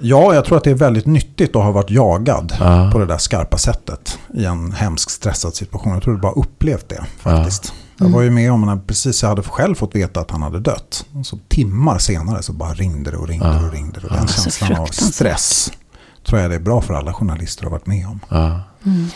Ja, 0.00 0.35
jag 0.35 0.44
tror 0.44 0.56
att 0.59 0.64
det 0.64 0.70
är 0.70 0.74
väldigt 0.74 1.06
nyttigt 1.06 1.56
att 1.56 1.62
ha 1.64 1.70
varit 1.70 1.90
jagad 1.90 2.52
Ja. 2.61 2.90
på 2.92 2.98
det 2.98 3.06
där 3.06 3.18
skarpa 3.18 3.59
sättet 3.59 4.18
i 4.35 4.44
en 4.44 4.72
hemsk 4.72 5.11
stressad 5.11 5.54
situation. 5.54 5.92
Jag 5.92 6.02
tror 6.02 6.14
du 6.14 6.20
bara 6.20 6.32
upplevt 6.32 6.88
det 6.88 7.04
faktiskt. 7.20 7.72
Jag 7.98 8.09
var 8.09 8.22
ju 8.22 8.30
med 8.30 8.52
om 8.52 8.61
när 8.61 8.76
precis 8.76 9.22
jag 9.22 9.28
hade 9.28 9.42
själv 9.42 9.74
fått 9.74 9.94
veta 9.94 10.20
att 10.20 10.30
han 10.30 10.42
hade 10.42 10.61
dött. 10.61 11.06
Så 11.24 11.38
timmar 11.48 11.98
senare 11.98 12.42
så 12.42 12.52
bara 12.52 12.72
ringde 12.74 13.11
det 13.11 13.16
och 13.16 13.28
ringde 13.28 13.46
Ja. 13.46 13.66
och 13.66 13.72
ringde. 13.72 14.00
Och 14.00 14.06
Ja. 14.11 14.16
den 14.16 14.28
Så 14.28 14.42
känslan 14.42 14.74
av 14.80 14.87
stress 14.87 15.72
tror 16.26 16.40
jag 16.40 16.50
det 16.50 16.54
är 16.54 16.61
bra 16.61 16.80
för 16.80 16.94
alla 16.94 17.12
journalister 17.12 17.62
att 17.64 17.70
ha 17.70 17.78
varit 17.78 17.87
med 17.87 18.06
om. 18.06 18.20
Ja. 18.28 18.61
Mm. 18.87 19.09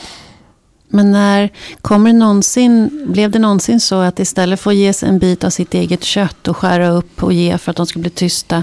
Men 0.92 1.12
när 1.12 1.50
kommer 1.82 2.12
det 2.12 2.18
någonsin, 2.18 3.06
blev 3.12 3.30
det 3.30 3.38
någonsin 3.38 3.80
så 3.80 4.00
att 4.00 4.18
istället 4.18 4.60
för 4.60 4.70
att 4.70 4.76
ge 4.76 4.92
sig 4.92 5.08
en 5.08 5.18
bit 5.18 5.44
av 5.44 5.50
sitt 5.50 5.74
eget 5.74 6.04
kött 6.04 6.48
och 6.48 6.56
skära 6.56 6.88
upp 6.88 7.22
och 7.22 7.32
ge 7.32 7.58
för 7.58 7.70
att 7.70 7.76
de 7.76 7.86
ska 7.86 7.98
bli 7.98 8.10
tysta. 8.10 8.62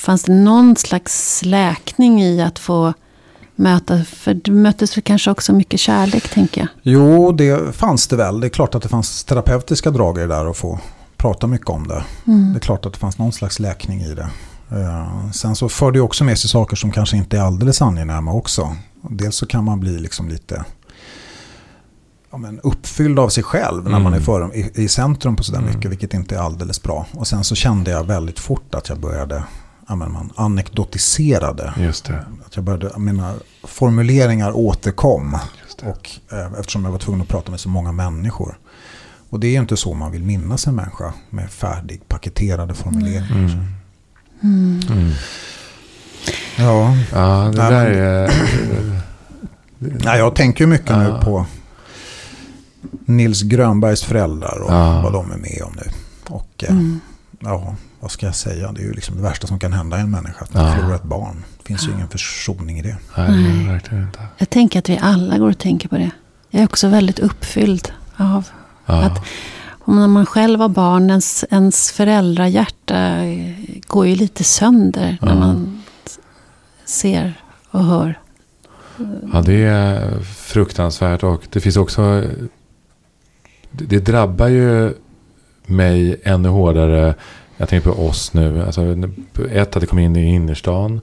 Fanns 0.00 0.22
det 0.22 0.32
någon 0.34 0.76
slags 0.76 1.42
läkning 1.44 2.22
i 2.22 2.42
att 2.42 2.58
få 2.58 2.92
möta, 3.56 4.04
för 4.04 4.34
det 4.34 4.50
möttes 4.50 4.96
väl 4.96 5.02
kanske 5.02 5.30
också 5.30 5.52
mycket 5.52 5.80
kärlek 5.80 6.28
tänker 6.28 6.60
jag. 6.60 6.68
Jo, 6.82 7.32
det 7.32 7.76
fanns 7.76 8.06
det 8.08 8.16
väl. 8.16 8.40
Det 8.40 8.46
är 8.46 8.48
klart 8.48 8.74
att 8.74 8.82
det 8.82 8.88
fanns 8.88 9.24
terapeutiska 9.24 9.90
drag 9.90 10.18
i 10.18 10.20
det 10.20 10.26
där 10.26 10.50
att 10.50 10.56
få 10.56 10.78
prata 11.16 11.46
mycket 11.46 11.68
om 11.68 11.88
det. 11.88 12.04
Mm. 12.26 12.52
Det 12.52 12.58
är 12.58 12.60
klart 12.60 12.86
att 12.86 12.92
det 12.92 12.98
fanns 12.98 13.18
någon 13.18 13.32
slags 13.32 13.58
läkning 13.60 14.00
i 14.00 14.14
det. 14.14 14.28
Eh, 14.70 15.30
sen 15.30 15.56
så 15.56 15.68
för 15.68 15.90
det 15.92 16.00
också 16.00 16.24
med 16.24 16.38
sig 16.38 16.50
saker 16.50 16.76
som 16.76 16.90
kanske 16.92 17.16
inte 17.16 17.36
är 17.36 17.40
alldeles 17.40 17.82
angenäma 17.82 18.32
också. 18.32 18.76
Dels 19.10 19.36
så 19.36 19.46
kan 19.46 19.64
man 19.64 19.80
bli 19.80 19.98
liksom 19.98 20.28
lite 20.28 20.64
ja, 22.30 22.36
men 22.38 22.60
uppfylld 22.60 23.18
av 23.18 23.28
sig 23.28 23.44
själv 23.44 23.82
när 23.84 23.90
Mm. 23.90 24.02
man 24.02 24.14
är 24.14 24.20
för, 24.20 24.56
i, 24.56 24.70
i 24.74 24.88
centrum 24.88 25.36
på 25.36 25.42
sådär 25.42 25.58
Mm. 25.58 25.74
mycket, 25.74 25.90
vilket 25.90 26.14
inte 26.14 26.34
är 26.34 26.38
alldeles 26.40 26.82
bra. 26.82 27.06
Och 27.12 27.26
sen 27.26 27.44
så 27.44 27.54
kände 27.54 27.90
jag 27.90 28.04
väldigt 28.04 28.38
fort 28.38 28.74
att 28.74 28.88
jag 28.88 28.98
började, 29.00 29.44
men 29.96 30.12
man 30.12 30.32
anekdotiserade. 30.36 31.72
Just 31.76 32.04
det. 32.04 32.24
Att 32.46 32.56
jag 32.56 32.64
började, 32.64 32.98
mina 32.98 33.34
formuleringar 33.64 34.52
återkom. 34.56 35.38
Just 35.64 35.78
det. 35.78 35.86
Och, 35.86 36.10
eh, 36.38 36.52
eftersom 36.60 36.84
jag 36.84 36.92
var 36.92 36.98
tvungen 36.98 37.22
att 37.22 37.28
prata 37.28 37.50
med 37.50 37.60
så 37.60 37.68
många 37.68 37.92
människor. 37.92 38.58
Och 39.30 39.40
det 39.40 39.46
är 39.46 39.50
ju 39.52 39.58
inte 39.60 39.76
så 39.76 39.94
man 39.94 40.12
vill 40.12 40.22
minnas 40.24 40.66
en 40.66 40.74
människa 40.76 41.12
med 41.30 41.50
färdig 41.50 42.08
paketerade 42.08 42.74
formuleringar. 42.74 43.30
Mm. 43.36 43.50
Mm. 44.42 44.80
Mm. 44.90 45.12
Ja. 46.58 46.96
Ja, 47.12 47.50
det 47.54 47.58
Nej, 47.62 47.70
där 47.70 47.90
men- 47.90 47.98
är... 47.98 49.02
Nej, 50.04 50.18
jag 50.18 50.34
tänker 50.36 50.64
ju 50.64 50.70
mycket 50.70 50.90
Ja. 50.90 50.98
nu 50.98 51.20
på 51.24 51.46
Nils 53.04 53.42
Grönbergs 53.42 54.02
föräldrar 54.02 54.60
och 54.60 54.72
Ja. 54.72 55.00
vad 55.02 55.12
de 55.12 55.32
är 55.32 55.36
med 55.36 55.62
om 55.64 55.72
nu. 55.76 55.90
Och 56.28 56.64
eh, 56.64 56.70
Mm. 56.70 57.00
Ja, 57.40 57.74
vad 58.00 58.10
ska 58.10 58.26
jag 58.26 58.34
säga? 58.34 58.72
Det 58.72 58.80
är 58.80 58.84
ju 58.84 58.92
liksom 58.92 59.16
det 59.16 59.22
värsta 59.22 59.46
som 59.46 59.58
kan 59.58 59.72
hända 59.72 59.96
en 59.98 60.10
människa. 60.10 60.44
Att 60.44 60.54
man 60.54 60.66
Ja. 60.66 60.74
förlorar 60.74 60.94
ett 60.96 61.02
barn. 61.02 61.44
Det 61.58 61.66
finns 61.66 61.88
ju 61.88 61.92
ingen 61.92 62.08
försoning 62.08 62.78
i 62.78 62.82
det. 62.82 62.96
Nej, 63.16 63.66
verkligen 63.68 64.04
inte. 64.04 64.18
Jag 64.38 64.50
tänker 64.50 64.78
att 64.78 64.88
vi 64.88 64.98
alla 65.02 65.38
går 65.38 65.50
och 65.50 65.58
tänker 65.58 65.88
på 65.88 65.96
det. 65.98 66.10
Jag 66.50 66.60
är 66.62 66.64
också 66.66 66.88
väldigt 66.88 67.18
uppfylld 67.18 67.92
av 68.16 68.48
Ja. 68.86 69.02
Att- 69.04 69.24
om 69.84 69.96
när 69.96 70.06
man 70.08 70.26
själv 70.26 70.58
var 70.58 70.68
barn, 70.68 71.10
ens, 71.10 71.44
ens 71.50 71.92
föräldrahjärta 71.92 73.16
går 73.86 74.06
ju 74.06 74.14
lite 74.16 74.44
sönder 74.44 75.18
när 75.22 75.28
Ja. 75.28 75.38
man 75.38 75.82
s- 76.06 76.18
ser 76.84 77.40
och 77.70 77.84
hör. 77.84 78.18
ja, 79.32 79.40
det 79.46 79.62
är 79.64 80.20
fruktansvärt 80.22 81.22
och 81.22 81.42
det 81.50 81.60
finns 81.60 81.76
också... 81.76 82.24
Det, 83.70 83.84
det 83.84 83.98
drabbar 84.00 84.48
ju 84.48 84.94
mig 85.70 86.20
ännu 86.24 86.48
hårdare. 86.48 87.14
Jag 87.56 87.68
tänker 87.68 87.90
på 87.90 88.06
oss 88.06 88.34
nu. 88.34 88.62
Alltså, 88.62 88.82
ett, 89.52 89.76
att 89.76 89.80
det 89.80 89.86
kom 89.86 89.98
in 89.98 90.16
i 90.16 90.24
innerstan. 90.34 91.00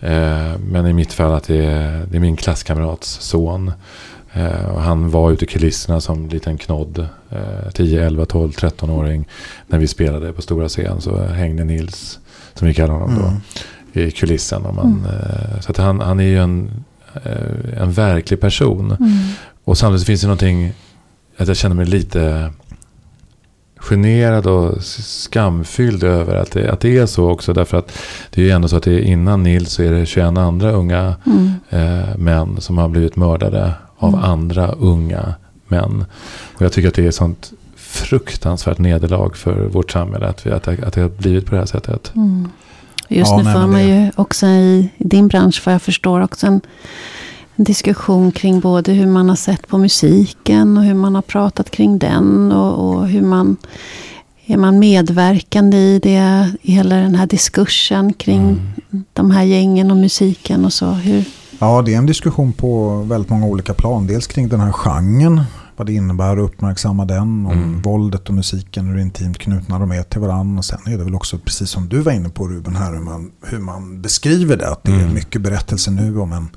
Eh, 0.00 0.58
men 0.70 0.86
i 0.86 0.92
mitt 0.92 1.12
fall 1.12 1.32
att 1.32 1.44
det 1.46 1.64
är, 1.64 2.06
det 2.10 2.16
är 2.16 2.20
min 2.20 2.36
klasskamrats 2.36 3.20
son. 3.20 3.72
Eh, 4.32 4.64
och 4.74 4.82
han 4.82 5.10
var 5.10 5.30
ute 5.30 5.44
i 5.44 5.48
kulisserna 5.48 6.00
som 6.00 6.28
liten 6.28 6.58
knodd. 6.58 7.08
Eh, 7.30 7.70
10, 7.74 8.06
11, 8.06 8.24
12, 8.26 8.52
13-åring. 8.52 9.28
När 9.66 9.78
vi 9.78 9.86
spelade 9.86 10.32
på 10.32 10.42
stora 10.42 10.68
scen 10.68 11.00
så 11.00 11.24
hängde 11.24 11.64
Nils, 11.64 12.18
som 12.54 12.68
vi 12.68 12.74
kallar 12.74 12.94
honom 12.94 13.14
då, 13.18 13.24
Mm. 13.26 14.08
i 14.08 14.10
kulissen. 14.10 14.66
Och 14.66 14.74
man, 14.74 15.06
eh, 15.06 15.60
så 15.60 15.70
att 15.70 15.76
han, 15.76 16.00
han 16.00 16.20
är 16.20 16.24
ju 16.24 16.38
en, 16.38 16.70
en 17.76 17.92
verklig 17.92 18.40
person. 18.40 18.96
Mm. 19.00 19.12
Och 19.64 19.78
samtidigt 19.78 20.06
finns 20.06 20.20
det 20.20 20.26
någonting, 20.26 20.72
att 21.36 21.48
jag 21.48 21.56
känner 21.56 21.76
mig 21.76 21.86
lite 21.86 22.52
generad 23.78 24.46
och 24.46 24.82
skamfylld 24.82 26.04
över 26.04 26.34
att 26.36 26.50
det, 26.50 26.72
att 26.72 26.80
det 26.80 26.96
är 26.98 27.06
så 27.06 27.30
också. 27.30 27.52
Därför 27.52 27.76
att 27.78 27.92
det 28.30 28.40
är 28.40 28.44
ju 28.44 28.50
ändå 28.50 28.68
så 28.68 28.76
att 28.76 28.82
det 28.82 28.92
är 28.92 29.00
innan 29.00 29.42
Nils 29.42 29.72
så 29.72 29.82
är 29.82 29.92
det 29.92 30.06
21 30.06 30.38
andra 30.38 30.70
unga 30.70 31.14
Mm. 31.26 31.52
eh, 31.70 32.16
män 32.16 32.60
som 32.60 32.78
har 32.78 32.88
blivit 32.88 33.16
mördade 33.16 33.72
av 33.98 34.08
Mm. 34.14 34.24
andra 34.24 34.72
unga 34.72 35.34
män. 35.68 36.04
Och 36.56 36.62
jag 36.62 36.72
tycker 36.72 36.88
att 36.88 36.94
det 36.94 37.06
är 37.06 37.10
sånt 37.10 37.52
fruktansvärt 37.76 38.78
nederlag 38.78 39.30
för 39.36 39.54
vårt 39.66 39.90
samhälle 39.90 40.26
att, 40.28 40.46
vi, 40.46 40.50
att, 40.50 40.68
att 40.68 40.92
det 40.92 41.00
har 41.00 41.08
blivit 41.08 41.46
på 41.46 41.50
det 41.54 41.58
här 41.58 41.66
sättet. 41.66 42.12
Mm. 42.16 42.48
Just 43.08 43.30
Ja, 43.30 43.36
nu 43.36 43.44
får 43.52 43.60
man 43.60 43.72
det- 43.72 43.82
ju 43.82 44.10
också 44.16 44.46
i, 44.46 44.88
i 44.96 45.04
din 45.04 45.28
bransch, 45.28 45.62
vad 45.66 45.74
jag 45.74 45.82
förstår, 45.82 46.20
också 46.20 46.46
en, 46.46 46.60
en 47.58 47.64
diskussion 47.64 48.32
kring 48.32 48.60
både 48.60 48.92
hur 48.92 49.06
man 49.06 49.28
har 49.28 49.36
sett 49.36 49.68
på 49.68 49.78
musiken 49.78 50.76
och 50.76 50.84
hur 50.84 50.94
man 50.94 51.14
har 51.14 51.22
pratat 51.22 51.70
kring 51.70 51.98
den 51.98 52.52
och, 52.52 52.88
och 52.98 53.08
hur 53.08 53.22
man 53.22 53.56
är 54.46 54.56
man 54.56 54.78
medverkande 54.78 55.76
i 55.76 55.98
det, 55.98 56.50
i 56.62 56.72
hela 56.72 56.94
den 56.96 57.14
här 57.14 57.26
diskursen 57.26 58.12
kring 58.12 58.60
Mm. 58.90 59.04
de 59.12 59.30
här 59.30 59.42
gängen 59.42 59.90
och 59.90 59.96
musiken 59.96 60.64
och 60.64 60.72
så. 60.72 60.90
Hur, 60.90 61.24
Ja, 61.60 61.82
det 61.82 61.94
är 61.94 61.98
en 61.98 62.06
diskussion 62.06 62.52
på 62.52 62.96
väldigt 63.02 63.30
många 63.30 63.46
olika 63.46 63.74
plan. 63.74 64.06
Dels 64.06 64.26
kring 64.26 64.48
den 64.48 64.60
här 64.60 64.72
genren 64.72 65.42
vad 65.76 65.86
det 65.86 65.92
innebär 65.92 66.36
att 66.36 66.44
uppmärksamma 66.44 67.04
den. 67.04 67.46
Om 67.46 67.52
Mm. 67.52 67.82
våldet 67.82 68.28
och 68.28 68.34
musiken, 68.34 68.86
hur 68.88 68.98
intimt 68.98 69.38
knutna 69.38 69.78
de 69.78 69.92
är 69.92 70.02
till 70.02 70.20
varandra. 70.20 70.58
Och 70.58 70.64
sen 70.64 70.78
är 70.86 70.98
det 70.98 71.04
väl 71.04 71.14
också, 71.14 71.38
precis 71.38 71.70
som 71.70 71.88
du 71.88 72.00
var 72.00 72.12
inne 72.12 72.28
på 72.28 72.48
Ruben 72.48 72.76
här, 72.76 72.92
hur 72.92 73.00
man, 73.00 73.30
hur 73.46 73.58
man 73.58 74.02
beskriver 74.02 74.56
det. 74.56 74.68
Att 74.70 74.84
det 74.84 74.92
är 74.92 75.00
Mm. 75.02 75.14
mycket 75.14 75.40
berättelser 75.42 75.90
nu 75.92 76.20
om 76.20 76.32
en 76.32 76.48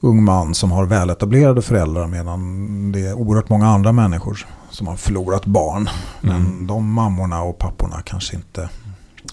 ung 0.00 0.24
man 0.24 0.54
som 0.54 0.70
har 0.72 0.86
väletablerade 0.86 1.62
föräldrar 1.62 2.06
medan 2.06 2.92
det 2.92 3.00
är 3.06 3.14
oerhört 3.14 3.48
många 3.48 3.66
andra 3.68 3.92
människor 3.92 4.46
som 4.70 4.86
har 4.86 4.96
förlorat 4.96 5.46
barn. 5.46 5.88
Men 6.20 6.36
Mm. 6.36 6.66
de 6.66 6.92
mammorna 6.92 7.42
och 7.42 7.58
papporna 7.58 8.02
kanske 8.04 8.36
inte 8.36 8.68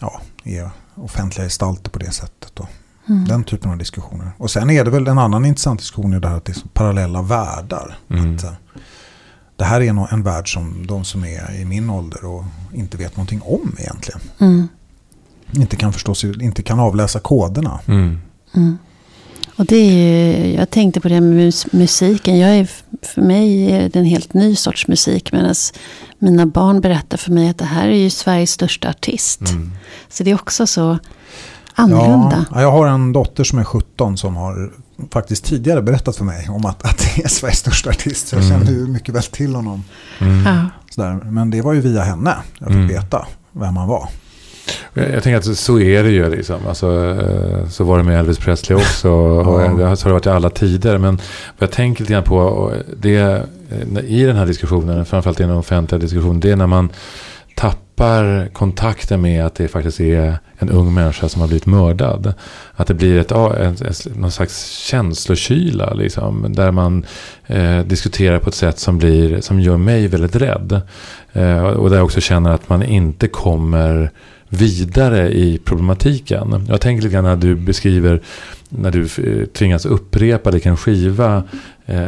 ja, 0.02 0.22
är 0.44 0.70
offentliga 0.96 1.46
gestalter 1.46 1.92
på 1.92 2.00
det 2.00 2.12
sättet. 2.12 2.60
Och 2.60 2.68
Mm. 3.10 3.26
Den 3.28 3.44
typen 3.44 3.72
av 3.72 3.78
diskussioner. 3.78 4.32
Och 4.38 4.52
sen 4.52 4.70
är 4.70 4.84
det 4.86 4.92
väl 4.92 5.08
en 5.08 5.18
annan 5.18 5.46
intressant 5.46 5.80
diskussion 5.80 6.14
i 6.14 6.20
det 6.20 6.28
här 6.28 6.38
att 6.38 6.46
det 6.46 6.52
är 6.52 6.54
så 6.54 6.68
parallella 6.68 7.22
världar. 7.22 7.98
Mm. 8.10 8.36
Att, 8.36 8.44
eh, 8.44 8.52
det 9.56 9.64
här 9.64 9.82
är 9.82 9.94
nog 9.94 10.08
en 10.12 10.24
värld 10.24 10.54
som 10.54 10.88
de 10.88 11.04
som 11.06 11.24
är 11.26 11.56
i 11.62 11.66
min 11.66 11.90
ålder 11.90 12.26
och 12.26 12.44
inte 12.74 12.98
vet 12.98 13.16
någonting 13.18 13.42
om 13.42 13.76
egentligen. 13.80 14.22
Mm. 14.40 14.68
Inte 15.52 15.76
kan 15.76 15.94
förstå 15.94 16.16
sig, 16.16 16.44
inte 16.44 16.64
kan 16.64 16.80
avläsa 16.80 17.20
koderna. 17.20 17.80
Mm. 19.46 19.54
Mm. 19.54 19.56
Och 19.56 19.66
det 19.66 19.76
är 19.76 19.92
ju, 20.48 20.54
jag 20.56 20.70
tänkte 20.70 21.02
på 21.02 21.08
det 21.08 21.22
med 21.22 21.36
mus- 21.46 21.68
musiken. 21.74 22.38
Jag 22.40 22.50
är, 22.58 22.68
för 23.02 23.22
mig 23.22 23.72
är 23.72 23.90
det 23.90 24.00
en 24.00 24.06
helt 24.06 24.34
ny 24.34 24.56
sorts 24.56 24.88
musik. 24.88 25.32
Medan 25.32 25.56
mina 26.20 26.46
barn 26.46 26.82
berättar 26.82 27.18
för 27.18 27.32
mig 27.32 27.50
att 27.50 27.58
det 27.58 27.66
här 27.66 27.88
är 27.88 27.96
ju 27.98 28.10
Sveriges 28.10 28.52
största 28.52 28.90
artist. 28.90 29.42
Mm. 29.42 29.72
Så 30.10 30.24
det 30.24 30.32
är 30.32 30.36
också 30.36 30.68
så 30.68 30.98
annorlunda. 31.76 32.46
Ja, 32.52 32.62
jag 32.62 32.72
har 32.72 32.88
en 32.88 33.14
dotter 33.14 33.44
som 33.44 33.60
är 33.60 33.64
17 33.64 34.18
som 34.18 34.36
har 34.36 34.72
faktiskt 35.12 35.46
tidigare 35.46 35.82
berättat 35.82 36.16
för 36.16 36.26
mig 36.26 36.50
om 36.50 36.66
att, 36.66 36.86
att 36.86 36.98
det 37.16 37.24
är 37.24 37.28
Sveriges 37.28 37.60
största 37.60 37.90
artist. 37.90 38.28
Så 38.28 38.36
jag 38.36 38.44
Mm. 38.46 38.60
känner 38.60 38.72
ju 38.80 38.88
mycket 38.88 39.16
väl 39.16 39.24
till 39.24 39.56
honom. 39.56 39.84
Mm. 40.20 40.68
Sådär. 40.90 41.14
Men 41.14 41.50
det 41.52 41.62
var 41.62 41.74
ju 41.74 41.82
via 41.82 42.04
henne 42.04 42.36
jag 42.60 42.68
fick 42.68 42.76
Mm. 42.76 42.88
veta 42.88 43.28
vem 43.52 43.78
han 43.78 43.88
var. 43.88 44.10
Jag, 44.98 45.14
jag 45.14 45.24
tänker 45.24 45.38
att 45.38 45.58
så 45.58 45.80
är 45.80 46.04
det 46.04 46.10
ju. 46.10 46.30
Liksom. 46.30 46.68
Alltså, 46.68 47.18
eh, 47.22 47.68
så 47.70 47.84
var 47.84 47.98
det 47.98 48.04
med 48.04 48.20
Elvis 48.20 48.38
Presley 48.38 48.78
också. 48.78 49.10
Och 49.10 49.62
Ja. 49.82 49.96
så 49.96 50.06
har 50.06 50.10
det 50.10 50.14
varit 50.14 50.26
i 50.26 50.30
alla 50.30 50.50
tider. 50.50 50.98
Men 50.98 51.22
jag 51.60 51.72
tänker 51.72 52.02
lite 52.02 52.14
grann 52.14 52.24
på 52.24 52.72
det, 52.98 53.16
eh, 53.16 54.06
i 54.06 54.24
den 54.24 54.36
här 54.36 54.46
diskussionen, 54.46 55.06
framförallt 55.06 55.40
i 55.40 55.44
den 55.44 55.52
offentliga 55.52 56.00
diskussionen, 56.00 56.40
det 56.40 56.52
är 56.52 56.56
när 56.56 56.68
man 56.68 56.90
tappar 57.56 58.48
kontakten 58.54 59.22
med 59.22 59.46
att 59.46 59.56
det 59.56 59.68
faktiskt 59.68 60.00
är 60.00 60.38
en 60.58 60.70
ung 60.70 60.94
människa 60.94 61.30
som 61.30 61.42
har 61.42 61.48
blivit 61.48 61.66
mördad. 61.66 62.34
Att 62.76 62.88
det 62.88 62.94
blir 62.94 63.20
ett, 63.20 63.32
en, 63.32 63.66
en, 63.66 63.94
någon 64.16 64.32
slags 64.32 64.78
känslokyla 64.78 65.94
liksom, 65.94 66.46
där 66.50 66.72
man 66.72 67.06
eh, 67.48 67.80
diskuterar 67.80 68.40
på 68.40 68.50
ett 68.50 68.56
sätt 68.56 68.80
som, 68.80 68.98
blir, 68.98 69.42
som 69.42 69.60
gör 69.60 69.78
mig 69.78 70.08
väldigt 70.08 70.36
rädd. 70.36 70.82
Eh, 71.34 71.64
och 71.64 71.90
där 71.90 71.98
jag 71.98 72.06
också 72.06 72.22
känner 72.22 72.52
att 72.52 72.70
man 72.70 72.84
inte 72.84 73.28
kommer 73.28 74.12
vidare 74.56 75.32
i 75.34 75.60
problematiken. 75.66 76.66
Jag 76.70 76.82
tänker 76.82 77.04
lite 77.04 77.14
grann 77.14 77.24
när 77.24 77.36
du 77.36 77.56
beskriver 77.56 78.22
när 78.70 78.92
du 78.92 79.02
eh, 79.04 79.46
tvingas 79.46 79.86
upprepa 79.86 80.52
skiva 80.78 81.44
eh, 81.86 82.08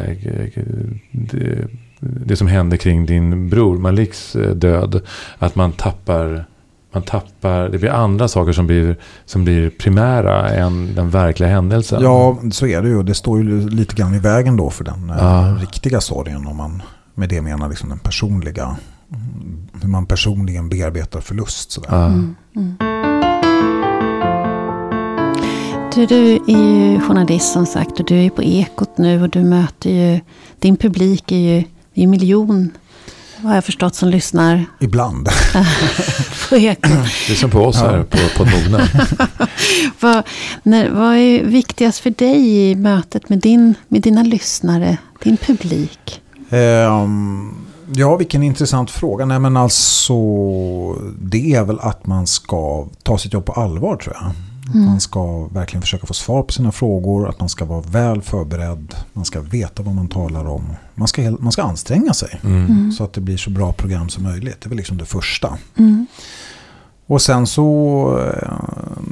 det, 1.11 1.67
det 1.99 2.35
som 2.35 2.47
hände 2.47 2.77
kring 2.77 3.05
din 3.05 3.49
bror 3.49 3.77
Maliks 3.77 4.35
eh, 4.35 4.55
död. 4.55 5.01
Att 5.37 5.55
man 5.55 5.71
tappar, 5.71 6.45
man 6.93 7.03
tappar, 7.03 7.69
det 7.69 7.77
blir 7.77 7.89
andra 7.89 8.27
saker 8.27 8.51
som 8.53 8.67
blir, 8.67 8.95
som 9.25 9.43
blir 9.43 9.69
primära 9.69 10.49
än 10.49 10.95
den 10.95 11.09
verkliga 11.09 11.49
händelsen. 11.49 12.03
Ja, 12.03 12.37
så 12.51 12.67
är 12.67 12.81
det 12.81 12.89
ju. 12.89 13.03
Det 13.03 13.13
står 13.13 13.39
ju 13.39 13.69
lite 13.69 13.95
grann 13.95 14.13
i 14.15 14.19
vägen 14.19 14.57
då 14.57 14.69
för 14.69 14.83
den 14.83 15.11
Ja. 15.19 15.57
riktiga 15.61 16.01
sorgen. 16.01 16.47
Om 16.47 16.57
man 16.57 16.81
med 17.15 17.29
det 17.29 17.41
menar 17.41 17.69
liksom 17.69 17.89
den 17.89 17.99
personliga, 17.99 18.77
hur 19.81 19.87
man 19.87 20.05
personligen 20.05 20.69
bearbetar 20.69 21.21
förlust. 21.21 21.71
Sådär. 21.71 21.89
Ja. 21.91 22.05
Mm. 22.05 22.35
Mm. 22.55 22.77
Du, 25.95 26.05
du 26.05 26.33
är 26.35 26.49
ju 26.49 26.99
journalist 26.99 27.53
som 27.53 27.65
sagt 27.65 27.99
och 27.99 28.05
du 28.05 28.25
är 28.25 28.29
på 28.29 28.43
Ekot 28.43 28.97
nu 28.97 29.21
och 29.21 29.29
du 29.29 29.43
möter 29.43 29.89
ju, 29.89 30.19
din 30.59 30.77
publik 30.77 31.31
är 31.31 31.37
ju, 31.37 31.63
en 31.93 32.09
miljon 32.09 32.71
har 33.41 33.55
jag 33.55 33.65
förstått 33.65 33.95
som 33.95 34.09
lyssnar 34.09 34.65
Ibland. 34.79 35.29
på 36.49 36.57
Ekot. 36.57 36.91
Det 37.27 37.33
är 37.33 37.35
som 37.35 37.49
på 37.49 37.59
oss 37.59 37.77
här 37.77 38.03
på, 38.03 38.17
på 38.37 38.45
Mogna. 38.45 38.79
vad, 39.99 40.23
när, 40.63 40.89
vad 40.89 41.15
är 41.15 41.43
viktigast 41.43 41.99
för 41.99 42.09
dig 42.09 42.69
i 42.69 42.75
mötet 42.75 43.29
med, 43.29 43.39
din, 43.39 43.75
med 43.87 44.01
dina 44.01 44.23
lyssnare, 44.23 44.97
din 45.23 45.37
publik? 45.37 46.21
Ehm, 46.49 47.66
ja, 47.93 48.15
vilken 48.15 48.43
intressant 48.43 48.91
fråga. 48.91 49.25
Nej, 49.25 49.39
men 49.39 49.57
alltså, 49.57 50.13
det 51.21 51.53
är 51.53 51.63
väl 51.63 51.79
att 51.79 52.05
man 52.05 52.27
ska 52.27 52.87
ta 53.03 53.17
sitt 53.17 53.33
jobb 53.33 53.45
på 53.45 53.53
allvar 53.53 53.95
tror 53.95 54.15
jag. 54.15 54.29
Att 54.29 54.35
Mm. 54.73 54.85
Man 54.85 54.99
ska 54.99 55.47
verkligen 55.47 55.81
försöka 55.81 56.07
få 56.07 56.13
svar 56.13 56.43
på 56.43 56.53
sina 56.53 56.71
frågor. 56.71 57.29
Att 57.29 57.39
man 57.39 57.49
ska 57.49 57.65
vara 57.65 57.81
väl 57.81 58.21
förberedd. 58.21 58.95
Man 59.13 59.25
ska 59.25 59.41
veta 59.41 59.83
vad 59.83 59.95
man 59.95 60.07
talar 60.07 60.47
om. 60.47 60.75
Man 60.95 61.07
ska, 61.07 61.31
man 61.39 61.51
ska 61.51 61.63
anstränga 61.63 62.13
sig. 62.13 62.39
Mm. 62.43 62.91
Så 62.91 63.03
att 63.03 63.13
det 63.13 63.21
blir 63.21 63.37
så 63.37 63.49
bra 63.49 63.73
program 63.73 64.09
som 64.09 64.23
möjligt. 64.23 64.61
Det 64.61 64.67
är 64.67 64.69
väl 64.69 64.77
liksom 64.77 64.97
det 64.97 65.05
första. 65.05 65.57
Mm. 65.77 66.07
Och 67.09 67.21
sen 67.21 67.47
så, 67.47 67.63
eh, 68.19 68.49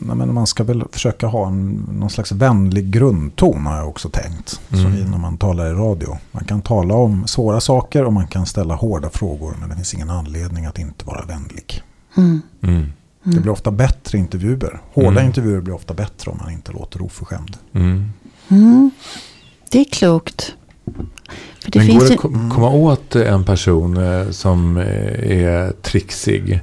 jag 0.07 0.17
menar, 0.17 0.33
man 0.33 0.47
ska 0.47 0.63
väl 0.63 0.83
försöka 0.91 1.27
ha 1.27 1.47
en, 1.47 1.73
någon 1.91 2.09
slags 2.09 2.31
vänlig 2.31 2.89
grundton 2.91 3.65
har 3.65 3.77
jag 3.77 3.87
också 3.89 4.09
tänkt. 4.09 4.49
Så 4.69 4.75
Mm. 4.79 4.93
i- 4.93 5.03
när 5.09 5.17
man 5.17 5.37
talar 5.37 5.65
i 5.67 5.73
radio. 5.73 6.17
Man 6.31 6.43
kan 6.45 6.61
tala 6.61 6.93
om 6.93 7.27
svåra 7.27 7.61
saker 7.61 8.03
och 8.05 8.13
man 8.13 8.27
kan 8.27 8.45
ställa 8.45 8.75
hårda 8.75 9.09
frågor. 9.09 9.55
Men 9.59 9.69
det 9.69 9.75
finns 9.75 9.93
ingen 9.93 10.09
anledning 10.09 10.65
att 10.65 10.79
inte 10.79 11.05
vara 11.05 11.25
vänlig. 11.25 11.81
Mm. 12.17 12.41
Mm. 12.63 12.85
Det 13.23 13.39
blir 13.39 13.51
ofta 13.51 13.71
bättre 13.71 14.17
intervjuer. 14.17 14.81
Hårda 14.93 15.09
Mm. 15.11 15.25
intervjuer 15.25 15.61
blir 15.61 15.73
ofta 15.75 15.93
bättre 15.93 16.31
om 16.31 16.37
man 16.43 16.51
inte 16.53 16.71
låter 16.71 17.01
oförskämd. 17.01 17.57
Mm. 17.73 18.09
Mm. 18.49 18.91
Det 19.71 19.79
är 19.79 19.85
klokt. 19.85 20.53
För 21.63 21.71
det 21.71 21.79
Men 21.79 21.87
finns 21.87 21.99
går 22.03 22.07
det 22.07 22.13
att 22.13 22.19
ko- 22.19 22.29
komma 22.55 22.69
åt 22.69 23.15
en 23.15 23.43
person 23.43 23.97
eh, 23.97 24.29
som 24.29 24.77
eh, 24.77 24.83
är 25.31 25.71
trixig? 25.81 26.59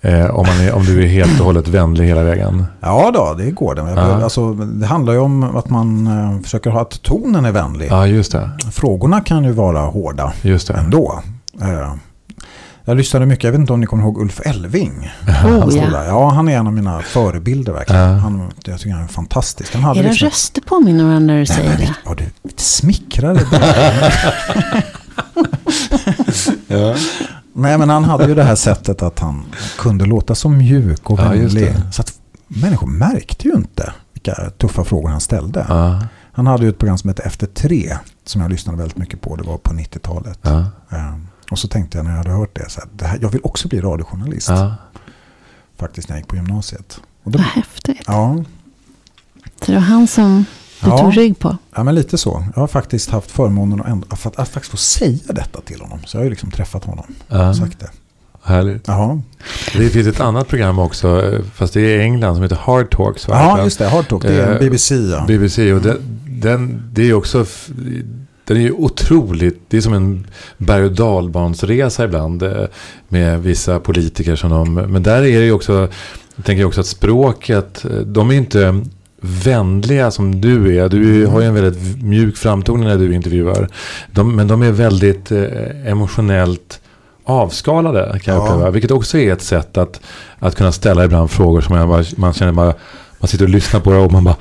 Eh, 0.00 0.30
om, 0.30 0.46
man 0.46 0.60
är, 0.60 0.72
om 0.74 0.84
du 0.84 1.02
är 1.02 1.06
helt 1.06 1.40
och 1.40 1.46
hållet 1.46 1.68
vänlig 1.68 2.06
hela 2.06 2.22
vägen? 2.24 2.64
Ja 2.80 3.10
då, 3.14 3.34
det 3.38 3.50
går 3.50 3.74
det. 3.74 3.82
Ja. 3.96 4.22
alltså, 4.24 4.54
det 4.54 4.86
handlar 4.86 5.12
ju 5.12 5.18
om 5.18 5.56
att 5.56 5.70
man 5.70 6.06
eh, 6.06 6.40
försöker 6.42 6.70
ha 6.70 6.80
att 6.80 7.02
tonen 7.02 7.44
är 7.44 7.52
vänlig. 7.52 7.88
Ja, 7.90 8.06
just 8.06 8.32
det. 8.32 8.50
Frågorna 8.72 9.20
kan 9.20 9.44
ju 9.44 9.52
vara 9.52 9.80
hårda. 9.80 10.32
Just 10.42 10.68
det. 10.68 10.74
ändå. 10.74 11.22
Eh, 11.62 11.94
Jag 12.84 12.96
lyssnade 12.96 13.26
mycket, 13.26 13.44
jag 13.44 13.52
vet 13.52 13.60
inte 13.60 13.72
om 13.72 13.80
ni 13.80 13.86
kommer 13.86 14.02
ihåg 14.02 14.20
Ulf 14.20 14.40
Elving. 14.44 15.10
oh, 15.28 15.32
Han 15.32 15.70
stod 15.70 15.82
ja. 15.84 15.90
där. 15.90 16.04
Ja, 16.06 16.28
han 16.30 16.48
är 16.48 16.56
en 16.56 16.66
av 16.66 16.72
mina 16.72 17.00
förebilder 17.02 17.72
verkligen. 17.72 18.02
Ja. 18.02 18.08
Han, 18.18 18.50
jag 18.64 18.78
tycker 18.78 18.94
han 18.94 19.04
är 19.04 19.08
fantastisk. 19.08 19.74
Han 19.74 19.84
hade 19.84 20.00
Era 20.00 20.08
liksom... 20.08 20.26
röster 20.28 20.60
påminner 20.60 21.04
varandra 21.04 21.26
när 21.26 21.32
du 21.34 21.38
Nej, 21.38 21.46
säger 21.46 21.68
men, 21.68 21.78
det. 21.78 21.94
ja, 22.04 22.14
du 22.14 22.24
Ja. 26.76 26.94
Nej, 27.58 27.78
men 27.78 27.88
han 27.90 28.04
hade 28.04 28.26
ju 28.28 28.34
det 28.34 28.42
här 28.44 28.54
sättet 28.54 29.02
att 29.02 29.18
han 29.18 29.44
kunde 29.78 30.04
låta 30.06 30.34
så 30.34 30.48
mjuk 30.48 31.10
och 31.10 31.20
Ja, 31.20 31.28
vänlig. 31.28 31.64
det. 31.64 31.92
så 31.92 32.02
att 32.02 32.18
människor 32.48 32.86
märkte 32.86 33.48
ju 33.48 33.54
inte 33.54 33.92
vilka 34.12 34.34
tuffa 34.58 34.84
frågor 34.84 35.08
han 35.08 35.20
ställde. 35.20 35.66
Ja. 35.68 36.06
Han 36.32 36.46
hade 36.46 36.62
ju 36.64 36.68
ett 36.68 36.78
program 36.78 36.98
som 36.98 37.08
hette 37.08 37.22
Efter 37.22 37.46
tre, 37.46 37.96
som 38.24 38.40
jag 38.40 38.50
lyssnade 38.50 38.78
väldigt 38.78 38.96
mycket 38.98 39.20
på. 39.20 39.36
Det 39.36 39.42
var 39.42 39.58
på 39.58 39.72
90-talet. 39.72 40.38
Ja. 40.42 40.58
Eh, 40.90 41.14
Och 41.50 41.58
så 41.58 41.68
tänkte 41.68 41.98
jag 41.98 42.04
när 42.04 42.10
jag 42.10 42.18
hade 42.18 42.30
hört 42.30 42.54
det, 42.56 42.70
så 42.70 42.80
här, 42.80 42.88
det 42.92 43.04
här, 43.04 43.18
jag 43.22 43.28
vill 43.30 43.40
också 43.44 43.68
bli 43.68 43.80
radiojournalist. 43.80 44.48
Ja. 44.48 44.74
Faktiskt 45.78 46.08
när 46.08 46.16
jag 46.16 46.20
gick 46.20 46.28
på 46.28 46.36
gymnasiet. 46.36 47.00
Och 47.22 47.30
då, 47.30 47.38
Vad 47.38 47.46
häftigt. 47.46 48.02
ja, 48.06 48.44
Så 49.60 49.66
det 49.72 49.74
var 49.74 49.80
han 49.80 50.06
som 50.06 50.44
du 50.80 50.90
Ja. 50.90 50.98
tog 50.98 51.16
rygg 51.16 51.38
på. 51.38 51.56
ja, 51.74 51.82
men 51.84 51.94
lite 51.94 52.18
så. 52.18 52.44
Jag 52.54 52.60
har 52.62 52.66
faktiskt 52.68 53.10
haft 53.10 53.30
förmånen 53.30 53.80
att, 53.80 53.86
ändå, 53.88 54.06
att, 54.10 54.26
att 54.38 54.48
faktiskt 54.48 54.70
få 54.70 54.76
säga 54.76 55.18
detta 55.32 55.60
till 55.60 55.80
honom. 55.80 55.98
Så 56.06 56.16
jag 56.16 56.20
har 56.20 56.24
ju 56.24 56.30
liksom 56.30 56.50
träffat 56.50 56.84
honom 56.84 57.04
Ja. 57.28 57.48
och 57.48 57.56
sagt 57.56 57.80
det. 57.80 57.90
Härligt. 58.42 58.88
Jaha, 58.88 59.20
Det 59.76 59.88
finns 59.88 60.06
ett 60.06 60.20
annat 60.20 60.48
program 60.48 60.78
också, 60.78 61.40
fast 61.54 61.74
det 61.74 61.80
är 61.80 61.98
i 61.98 62.02
England, 62.02 62.34
som 62.34 62.42
heter 62.42 62.56
Hard 62.56 62.90
Talks. 62.90 63.28
ja 63.28 63.64
just 63.64 63.78
det. 63.78 63.88
Hard 63.88 64.08
Talk, 64.08 64.22
det 64.22 64.42
är 64.42 64.52
Eh, 64.54 64.58
BBC. 64.58 64.94
Ja. 64.94 65.24
BBC. 65.28 65.72
Och 65.72 65.80
den, 65.82 65.98
den, 66.28 66.82
det 66.92 67.02
är 67.08 67.14
också... 67.14 67.46
Den 68.44 68.56
är 68.56 68.60
ju 68.60 68.72
otroligt, 68.72 69.60
det 69.68 69.76
är 69.76 69.80
som 69.80 69.92
en 69.92 70.26
berg 70.58 70.84
och 70.84 70.92
dalbansresa 70.92 72.04
ibland 72.04 72.42
eh, 72.42 72.64
med 73.08 73.42
vissa 73.42 73.80
politiker 73.80 74.36
som 74.36 74.50
de, 74.50 74.74
men 74.74 75.02
där 75.02 75.16
är 75.16 75.38
det 75.40 75.44
ju 75.46 75.52
också, 75.52 75.88
jag 76.36 76.44
tänker 76.44 76.64
också 76.64 76.80
att 76.80 76.86
språket, 76.86 77.84
eh, 77.84 77.90
de 77.96 78.30
är 78.30 78.34
inte 78.34 78.80
vänliga 79.26 80.10
som 80.10 80.40
du 80.40 80.78
är. 80.78 80.88
Du 80.88 81.26
har 81.26 81.40
ju 81.40 81.46
en 81.46 81.54
väldigt 81.54 82.02
mjuk 82.02 82.36
framtoning 82.36 82.84
när 82.88 82.98
du 82.98 83.14
intervjuar. 83.14 83.68
De, 84.12 84.36
men 84.36 84.48
de 84.48 84.62
är 84.62 84.70
väldigt 84.72 85.30
eh, 85.30 85.42
emotionellt 85.86 86.80
avskalade 87.24 88.20
kan 88.24 88.34
jag 88.34 88.42
Ja. 88.42 88.48
uppleva. 88.48 88.70
Vilket 88.70 88.90
också 88.90 89.18
är 89.18 89.32
ett 89.32 89.42
sätt 89.42 89.76
att, 89.78 90.00
att 90.38 90.54
kunna 90.56 90.72
ställa 90.72 91.04
ibland 91.04 91.30
frågor 91.30 91.60
som 91.60 91.76
man, 91.78 91.88
bara, 91.88 92.04
man 92.16 92.32
känner 92.32 92.52
bara, 92.52 92.74
man 93.20 93.28
sitter 93.28 93.44
och 93.44 93.50
lyssnar 93.50 93.80
på 93.80 93.90
det 93.92 93.98
och 93.98 94.12
man 94.12 94.24
bara 94.24 94.36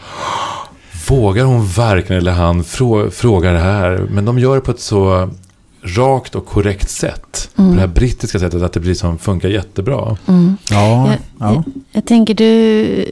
Vågar 1.10 1.46
hon 1.46 1.68
verkligen 1.68 2.22
eller 2.22 2.32
han 2.32 2.64
frå, 2.64 3.10
fråga 3.10 3.52
det 3.52 3.60
här? 3.60 4.08
Men 4.12 4.26
de 4.26 4.40
gör 4.40 4.56
det 4.56 4.62
på 4.62 4.72
ett 4.72 4.80
så 4.80 5.30
rakt 5.98 6.36
och 6.36 6.46
korrekt 6.46 6.90
sätt. 6.90 7.50
Mm. 7.58 7.70
På 7.72 7.76
det 7.76 7.82
här 7.82 7.88
brittiska 7.88 8.40
sättet 8.40 8.62
att 8.62 8.74
det 8.74 8.80
blir 8.80 8.94
som 8.94 9.18
funkar 9.18 9.50
jättebra. 9.50 10.18
Mm. 10.28 10.58
Ja, 10.72 11.08
Jag, 11.08 11.18
ja. 11.40 11.54
jag, 11.54 11.64
jag 11.92 12.06
tänker 12.06 12.34
du 12.34 13.06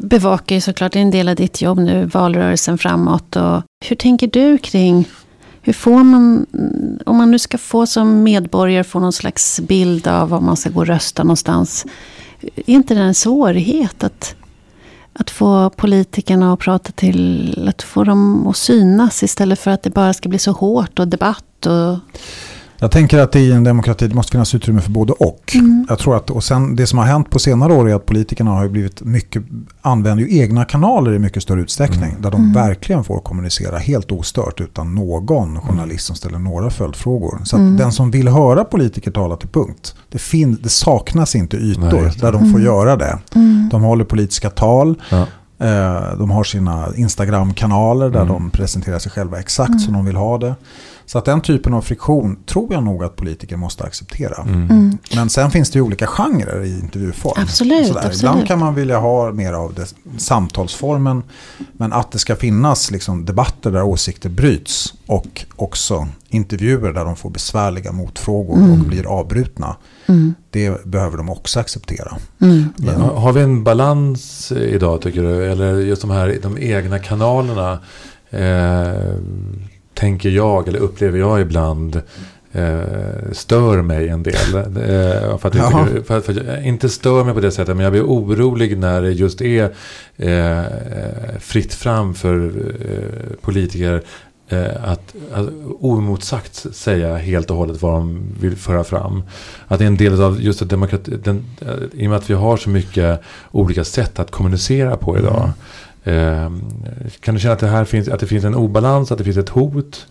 bevakar 0.00 0.54
ju 0.54 0.60
såklart 0.60 0.92
det 0.92 0.98
är 0.98 1.02
en 1.02 1.10
del 1.10 1.28
av 1.28 1.34
ditt 1.34 1.62
jobb 1.62 1.78
nu, 1.78 2.04
valrörelsen 2.04 2.78
framåt. 2.78 3.36
Och 3.36 3.62
hur 3.84 3.96
tänker 3.96 4.26
du 4.26 4.58
kring 4.58 5.08
hur 5.66 5.72
får 5.72 6.04
man, 6.04 6.46
om 7.06 7.16
man 7.16 7.30
nu 7.30 7.38
ska 7.38 7.58
få 7.58 7.86
som 7.86 8.22
medborgare 8.22 8.84
få 8.84 9.00
någon 9.00 9.12
slags 9.12 9.60
bild 9.60 10.08
av 10.08 10.28
var 10.28 10.40
man 10.40 10.56
ska 10.56 10.70
gå 10.70 10.80
och 10.80 10.86
rösta 10.86 11.22
någonstans. 11.22 11.86
Är 12.40 12.70
inte 12.70 12.94
det 12.94 13.00
en 13.00 13.14
svårighet 13.14 14.04
att, 14.04 14.34
att 15.12 15.30
få 15.30 15.70
politikerna 15.70 16.52
att 16.52 16.58
prata 16.58 16.92
till, 16.92 17.68
att 17.68 17.82
få 17.82 18.04
dem 18.04 18.46
att 18.46 18.56
synas 18.56 19.22
istället 19.22 19.58
för 19.58 19.70
att 19.70 19.82
det 19.82 19.90
bara 19.90 20.12
ska 20.12 20.28
bli 20.28 20.38
så 20.38 20.52
hårt 20.52 20.98
och 20.98 21.08
debatt 21.08 21.66
och... 21.66 21.98
Jag 22.78 22.90
tänker 22.90 23.18
att 23.18 23.36
i 23.36 23.52
en 23.52 23.64
demokrati 23.64 24.08
det 24.08 24.14
måste 24.14 24.32
finnas 24.32 24.54
utrymme 24.54 24.80
för 24.80 24.90
både 24.90 25.12
och. 25.12 25.52
Mm. 25.54 25.86
Jag 25.88 25.98
tror 25.98 26.16
att, 26.16 26.30
och 26.30 26.44
sen 26.44 26.76
det 26.76 26.86
som 26.86 26.98
har 26.98 27.06
hänt 27.06 27.30
på 27.30 27.38
senare 27.38 27.72
år 27.72 27.90
är 27.90 27.94
att 27.94 28.06
politikerna 28.06 28.50
har 28.50 28.62
ju 28.62 28.68
blivit 28.70 29.02
mycket, 29.02 29.42
använder 29.82 30.24
ju 30.24 30.38
egna 30.40 30.64
kanaler 30.64 31.12
i 31.14 31.18
mycket 31.18 31.42
större 31.42 31.60
utsträckning. 31.60 32.10
Mm. 32.10 32.22
Där 32.22 32.30
de 32.30 32.40
Mm. 32.40 32.52
verkligen 32.52 33.04
får 33.04 33.20
kommunicera 33.20 33.78
helt 33.78 34.12
ostört 34.12 34.60
utan 34.60 34.94
någon 34.94 35.60
journalist 35.60 36.06
som 36.06 36.16
ställer 36.16 36.38
några 36.38 36.70
följdfrågor. 36.70 37.40
Så 37.44 37.56
att 37.56 37.60
Mm. 37.60 37.76
den 37.76 37.92
som 37.92 38.10
vill 38.10 38.28
höra 38.28 38.64
politiker 38.64 39.10
tala 39.10 39.36
till 39.36 39.48
punkt, 39.48 39.94
det, 40.10 40.18
fin, 40.18 40.58
det 40.62 40.68
saknas 40.68 41.34
inte 41.34 41.56
ytor 41.56 41.80
Nej, 42.02 42.12
där 42.20 42.32
de 42.32 42.40
får 42.40 42.58
Mm. 42.58 42.62
göra 42.64 42.96
det. 42.96 43.18
Mm. 43.34 43.68
De 43.72 43.82
håller 43.82 44.04
politiska 44.04 44.50
tal, 44.50 45.02
Ja. 45.10 45.26
Eh, 45.58 46.18
De 46.18 46.30
har 46.30 46.44
sina 46.44 46.88
Instagram-kanaler 46.96 48.10
där 48.10 48.20
Mm. 48.22 48.32
de 48.32 48.50
presenterar 48.50 48.98
sig 48.98 49.12
själva 49.12 49.40
exakt 49.40 49.68
Mm. 49.68 49.78
som 49.78 49.92
de 49.94 50.04
vill 50.04 50.16
ha 50.16 50.38
det. 50.38 50.54
Så 51.06 51.18
att 51.18 51.24
den 51.24 51.40
typen 51.40 51.74
av 51.74 51.82
friktion 51.82 52.38
tror 52.46 52.72
jag 52.72 52.82
nog 52.84 53.04
att 53.04 53.16
politiker 53.16 53.56
måste 53.56 53.84
acceptera. 53.84 54.42
Mm. 54.42 54.70
Mm. 54.70 54.98
Men 55.14 55.30
sen 55.30 55.50
finns 55.50 55.70
det 55.70 55.78
ju 55.78 55.82
olika 55.82 56.06
genrer 56.06 56.64
i 56.64 56.78
intervjuform. 56.80 57.42
Absolut, 57.42 57.96
absolut. 57.96 58.16
Ibland 58.16 58.46
kan 58.46 58.58
man 58.58 58.74
vilja 58.74 58.98
ha 58.98 59.32
mer 59.32 59.52
av 59.52 59.74
det, 59.74 59.94
samtalsformen. 60.18 61.22
Men 61.72 61.92
att 61.92 62.12
det 62.12 62.18
ska 62.18 62.36
finnas 62.36 62.90
liksom, 62.90 63.24
debatter 63.24 63.70
där 63.70 63.82
åsikter 63.82 64.28
bryts. 64.28 64.94
Och 65.06 65.44
också 65.56 66.08
intervjuer 66.28 66.92
där 66.92 67.04
de 67.04 67.16
får 67.16 67.30
besvärliga 67.30 67.92
motfrågor 67.92 68.56
Mm. 68.56 68.72
och 68.72 68.78
blir 68.78 69.06
avbrutna. 69.06 69.76
Mm. 70.06 70.34
Det 70.50 70.84
behöver 70.84 71.16
de 71.16 71.28
också 71.30 71.60
acceptera. 71.60 72.16
Mm. 72.40 72.64
Men 72.76 73.00
har 73.00 73.26
har 73.26 73.32
vi 73.32 73.40
en 73.40 73.64
balans 73.64 74.52
idag 74.52 75.00
tycker 75.02 75.22
du? 75.22 75.44
Eller 75.52 75.74
just 75.80 76.02
de 76.02 76.10
här 76.10 76.38
de 76.42 76.58
egna 76.58 76.98
kanalerna. 76.98 77.78
Eh, 78.30 79.14
tänker 79.96 80.28
jag, 80.28 80.68
eller 80.68 80.78
upplever 80.78 81.18
jag 81.18 81.40
ibland. 81.40 82.02
Eh, 82.52 83.32
stör 83.32 83.82
mig 83.82 84.08
en 84.08 84.22
del. 84.22 84.54
Eh, 84.54 85.38
för 85.38 85.48
att 85.48 85.54
jag 85.54 85.72
Jaha. 85.72 85.86
tycker, 85.86 86.02
för, 86.02 86.20
för 86.20 86.66
inte 86.66 86.88
stör 86.88 87.24
mig 87.24 87.34
på 87.34 87.40
det 87.40 87.50
sättet. 87.50 87.76
Men 87.76 87.84
jag 87.84 87.92
blir 87.92 88.02
orolig 88.02 88.78
när 88.78 89.02
det 89.02 89.10
just 89.10 89.40
är 89.40 89.74
eh, 90.16 90.64
fritt 91.40 91.74
fram 91.74 92.14
för 92.14 92.46
eh, 92.46 93.36
politiker. 93.40 94.02
Eh, 94.48 94.90
att, 94.90 95.14
att 95.32 95.48
oemotsagt 95.80 96.74
säga 96.74 97.16
helt 97.16 97.50
och 97.50 97.56
hållet 97.56 97.82
vad 97.82 97.92
de 97.92 98.34
vill 98.40 98.56
föra 98.56 98.84
fram. 98.84 99.22
Att 99.68 99.78
det 99.78 99.84
är 99.84 99.86
en 99.86 99.96
del 99.96 100.22
av 100.22 100.42
just 100.42 100.68
demokrati, 100.68 101.12
den, 101.24 101.44
eh, 101.60 102.00
i 102.00 102.06
och 102.06 102.10
med 102.10 102.18
att 102.18 102.30
vi 102.30 102.34
har 102.34 102.56
så 102.56 102.70
mycket 102.70 103.20
olika 103.50 103.84
sätt 103.84 104.18
att 104.18 104.30
kommunicera 104.30 104.96
på 104.96 105.18
idag. 105.18 105.50
Eh, 106.06 106.50
kan 107.20 107.34
du 107.34 107.40
känna 107.40 107.54
att 107.54 107.58
det 107.60 107.66
här 107.66 107.84
finns, 107.84 108.08
att 108.08 108.20
det 108.20 108.26
finns 108.26 108.44
en 108.44 108.54
obalans, 108.54 109.12
att 109.12 109.18
det 109.18 109.24
finns 109.24 109.36
ett 109.36 109.48
hot? 109.48 110.06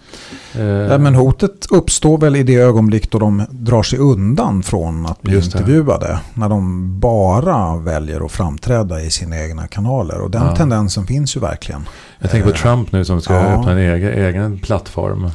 Eh, 0.55 0.65
Ja, 0.65 0.97
men 0.97 1.15
hotet 1.15 1.65
uppstår 1.71 2.17
väl 2.17 2.35
i 2.35 2.43
det 2.43 2.55
ögonblick 2.55 3.11
då 3.11 3.19
de 3.19 3.45
drar 3.49 3.83
sig 3.83 3.99
undan 3.99 4.63
från 4.63 5.05
att 5.05 5.21
bli 5.21 5.35
intervjuade. 5.35 6.19
När 6.33 6.49
de 6.49 6.99
bara 6.99 7.75
väljer 7.77 8.25
att 8.25 8.31
framträda 8.31 9.01
i 9.01 9.09
sina 9.11 9.39
egna 9.43 9.67
kanaler. 9.67 10.21
Och 10.21 10.31
den 10.31 10.43
Ja. 10.45 10.55
tendensen 10.55 11.07
finns 11.07 11.35
ju 11.35 11.39
verkligen. 11.39 11.87
jag 12.19 12.31
tänker 12.31 12.47
på 12.49 12.55
eh, 12.55 12.61
Trump 12.61 12.91
nu 12.91 13.05
som 13.05 13.21
ska 13.21 13.33
ja. 13.33 13.39
öppna 13.39 13.71
en 13.71 13.77
egen, 13.77 14.13
egen 14.13 14.59
plattform. 14.59 15.29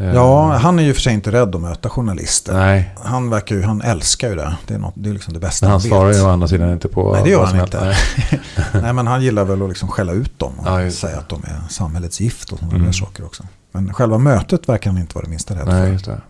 Eh, 0.00 0.14
Ja, 0.14 0.56
han 0.56 0.78
är 0.78 0.82
ju 0.82 0.94
för 0.94 1.00
sig 1.00 1.14
inte 1.14 1.32
rädd 1.32 1.54
att 1.54 1.60
möta 1.60 1.88
journalister. 1.88 2.52
Nej, 2.54 2.94
Han, 3.04 3.30
verkar 3.30 3.54
ju, 3.56 3.62
han 3.62 3.82
älskar 3.82 4.28
ju 4.28 4.34
det. 4.34 4.56
Det 4.66 4.74
är, 4.74 4.78
något, 4.78 4.94
det 4.96 5.08
är 5.08 5.12
liksom 5.12 5.34
det 5.34 5.40
bästa 5.40 5.66
men 5.66 5.70
han 5.70 5.80
vet. 5.80 5.88
svarar 5.90 6.12
ju 6.12 6.22
å 6.22 6.28
andra 6.28 6.48
sidan 6.48 6.72
inte 6.72 6.88
på 6.88 7.12
Nej, 7.12 7.22
det 7.24 7.30
gör 7.30 7.44
han 7.46 7.60
inte. 7.60 7.80
Nej. 7.84 7.96
Nej, 8.82 8.92
men 8.92 9.06
han 9.06 9.22
gillar 9.22 9.44
väl 9.44 9.62
att 9.62 9.68
liksom 9.68 9.88
skälla 9.88 10.12
ut 10.12 10.38
dem 10.38 10.52
och 10.58 10.66
Ja, 10.82 10.90
säga 10.90 11.18
att 11.18 11.28
de 11.28 11.42
är 11.44 11.60
samhällets 11.68 12.20
gift 12.20 12.52
och 12.52 12.58
sådana 12.58 12.76
Mm. 12.76 12.92
saker 12.92 13.24
också. 13.24 13.42
Men 13.72 13.94
själva 13.94 14.18
mötet 14.18 14.68
verkar 14.68 14.90
han 14.90 15.00
inte 15.00 15.14
vara 15.14 15.24
det 15.24 15.30
minsta 15.30 15.54
rädd 15.54 15.66
Nej, 15.66 15.98
för. 15.98 16.20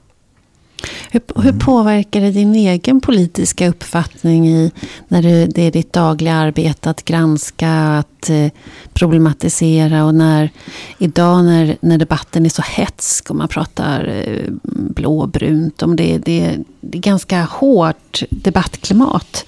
Hur, 1.11 1.21
hur 1.37 1.51
Mm. 1.51 1.59
påverkar 1.59 2.21
det 2.21 2.31
din 2.31 2.55
egen 2.55 3.01
politiska 3.01 3.69
uppfattning 3.69 4.49
i 4.49 4.71
när 5.09 5.23
du, 5.23 5.47
det 5.47 5.63
är 5.63 5.71
ditt 5.71 5.93
dagliga 5.93 6.35
arbete 6.35 6.91
att 6.91 7.05
granska, 7.05 7.71
att 7.73 8.31
eh, 8.31 8.49
problematisera 8.93 10.05
och 10.05 10.15
när 10.15 10.51
idag 10.99 11.45
när, 11.45 11.77
när 11.81 11.99
debatten 11.99 12.47
är 12.47 12.51
så 12.51 12.63
hetsk 12.63 13.31
och 13.31 13.37
man 13.37 13.49
pratar 13.49 14.25
eh, 14.27 14.53
blåbrunt 14.73 15.83
om 15.83 15.97
det, 15.97 16.19
det, 16.19 16.57
det 16.81 16.99
är 16.99 17.03
ganska 17.03 17.43
hårt 17.43 18.23
debattklimat. 18.31 19.45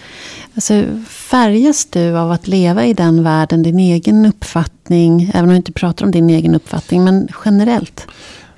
Alltså, 0.55 0.85
färgas 1.09 1.85
du 1.85 2.19
av 2.19 2.31
att 2.31 2.49
leva 2.49 2.85
i 2.87 2.95
den 2.95 3.23
världen, 3.23 3.63
din 3.63 3.79
egen 3.79 4.27
uppfattning, 4.27 5.31
även 5.35 5.45
om 5.45 5.51
du 5.51 5.57
inte 5.57 5.73
pratar 5.73 6.05
om 6.05 6.11
din 6.13 6.31
egen 6.31 6.55
uppfattning, 6.55 7.05
men 7.05 7.29
generellt? 7.45 8.07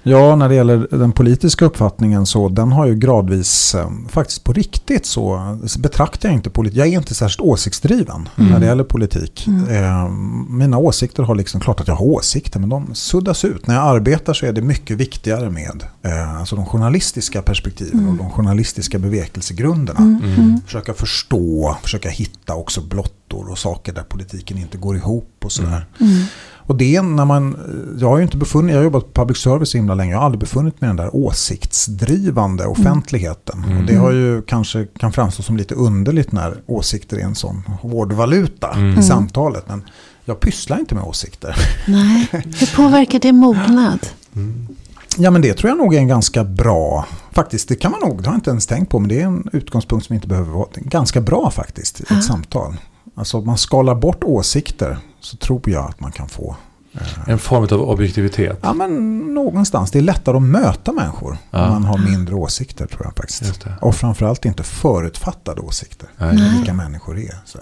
Ja, 0.06 0.36
när 0.36 0.48
det 0.48 0.54
gäller 0.54 0.86
den 0.90 1.12
politiska 1.12 1.64
uppfattningen 1.64 2.26
så 2.26 2.48
den 2.48 2.72
har 2.72 2.86
ju 2.86 2.94
gradvis, 2.94 3.74
eh, 3.74 3.90
faktiskt 4.08 4.44
på 4.44 4.52
riktigt 4.52 5.06
så, 5.06 5.56
betraktar 5.78 6.28
jag 6.28 6.36
inte 6.36 6.50
politik. 6.50 6.78
Jag 6.78 6.86
är 6.88 6.92
inte 6.92 7.14
särskilt 7.14 7.40
åsiktsdriven 7.40 8.28
Mm. 8.38 8.52
när 8.52 8.60
det 8.60 8.66
gäller 8.66 8.84
politik. 8.84 9.46
Mm. 9.46 9.68
Eh, 9.84 10.08
mina 10.48 10.78
åsikter 10.78 11.22
har 11.22 11.34
liksom, 11.34 11.60
klart 11.60 11.80
att 11.80 11.88
jag 11.88 11.94
har 11.94 12.06
åsikter, 12.06 12.60
men 12.60 12.68
de 12.68 12.94
suddas 12.94 13.44
ut. 13.44 13.66
När 13.66 13.74
jag 13.74 13.84
arbetar 13.84 14.32
så 14.32 14.46
är 14.46 14.52
det 14.52 14.62
mycket 14.62 14.96
viktigare 14.96 15.50
med 15.50 15.84
eh, 16.02 16.38
alltså 16.38 16.56
de 16.56 16.66
journalistiska 16.66 17.42
perspektiven 17.42 17.98
Mm. 17.98 18.10
och 18.10 18.16
de 18.16 18.30
journalistiska 18.30 18.98
bevekelsegrunderna. 18.98 20.00
Mm. 20.00 20.16
Mm. 20.24 20.34
Mm. 20.34 20.60
Försöka 20.66 20.94
förstå, 20.94 21.76
försöka 21.82 22.08
hitta 22.08 22.54
också 22.54 22.80
blottor 22.80 23.50
och 23.50 23.58
saker 23.58 23.92
där 23.92 24.02
politiken 24.02 24.58
inte 24.58 24.78
går 24.78 24.96
ihop 24.96 25.30
och 25.44 25.52
sådär. 25.52 25.86
Mm. 26.64 26.70
Och 26.70 26.76
det 26.76 26.96
är 26.96 27.02
när 27.02 27.24
man, 27.24 27.56
jag 28.00 28.08
har 28.08 28.16
ju 28.16 28.22
inte 28.22 28.36
befunnit, 28.36 28.72
jag 28.72 28.78
har 28.80 28.84
jobbat 28.84 29.12
på 29.12 29.20
public 29.22 29.38
service 29.38 29.70
så 29.70 29.76
himla 29.78 29.94
länge, 29.94 30.12
jag 30.12 30.18
har 30.18 30.24
aldrig 30.24 30.40
befunnit 30.40 30.80
mig 30.80 30.88
i 30.88 30.90
den 30.90 30.96
där 30.96 31.16
åsiktsdrivande 31.16 32.66
offentligheten. 32.66 33.64
Mm. 33.64 33.78
Och 33.78 33.84
det 33.84 33.94
har 33.96 34.12
ju 34.12 34.42
kanske 34.42 34.86
kan 34.98 35.12
framstå 35.12 35.42
som 35.42 35.56
lite 35.56 35.74
underligt 35.74 36.32
när 36.32 36.62
åsikter 36.66 37.16
är 37.16 37.22
en 37.22 37.34
sån 37.34 37.62
hårdvaluta 37.80 38.70
Mm. 38.72 38.98
i 38.98 39.02
samtalet. 39.02 39.64
Men 39.68 39.82
jag 40.24 40.40
pysslar 40.40 40.78
inte 40.78 40.94
med 40.94 41.04
åsikter. 41.04 41.56
Nej. 41.88 42.28
Hur 42.32 42.76
påverkar 42.76 43.18
det 43.18 43.32
mognad? 43.32 44.06
Mm. 44.36 44.66
Ja 45.16 45.30
men 45.30 45.42
det 45.42 45.54
tror 45.54 45.68
jag 45.70 45.78
nog 45.78 45.94
är 45.94 45.98
en 45.98 46.08
ganska 46.08 46.44
bra, 46.44 47.06
faktiskt 47.32 47.68
det 47.68 47.74
kan 47.74 47.90
man 47.90 48.00
nog, 48.00 48.22
det 48.22 48.26
har 48.28 48.32
jag 48.34 48.38
inte 48.38 48.50
ens 48.50 48.66
tänkt 48.66 48.88
på, 48.90 48.98
men 48.98 49.08
det 49.08 49.20
är 49.20 49.24
en 49.26 49.48
utgångspunkt 49.52 50.06
som 50.06 50.14
inte 50.14 50.28
behöver 50.28 50.52
vara, 50.52 50.66
ganska 50.76 51.20
bra 51.20 51.50
faktiskt 51.50 52.00
i 52.00 52.02
ett 52.02 52.08
Ja. 52.10 52.20
samtal. 52.22 52.76
Alltså 53.14 53.38
om 53.38 53.46
man 53.46 53.58
skalar 53.58 53.94
bort 53.94 54.24
åsikter 54.24 54.98
så 55.20 55.36
tror 55.36 55.60
jag 55.70 55.84
att 55.84 56.00
man 56.00 56.12
kan 56.12 56.28
få 56.28 56.56
eh, 56.92 57.00
En 57.28 57.38
form 57.38 57.62
av 57.80 57.88
objektivitet. 57.90 58.58
Ja, 58.62 58.72
men 58.74 59.18
någonstans. 59.34 59.90
Det 59.90 59.98
är 59.98 60.02
lättare 60.02 60.36
att 60.36 60.42
möta 60.42 60.92
människor 60.92 61.36
Ja. 61.50 61.64
om 61.66 61.72
man 61.72 61.84
har 61.84 61.98
mindre 61.98 62.34
åsikter 62.34 62.86
tror 62.86 63.00
jag 63.04 63.16
faktiskt. 63.16 63.42
Just 63.42 63.64
det. 63.64 63.72
Och 63.80 63.94
framförallt 63.94 64.44
inte 64.44 64.62
förutfattade 64.62 65.60
åsikter. 65.60 66.08
Nej. 66.18 66.52
Vilka 66.56 66.74
människor 66.74 67.18
är. 67.18 67.34
Så. 67.44 67.58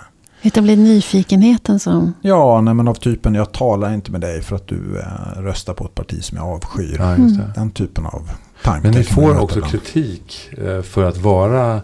Det 0.55 0.61
blir 0.63 0.77
nyfikenheten 0.77 1.81
som... 1.81 2.13
Ja, 2.23 2.61
nej, 2.61 2.75
men 2.75 2.89
av 2.89 2.95
typen 2.95 3.35
jag 3.35 3.53
talar 3.53 3.95
inte 3.95 4.11
med 4.13 4.21
dig 4.21 4.43
för 4.43 4.57
att 4.57 4.67
du 4.69 4.99
eh, 5.01 5.41
röstar 5.43 5.75
på 5.75 5.85
ett 5.85 5.95
parti 5.95 6.25
som 6.25 6.39
jag 6.39 6.47
avskyr. 6.47 6.97
Ja, 6.99 7.17
just 7.17 7.37
det. 7.39 7.53
Den 7.55 7.71
typen 7.71 8.07
av 8.07 8.31
tankar. 8.65 8.83
Men 8.83 8.99
ni 8.99 9.05
får 9.05 9.39
också 9.41 9.57
ibland. 9.59 9.73
kritik 9.73 10.51
eh, 10.59 10.83
för 10.83 11.05
att 11.05 11.17
vara 11.17 11.81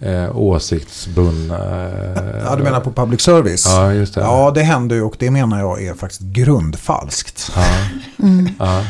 eh, 0.00 0.36
åsiktsbundna. 0.36 1.54
eh, 1.58 2.42
Ja, 2.44 2.56
du 2.56 2.62
menar 2.62 2.80
på 2.80 2.90
public 2.92 3.20
service? 3.20 3.64
Ja, 3.68 3.92
just 3.92 4.14
det. 4.14 4.20
Ja, 4.20 4.50
det 4.54 4.62
händer 4.62 4.96
ju 4.96 5.02
och 5.02 5.16
det 5.18 5.30
menar 5.30 5.58
jag 5.60 5.82
är 5.82 5.94
faktiskt 5.94 6.22
grundfalskt. 6.22 7.52
Ja, 7.56 7.64
Mm. 8.26 8.48
ja. 8.58 8.84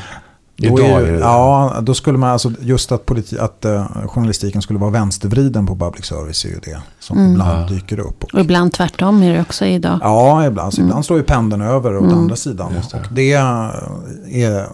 Då 0.56 0.66
Idag 0.66 0.80
är, 0.90 1.00
är 1.06 1.12
det 1.12 1.18
Ja, 1.18 1.76
då 1.82 1.94
skulle 1.94 2.18
man 2.18 2.30
alltså 2.30 2.52
just 2.60 2.92
att, 2.92 3.06
politi- 3.06 3.38
att 3.40 3.64
eh, 3.64 3.86
journalistiken 4.06 4.62
skulle 4.62 4.78
vara 4.78 4.90
vänstervriden 4.90 5.66
på 5.66 5.76
public 5.76 6.04
service 6.06 6.44
är 6.44 6.48
ju 6.48 6.58
det 6.64 6.80
som 6.98 7.18
Mm. 7.18 7.32
ibland 7.32 7.62
Ja. 7.62 7.74
dyker 7.74 7.98
upp. 7.98 8.24
Och 8.24 8.34
Och 8.34 8.40
ibland 8.40 8.72
tvärtom 8.72 9.22
är 9.22 9.34
det 9.34 9.40
också 9.40 9.64
idag. 9.64 9.98
Ja, 10.02 10.46
ibland, 10.46 10.74
så 10.74 10.80
Mm. 10.80 10.88
ibland 10.88 11.04
slår 11.04 11.18
ju 11.18 11.24
pendeln 11.24 11.62
över 11.62 11.96
åt 11.96 12.02
Mm. 12.04 12.18
andra 12.18 12.36
sidan. 12.36 12.72
Det. 12.92 12.96
Och 12.96 13.02
det, 13.14 13.32
är, 13.32 14.66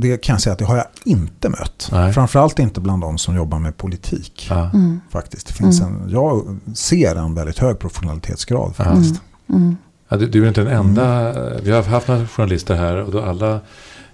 det 0.00 0.16
kan 0.22 0.34
jag 0.34 0.40
säga 0.42 0.52
att 0.52 0.58
det 0.58 0.64
har 0.64 0.76
jag 0.76 0.86
inte 1.04 1.48
mött. 1.48 1.88
Nej. 1.92 2.12
Framförallt 2.12 2.58
inte 2.58 2.80
bland 2.80 3.02
de 3.02 3.18
som 3.18 3.36
jobbar 3.36 3.58
med 3.58 3.76
politik. 3.76 4.46
Ja. 4.50 4.70
Mm. 4.74 5.00
Faktiskt. 5.10 5.46
Det 5.46 5.52
finns 5.52 5.80
Mm. 5.80 6.02
en, 6.02 6.10
jag 6.10 6.58
ser 6.74 7.16
en 7.16 7.34
väldigt 7.34 7.58
hög 7.58 7.78
professionalitetsgrad 7.78 8.76
faktiskt. 8.76 9.20
Mm. 9.48 9.62
Mm. 9.62 9.76
Ja, 10.08 10.16
du, 10.16 10.26
du 10.26 10.44
är 10.44 10.48
inte 10.48 10.60
den 10.64 10.72
enda. 10.72 11.32
Vi 11.60 11.70
har 11.70 11.82
haft 11.82 12.08
några 12.08 12.26
journalister 12.26 12.74
här 12.74 12.96
och 12.96 13.12
då 13.12 13.22
alla 13.22 13.60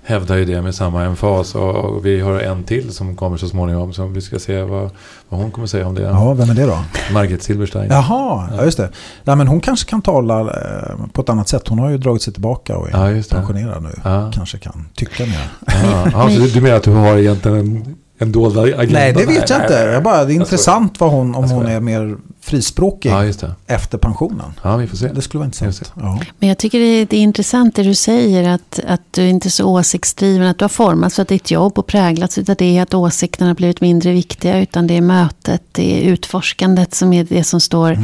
hävdar 0.04 0.36
ju 0.36 0.44
det 0.44 0.62
med 0.62 0.74
samma 0.74 1.04
emfas. 1.04 1.54
Och 1.54 2.06
vi 2.06 2.20
har 2.20 2.40
en 2.40 2.64
till 2.64 2.92
som 2.92 3.16
kommer 3.16 3.36
så 3.36 3.48
småningom. 3.48 3.92
Så 3.92 4.06
vi 4.06 4.20
ska 4.20 4.38
se 4.38 4.62
vad, 4.62 4.90
vad 5.28 5.40
hon 5.40 5.50
kommer 5.50 5.66
säga 5.66 5.86
om 5.86 5.94
det. 5.94 6.02
Ja, 6.02 6.34
vem 6.34 6.50
är 6.50 6.54
det 6.54 6.66
då? 6.66 6.78
Margit 7.12 7.42
Silberstein. 7.42 7.90
Jaha, 7.90 8.48
ja, 8.56 8.64
just 8.64 8.78
det. 8.78 8.90
Ja, 9.24 9.34
men 9.34 9.48
hon 9.48 9.60
kanske 9.60 9.90
kan 9.90 10.02
tala 10.02 10.40
eh, 10.40 11.06
på 11.12 11.22
ett 11.22 11.28
annat 11.28 11.48
sätt. 11.48 11.68
Hon 11.68 11.78
har 11.78 11.90
ju 11.90 11.98
dragit 11.98 12.22
sig 12.22 12.32
tillbaka 12.32 12.76
och 12.76 12.88
är 12.88 13.10
Ja, 13.16 13.22
pensionerad 13.30 13.82
nu. 13.82 13.90
Ja. 14.04 14.30
Kanske 14.34 14.58
kan 14.58 14.88
tycka 14.94 15.26
mer. 15.26 15.48
Ja, 15.66 16.06
ja, 16.12 16.30
så 16.48 16.54
du, 16.54 16.60
menar 16.60 16.76
att 16.76 16.82
du 16.82 16.90
har 16.90 17.16
egentligen 17.16 17.58
en, 17.58 17.96
en 18.18 18.32
dold 18.32 18.58
agenda? 18.58 18.98
Nej, 18.98 19.12
det 19.12 19.26
vet 19.26 19.50
jag 19.50 19.62
inte. 19.62 19.74
Jag 19.92 20.02
bara, 20.02 20.16
det 20.16 20.32
är 20.32 20.34
Jag 20.34 20.42
intressant 20.42 21.00
vad 21.00 21.10
hon, 21.10 21.34
om 21.34 21.44
Jag 21.44 21.50
hon 21.50 21.66
är 21.66 21.80
mer 21.80 22.16
frispråkig 22.44 23.10
Ja, 23.10 23.24
just 23.24 23.40
det. 23.40 23.54
efter 23.66 23.98
pensionen. 23.98 24.52
Ja, 24.62 24.76
vi 24.76 24.86
får 24.86 24.96
se. 24.96 25.08
Det 25.08 25.22
skulle 25.22 25.38
vara 25.38 25.46
intressant. 25.46 25.92
Ja. 25.96 26.20
Men 26.38 26.48
jag 26.48 26.58
tycker 26.58 26.78
det 26.78 26.84
är, 26.84 27.06
det 27.06 27.16
är 27.16 27.20
intressant 27.20 27.74
det 27.76 27.82
du 27.82 27.94
säger. 27.94 28.48
Att, 28.48 28.80
att 28.86 29.00
du 29.10 29.28
inte 29.28 29.48
är 29.48 29.50
så 29.50 29.64
åsiktsdriven. 29.64 30.46
Att 30.46 30.58
du 30.58 30.64
har 30.64 30.68
formats 30.68 31.18
av 31.18 31.26
ditt 31.26 31.50
jobb 31.50 31.78
och 31.78 31.86
präglats 31.86 32.38
av 32.38 32.44
det. 32.58 32.78
Att 32.78 32.94
åsikterna 32.94 33.50
har 33.50 33.54
blivit 33.54 33.80
mindre 33.80 34.12
viktiga. 34.12 34.60
Utan 34.60 34.86
det 34.86 34.96
är 34.96 35.00
mötet, 35.00 35.62
det 35.72 35.98
är 36.02 36.12
utforskandet 36.12 36.94
som 36.94 37.12
är 37.12 37.24
det 37.24 37.44
som 37.44 37.60
står, 37.60 37.98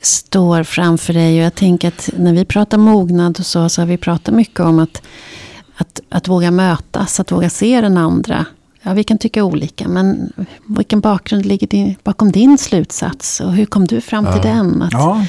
står 0.00 0.62
framför 0.62 1.12
dig. 1.12 1.38
Och 1.38 1.44
jag 1.44 1.54
tänker 1.54 1.88
att 1.88 2.10
när 2.16 2.32
vi 2.32 2.44
pratar 2.44 2.78
mognad 2.78 3.38
och 3.40 3.46
så, 3.46 3.68
så 3.68 3.82
har 3.82 3.86
vi 3.86 3.96
pratat 3.96 4.34
mycket 4.34 4.60
om 4.60 4.78
att, 4.78 5.02
att, 5.76 6.00
att 6.08 6.28
våga 6.28 6.50
mötas. 6.50 7.20
Att 7.20 7.32
våga 7.32 7.50
se 7.50 7.80
den 7.80 7.96
andra. 7.96 8.44
Ja, 8.82 8.92
vi 8.92 9.04
kan 9.04 9.18
tycka 9.18 9.44
olika, 9.44 9.88
men 9.88 10.32
vilken 10.66 11.00
bakgrund 11.00 11.46
ligger 11.46 11.66
din, 11.66 11.94
bakom 12.04 12.32
din 12.32 12.58
slutsats? 12.58 13.40
Och 13.40 13.52
hur 13.52 13.66
kom 13.66 13.86
du 13.86 14.00
fram 14.00 14.24
till 14.24 14.40
Ja. 14.48 14.54
den? 14.54 14.82
Att, 14.82 14.92
Ja, 14.92 15.24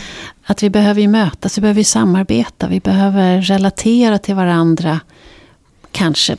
att 0.45 0.64
vi 0.64 0.70
behöver 0.70 1.02
ju 1.02 1.08
mötas, 1.08 1.58
vi 1.58 1.62
behöver 1.62 1.80
ju 1.80 1.84
samarbeta, 1.86 2.68
vi 2.68 2.80
behöver 2.80 3.41
relatera 3.41 4.18
till 4.18 4.36
varandra. 4.36 4.99
Kanske. 5.91 6.38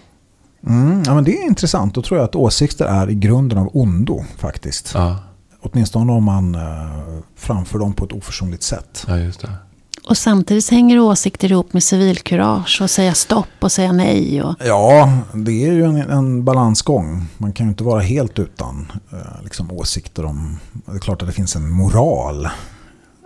mm, 0.67 1.03
ja, 1.07 1.15
men 1.15 1.25
det 1.25 1.37
är 1.39 1.47
intressant. 1.47 1.95
Då 1.95 2.03
tror 2.03 2.19
jag 2.21 2.25
att 2.25 2.35
åsikter 2.37 2.85
är 2.85 3.11
i 3.11 3.15
grunden 3.15 3.59
av 3.59 3.71
ondo 3.77 4.25
faktiskt. 4.39 4.91
Ja, 4.95 5.17
Åtminstone 5.65 6.13
om 6.13 6.25
man 6.25 6.55
eh, 6.55 6.61
framför 7.37 7.79
dem 7.79 7.93
på 7.93 8.05
ett 8.05 8.13
oförsonligt 8.13 8.63
sätt. 8.63 9.05
ja 9.09 9.19
just 9.19 9.41
det. 9.41 9.51
Och 10.09 10.16
samtidigt 10.16 10.70
hänger 10.70 10.98
åsikter 11.00 11.53
ihop 11.53 11.72
med 11.72 11.82
civilkurage 11.82 12.78
och 12.82 12.90
säga 12.90 13.14
stopp 13.14 13.46
och 13.61 13.72
säga 13.72 13.92
nej. 13.92 14.42
Och, 14.42 14.55
Ja, 14.64 15.12
det 15.34 15.66
är 15.68 15.72
ju 15.72 15.84
en, 15.84 15.96
en 15.96 16.44
balansgång. 16.44 17.26
Man 17.38 17.53
kan 17.53 17.66
ju 17.66 17.70
inte 17.70 17.84
vara 17.84 18.00
helt 18.00 18.38
utan 18.38 18.92
eh, 19.12 19.42
liksom, 19.44 19.72
åsikter 19.72 20.24
om... 20.24 20.59
Det 20.72 20.92
är 20.96 20.98
klart 20.98 21.22
att 21.22 21.28
det 21.28 21.34
finns 21.34 21.57
en 21.57 21.70
moral 21.70 22.48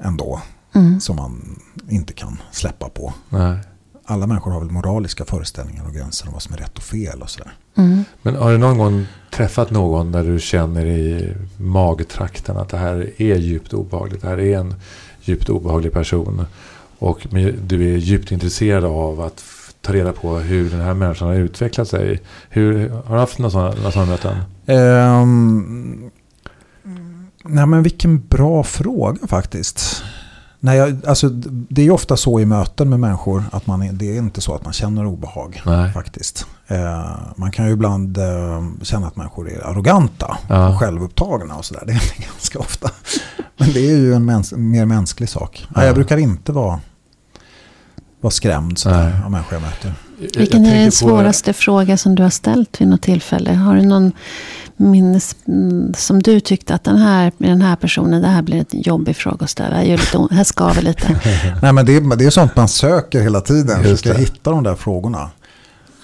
ändå 0.02 0.40
mm, 0.74 1.00
som 1.00 1.16
man 1.16 1.58
inte 1.88 2.12
kan 2.12 2.38
släppa 2.50 2.88
på. 2.88 3.14
Nej. 3.28 3.58
Alla 4.08 4.26
människor 4.26 4.50
har 4.50 4.60
väl 4.60 4.70
moraliska 4.70 5.24
föreställningar 5.24 5.84
och 5.86 5.92
gränser 5.94 6.26
om 6.26 6.32
vad 6.32 6.42
som 6.42 6.54
är 6.54 6.58
rätt 6.58 6.76
och 6.76 6.82
fel 6.82 7.22
och 7.22 7.30
sådär. 7.30 7.52
mm, 7.76 8.04
Men 8.22 8.36
har 8.36 8.52
du 8.52 8.58
någon 8.58 8.78
gång 8.78 9.06
träffat 9.30 9.70
någon 9.70 10.12
där 10.12 10.24
du 10.24 10.40
känner 10.40 10.86
i 10.86 11.34
magtrakten 11.58 12.56
att 12.56 12.68
det 12.68 12.76
här 12.76 13.10
är 13.22 13.36
djupt 13.36 13.72
obehagligt. 13.72 14.22
Det 14.22 14.28
här 14.28 14.40
är 14.40 14.58
en 14.58 14.74
djupt 15.28 15.48
obehaglig 15.48 15.92
person. 15.92 16.46
Och 16.98 17.26
du 17.66 17.94
är 17.94 17.96
djupt 17.96 18.32
intresserad 18.32 18.84
av 18.84 19.20
att 19.20 19.44
ta 19.80 19.92
reda 19.92 20.12
på 20.12 20.38
hur 20.38 20.70
den 20.70 20.80
här 20.80 20.94
människan 20.94 21.28
har 21.28 21.34
utvecklat 21.34 21.88
sig. 21.88 22.22
Hur, 22.48 22.88
har 22.88 23.14
du 23.14 23.20
haft 23.20 23.38
några 23.38 23.50
sådana, 23.50 23.74
några 23.74 23.92
sådana 23.92 24.10
möten? 24.10 24.36
Ehm, 24.66 26.10
nej 27.44 27.66
men 27.66 27.82
vilken 27.82 28.26
bra 28.26 28.64
fråga 28.64 29.26
faktiskt. 29.26 30.02
Nej, 30.60 30.78
jag, 30.78 31.06
alltså, 31.06 31.28
det 31.68 31.86
är 31.86 31.90
ofta 31.90 32.16
så 32.16 32.40
i 32.40 32.44
möten 32.44 32.90
med 32.90 33.00
människor 33.00 33.44
att 33.52 33.66
man 33.66 33.98
det 33.98 34.16
är 34.16 34.18
inte 34.18 34.40
så 34.40 34.54
att 34.54 34.64
man 34.64 34.72
känner 34.72 35.06
obehag 35.06 35.62
Nej. 35.66 35.92
faktiskt. 35.92 36.46
Eh, 36.68 37.10
man 37.36 37.50
kan 37.50 37.66
ju 37.66 37.72
ibland 37.72 38.18
eh, 38.18 38.64
känna 38.82 39.06
att 39.06 39.16
människor 39.16 39.50
är 39.50 39.66
arroganta 39.70 40.38
Ja. 40.48 40.68
och 40.68 40.78
självupptagna 40.78 41.54
och 41.54 41.64
sådär. 41.64 41.82
Det 41.86 41.92
är 41.92 42.22
ganska 42.28 42.58
ofta. 42.58 42.90
Men 43.56 43.72
det 43.72 43.80
är 43.90 43.96
ju 43.96 44.14
en 44.14 44.24
mäns 44.24 44.52
mer 44.52 44.84
mänsklig 44.86 45.28
sak. 45.28 45.66
Ja. 45.74 45.84
Jag 45.84 45.94
brukar 45.94 46.16
inte 46.16 46.52
vara, 46.52 46.80
vara 48.20 48.30
skrämd 48.30 48.78
sådär, 48.78 49.20
av 49.24 49.30
människor 49.30 49.52
jag 49.54 49.62
möter. 49.62 49.92
Vilken 50.38 50.64
jag 50.64 50.74
är 50.74 50.78
den 50.78 50.86
på- 50.86 50.90
svåraste 50.96 51.52
fråga 51.52 51.96
som 51.96 52.14
du 52.14 52.22
har 52.22 52.30
ställt 52.30 52.80
vid 52.80 52.88
något 52.88 53.02
tillfälle? 53.02 53.52
Har 53.54 53.76
du 53.76 53.82
någon 53.82 54.12
minnes 54.76 55.36
mm, 55.48 55.94
som 55.94 56.22
du 56.22 56.40
tyckte 56.40 56.74
att 56.74 56.84
den 56.84 56.96
här, 56.96 57.32
med 57.38 57.50
den 57.50 57.62
här 57.62 57.76
personen, 57.76 58.22
det 58.22 58.28
här 58.28 58.42
blir 58.42 58.56
en 58.58 58.80
jobbig 58.82 59.16
fråga 59.16 59.44
att 59.44 59.50
ställa. 59.50 59.76
Det 59.76 59.98
här 60.30 60.44
skaver 60.44 60.82
lite. 60.82 61.20
Nej, 61.62 61.72
men 61.72 61.86
det, 61.86 61.96
är- 61.96 62.16
det 62.16 62.24
är 62.26 62.30
sånt 62.30 62.56
man 62.56 62.68
söker 62.68 63.20
hela 63.20 63.40
tiden. 63.40 63.82
Just 63.82 64.02
Försöka 64.02 64.18
det. 64.18 64.24
hitta 64.24 64.50
de 64.50 64.62
där 64.62 64.74
frågorna. 64.74 65.30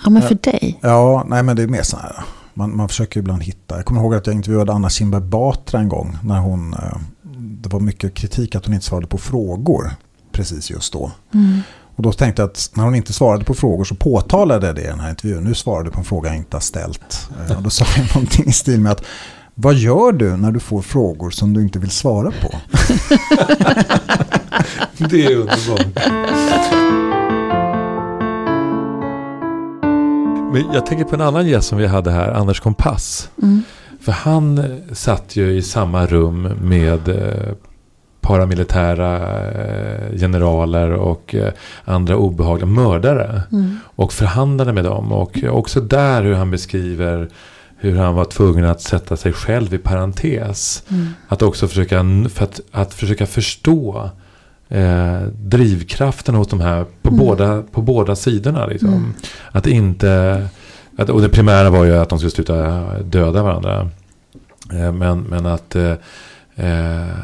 Ja, 0.05 0.11
men 0.11 0.23
för 0.23 0.35
dig. 0.35 0.79
Ja, 0.83 1.25
nej 1.29 1.43
men 1.43 1.57
det 1.57 1.63
är 1.63 1.67
mer 1.67 1.83
så 1.83 1.97
här. 1.97 2.25
Man, 2.55 2.77
man 2.77 2.89
försöker 2.89 3.21
ibland 3.21 3.43
hitta. 3.43 3.77
Jag 3.77 3.85
kommer 3.85 4.01
ihåg 4.01 4.15
att 4.15 4.27
jag 4.27 4.37
intervjuade 4.37 4.73
Anna 4.73 4.91
Kinberg 4.91 5.23
Batra 5.23 5.81
en 5.81 5.89
gång. 5.89 6.17
När 6.25 6.39
hon, 6.39 6.75
eh, 6.75 6.97
det 7.63 7.69
var 7.69 7.81
mycket 7.81 8.15
kritik 8.15 8.55
att 8.55 8.65
hon 8.67 8.75
inte 8.75 8.87
svarade 8.87 9.07
på 9.07 9.19
frågor 9.19 9.91
precis 10.33 10.71
just 10.71 10.93
då. 10.93 11.11
Mm. 11.35 11.61
Och 11.97 12.03
då 12.03 12.13
tänkte 12.13 12.43
jag 12.43 12.49
att 12.51 12.71
när 12.75 12.85
hon 12.85 12.95
inte 12.95 13.13
svarade 13.13 13.45
på 13.45 13.55
frågor 13.55 13.85
så 13.85 13.95
påtalade 13.95 14.67
jag 14.67 14.77
det 14.77 14.83
i 14.83 14.87
den 14.87 15.01
här 15.01 15.11
intervjun. 15.11 15.45
Nu 15.45 15.55
svarade 15.55 15.89
du 15.89 15.93
på 15.93 15.99
en 15.99 16.05
fråga 16.05 16.29
jag 16.29 16.37
inte 16.37 16.57
har 16.57 16.61
ställt. 16.63 17.29
Eh, 17.51 17.57
Och 17.57 17.63
då 17.63 17.71
sa 17.71 17.85
jag 17.97 18.07
någonting 18.15 18.47
i 18.49 18.53
stil 18.53 18.81
med 18.81 18.93
att 18.93 19.05
vad 19.55 19.75
gör 19.75 20.13
du 20.13 20.37
när 20.37 20.53
du 20.53 20.61
får 20.61 20.83
frågor 20.83 21.31
som 21.31 21.53
du 21.53 21.63
inte 21.63 21.79
vill 21.79 21.91
svara 21.91 22.31
på? 22.43 22.55
Det 25.11 25.25
är 25.25 25.37
underbart. 25.37 27.22
Men 30.53 30.73
jag 30.73 30.87
tänker 30.87 31.05
på 31.05 31.15
en 31.15 31.21
annan 31.21 31.47
gäst 31.47 31.69
som 31.69 31.79
vi 31.79 31.87
hade 31.87 32.11
här, 32.11 32.33
Anders 32.33 32.61
Kompass. 32.61 33.31
Mm. 33.43 33.63
För 34.01 34.13
han 34.13 34.59
eh, 34.59 34.65
satt 34.93 35.37
ju 35.37 35.57
i 35.57 35.63
samma 35.63 36.07
rum 36.07 36.43
med 36.63 37.09
eh, 37.09 37.55
paramilitära 38.21 39.41
eh, 39.51 40.19
generaler 40.19 40.93
och 40.93 41.35
eh, 41.35 41.53
andra 41.85 42.17
obehagliga 42.17 42.67
mördare. 42.67 43.43
Mm. 43.53 43.77
Och 43.85 44.13
förhandlade 44.13 44.73
med 44.73 44.85
dem. 44.85 45.13
Och 45.13 45.39
också 45.51 45.81
där 45.81 46.23
hur 46.23 46.35
han 46.35 46.51
beskriver 46.51 47.29
hur 47.77 47.97
han 47.97 48.15
var 48.15 48.25
tvungen 48.25 48.65
att 48.65 48.81
sätta 48.81 49.17
sig 49.17 49.33
själv 49.33 49.75
i 49.75 49.79
parentes. 49.79 50.85
Mm. 50.89 51.09
Att 51.29 51.43
också 51.43 51.69
försöka, 51.69 52.05
för 52.29 52.45
att, 52.45 52.61
att 52.71 52.95
försöka 52.95 53.27
förstå 53.27 54.11
eh, 54.73 55.21
drivkraften 55.43 56.35
hos 56.35 56.49
de 56.49 56.61
här 56.61 56.85
på, 57.03 57.09
Mm. 57.09 57.21
båda, 57.21 57.63
på 57.63 57.83
båda 57.83 58.17
sidorna. 58.17 58.67
Liksom. 58.67 58.89
Mm. 58.89 59.15
Att 59.53 59.67
inte, 59.67 60.49
att, 60.99 61.09
och 61.11 61.21
det 61.23 61.29
primära 61.29 61.71
var 61.71 61.85
ju 61.85 61.97
att 61.97 62.09
de 62.09 62.19
skulle 62.19 62.31
sluta 62.31 62.83
döda 63.03 63.43
varandra. 63.43 63.91
Eh, 64.73 64.93
men, 64.93 65.21
men 65.21 65.47
att, 65.47 65.77
eh, 65.77 65.95
eh, 66.57 67.17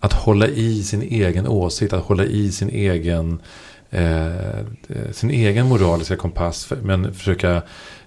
att 0.00 0.12
hålla 0.12 0.46
i 0.46 0.82
sin 0.82 1.02
egen 1.02 1.46
åsikt, 1.46 1.92
att 1.92 2.04
hålla 2.04 2.24
i 2.24 2.52
sin 2.52 2.68
egen, 2.70 3.38
eh, 3.90 4.32
sin 5.12 5.30
egen 5.30 5.66
moraliska 5.68 6.16
kompass. 6.16 6.64
för- 6.64 6.76
Men 6.82 7.14
försöka 7.14 7.62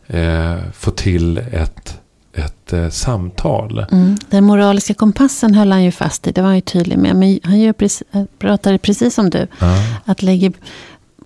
eh, 0.08 0.58
få 0.74 0.92
till 0.92 1.38
ett, 1.38 2.00
ett 2.36 2.74
eh, 2.74 2.90
samtal. 2.90 3.86
Mm. 3.92 4.18
Den 4.30 4.44
moraliska 4.44 4.94
kompassen 4.94 5.54
höll 5.56 5.72
han 5.72 5.84
ju 5.84 5.92
fast 5.92 6.28
i, 6.28 6.32
det 6.32 6.42
var 6.42 6.48
han 6.48 6.56
ju 6.56 6.62
tydlig 6.62 6.98
med. 6.98 7.16
Men 7.16 7.40
han 7.44 7.60
gör 7.60 7.74
precis, 7.74 8.04
pratade 8.40 8.78
precis 8.78 9.16
som 9.16 9.30
du. 9.30 9.48
Ja. 9.60 9.76
Att 10.06 10.22
lägga 10.24 10.52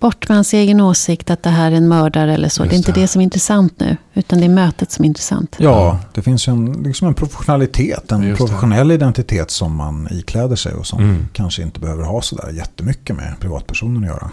bort 0.00 0.28
med 0.28 0.36
hans 0.36 0.52
egen 0.52 0.80
åsikt 0.80 1.30
att 1.30 1.42
det 1.42 1.50
här 1.50 1.72
är 1.72 1.76
en 1.76 1.88
mördare 1.88 2.34
eller 2.34 2.48
så. 2.48 2.62
Just 2.62 2.70
det 2.70 2.74
är 2.76 2.78
inte 2.78 2.92
det. 2.92 3.00
det 3.00 3.08
som 3.08 3.20
är 3.20 3.24
intressant 3.24 3.80
nu. 3.80 3.96
Utan 4.14 4.38
det 4.38 4.44
är 4.44 4.48
mötet 4.48 4.92
som 4.92 5.04
är 5.04 5.06
intressant. 5.06 5.56
Ja, 5.58 5.98
det 6.14 6.22
finns 6.22 6.48
ju 6.48 6.52
en, 6.52 6.72
liksom 6.72 7.08
en 7.08 7.14
professionalitet, 7.14 8.12
en 8.12 8.22
Just 8.22 8.40
det. 8.40 8.46
professionell 8.46 8.90
identitet 8.90 9.50
som 9.50 9.76
man 9.76 10.08
ikläder 10.10 10.56
sig 10.56 10.74
och 10.74 10.86
som 10.86 10.98
Mm. 11.02 11.28
kanske 11.32 11.62
inte 11.62 11.80
behöver 11.80 12.04
ha 12.04 12.22
så 12.22 12.36
där 12.36 12.50
jättemycket 12.52 13.16
med 13.16 13.34
privatpersonen 13.40 14.02
att 14.02 14.08
göra. 14.08 14.30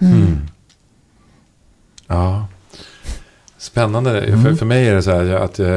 Mm. 0.00 0.14
Mm. 0.14 0.38
Ja. 2.06 2.46
Spännande. 3.66 4.20
Mm. 4.20 4.42
För, 4.44 4.54
för 4.54 4.66
mig 4.66 4.88
är 4.88 4.94
det 4.94 5.02
så 5.02 5.10
här 5.10 5.34
att 5.34 5.58
eh, 5.58 5.68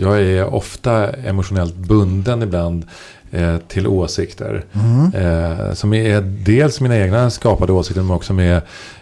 jag 0.00 0.22
är 0.22 0.54
ofta 0.54 1.10
emotionellt 1.12 1.74
bunden 1.74 2.42
ibland 2.42 2.84
eh, 3.30 3.56
till 3.68 3.86
åsikter. 3.86 4.64
Mm. 4.72 5.14
Eh, 5.14 5.72
som 5.74 5.94
är 5.94 6.20
dels 6.20 6.80
mina 6.80 6.96
egna 6.98 7.30
skapade 7.30 7.72
åsikter 7.72 8.02
men 8.02 8.16
också 8.16 8.32
med 8.32 8.60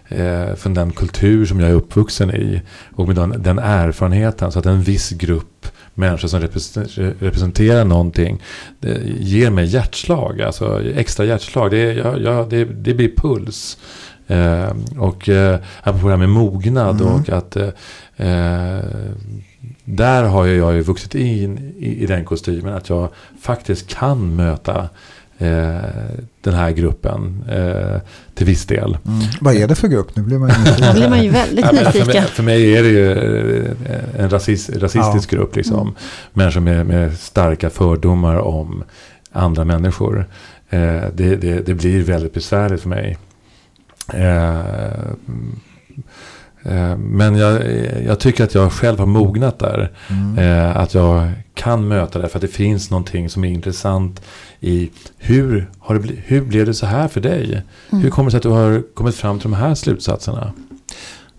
eh, 0.08 0.54
från 0.56 0.74
den 0.74 0.90
kultur 0.90 1.46
som 1.46 1.60
jag 1.60 1.70
är 1.70 1.74
uppvuxen 1.74 2.30
i. 2.30 2.62
Och 2.96 3.06
med 3.06 3.16
den, 3.16 3.42
den 3.42 3.58
erfarenheten. 3.58 4.52
Så 4.52 4.58
att 4.58 4.66
en 4.66 4.82
viss 4.82 5.10
grupp 5.10 5.66
människor 5.94 6.28
som 6.28 6.40
represent- 6.40 7.14
representerar 7.20 7.84
någonting 7.84 8.42
det 8.80 9.00
ger 9.18 9.50
mig 9.50 9.64
hjärtslag. 9.64 10.42
Alltså 10.42 10.82
extra 10.96 11.24
hjärtslag. 11.24 11.70
Det, 11.70 11.92
jag, 11.92 12.22
jag, 12.22 12.50
det, 12.50 12.64
det 12.64 12.94
blir 12.94 13.12
puls. 13.16 13.78
Eh, 14.30 14.72
och 14.98 15.28
eh, 15.28 15.58
apropå 15.82 16.06
det 16.06 16.12
här 16.12 16.16
med 16.18 16.28
mognad 16.28 17.00
Mm. 17.00 17.12
och 17.14 17.28
att 17.28 17.56
eh, 17.56 17.68
eh, 18.16 18.84
där 19.84 20.22
har 20.24 20.46
jag 20.46 20.74
ju 20.74 20.80
vuxit 20.82 21.14
in 21.14 21.72
i, 21.78 22.02
i 22.02 22.06
den 22.06 22.24
kostymen 22.24 22.74
att 22.74 22.88
jag 22.88 23.08
faktiskt 23.42 23.88
kan 23.88 24.36
möta 24.36 24.88
eh, 25.38 25.74
den 26.40 26.54
här 26.54 26.70
gruppen 26.70 27.44
eh, 27.48 28.00
till 28.34 28.46
viss 28.46 28.66
del. 28.66 28.98
Mm. 29.06 29.20
Vad 29.40 29.54
är 29.54 29.68
det 29.68 29.74
för 29.74 29.88
grupp? 29.88 30.16
Nu 30.16 30.22
blir 30.22 30.38
man 30.38 30.48
ju 30.50 30.92
blir 30.94 31.08
man 31.08 31.22
ju 31.24 31.30
väldigt 31.30 31.64
Ja, 31.64 31.72
men 31.72 31.84
för, 31.92 31.98
nyfiken. 31.98 32.22
mig, 32.22 32.30
för 32.30 32.42
mig 32.42 32.76
är 32.76 32.82
det 32.82 32.88
ju 32.88 33.12
eh, 33.66 34.22
en 34.24 34.30
rasist, 34.30 34.70
rasistisk 34.76 35.30
grupp. 35.30 35.56
Liksom. 35.56 35.80
Mm. 35.80 35.94
Människor 36.32 36.60
med, 36.60 36.86
med 36.86 37.18
starka 37.18 37.70
fördomar 37.70 38.36
om 38.36 38.84
andra 39.32 39.64
människor. 39.64 40.26
Eh, 40.70 40.80
det, 41.14 41.36
det, 41.36 41.66
det 41.66 41.74
blir 41.74 42.02
väldigt 42.02 42.34
besvärligt 42.34 42.80
för 42.82 42.88
mig. 42.88 43.18
Eh, 44.14 44.58
eh, 46.62 46.96
men 46.96 47.36
jag, 47.36 47.62
jag 48.04 48.20
tycker 48.20 48.44
att 48.44 48.54
jag 48.54 48.72
själv 48.72 48.98
har 48.98 49.06
mognat 49.06 49.58
där. 49.58 49.92
Mm. 50.08 50.38
Eh, 50.38 50.76
att 50.76 50.94
jag 50.94 51.32
kan 51.54 51.88
möta 51.88 52.18
det 52.18 52.28
för 52.28 52.38
att 52.38 52.42
det 52.42 52.48
finns 52.48 52.90
någonting 52.90 53.30
som 53.30 53.44
är 53.44 53.48
intressant 53.48 54.22
i 54.60 54.90
hur, 55.18 55.70
har 55.78 55.94
det 55.94 56.14
hur 56.24 56.40
blev 56.40 56.66
det 56.66 56.74
så 56.74 56.86
här 56.86 57.08
för 57.08 57.20
dig? 57.20 57.62
Mm. 57.90 58.02
Hur 58.02 58.10
kommer 58.10 58.26
det 58.26 58.30
sig 58.30 58.38
att 58.38 58.42
du 58.42 58.48
har 58.48 58.94
kommit 58.94 59.14
fram 59.14 59.38
till 59.38 59.50
de 59.50 59.56
här 59.56 59.74
slutsatserna? 59.74 60.52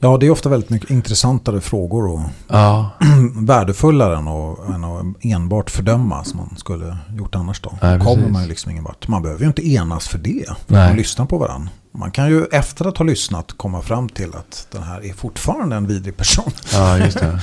Ja, 0.03 0.17
det 0.17 0.25
är 0.25 0.29
ofta 0.29 0.49
väldigt 0.49 0.69
mycket 0.69 0.89
intressantare 0.89 1.61
frågor 1.61 2.07
och 2.07 2.21
Ja, 2.47 2.89
värdefullare 3.35 4.17
än 4.17 4.27
att, 4.27 4.69
än 4.75 4.83
att 4.83 5.05
enbart 5.21 5.69
fördöma 5.69 6.23
som 6.23 6.37
man 6.37 6.55
skulle 6.57 6.97
gjort 7.17 7.35
annars 7.35 7.61
då. 7.61 7.77
Nej, 7.81 7.99
kommer 7.99 8.29
man 8.29 8.41
ju 8.41 8.49
liksom 8.49 8.71
ingen 8.71 8.83
vart. 8.83 9.07
Man 9.07 9.21
behöver 9.21 9.41
ju 9.41 9.47
inte 9.47 9.67
enas 9.67 10.07
för 10.07 10.17
det. 10.17 10.45
För 10.67 10.73
man 10.73 10.95
lyssnar 10.95 11.25
på 11.25 11.37
varandra. 11.37 11.69
Man 11.91 12.11
kan 12.11 12.29
ju 12.29 12.45
efter 12.45 12.87
att 12.87 12.97
ha 12.97 13.05
lyssnat 13.05 13.51
komma 13.57 13.81
fram 13.81 14.09
till 14.09 14.29
att 14.35 14.67
den 14.71 14.83
här 14.83 15.05
är 15.05 15.13
fortfarande 15.13 15.75
en 15.75 15.87
vidrig 15.87 16.17
person. 16.17 16.51
ja 16.73 16.97
just 16.97 17.19
det. 17.19 17.39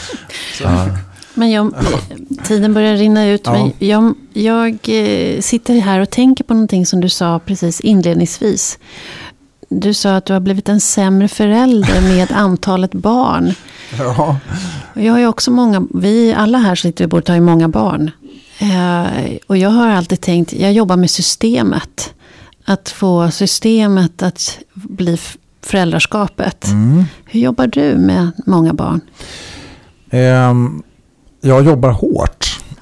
Ja. 0.62 0.86
Men 1.34 1.51
jag, 1.51 1.74
tiden 2.44 2.74
börjar 2.74 2.96
rinna 2.96 3.26
ut. 3.26 3.42
Ja. 3.44 3.53
Men 3.53 3.72
jag, 3.78 4.14
jag 4.32 4.78
eh, 4.88 5.40
sitter 5.40 5.80
här 5.80 6.01
och 6.01 6.11
tänker 6.11 6.44
på 6.44 6.55
någonting 6.55 6.86
som 6.86 7.01
du 7.01 7.09
sa 7.09 7.38
precis 7.38 7.80
inledningsvis. 7.80 8.78
Du 9.68 9.94
sa 9.94 10.16
att 10.16 10.24
du 10.24 10.32
har 10.32 10.40
blivit 10.40 10.68
en 10.68 10.80
sämre 10.80 11.28
förälder 11.28 12.01
med 12.01 12.32
antalet 12.34 12.92
barn. 12.92 13.53
Ja, 13.99 14.38
Och 14.94 15.03
jag 15.03 15.12
har 15.12 15.20
ju 15.20 15.26
också 15.26 15.51
många, 15.51 15.86
vi 15.94 16.34
alla 16.34 16.59
här 16.59 16.74
sitter 16.74 17.05
vid 17.05 17.09
bordet 17.09 17.28
har 17.28 17.34
ju 17.34 17.40
många 17.40 17.68
barn. 17.68 18.11
Eh, 18.59 19.36
och 19.46 19.57
jag 19.57 19.70
har 19.70 19.88
alltid 19.88 20.20
tänkt, 20.20 20.53
jag 20.53 20.72
jobbar 20.72 20.96
med 20.96 21.11
systemet. 21.11 22.14
Att 22.68 22.88
få 22.88 23.30
systemet 23.30 24.22
att 24.22 24.58
bli 24.74 25.18
föräldraskapet. 25.62 26.66
mm. 26.66 27.04
Hur 27.24 27.40
jobbar 27.40 27.66
du 27.66 27.94
med 27.98 28.30
många 28.46 28.74
barn? 28.74 29.00
Ehm, 30.10 30.82
jag 31.40 31.64
jobbar 31.64 31.90
hårt 31.90 32.38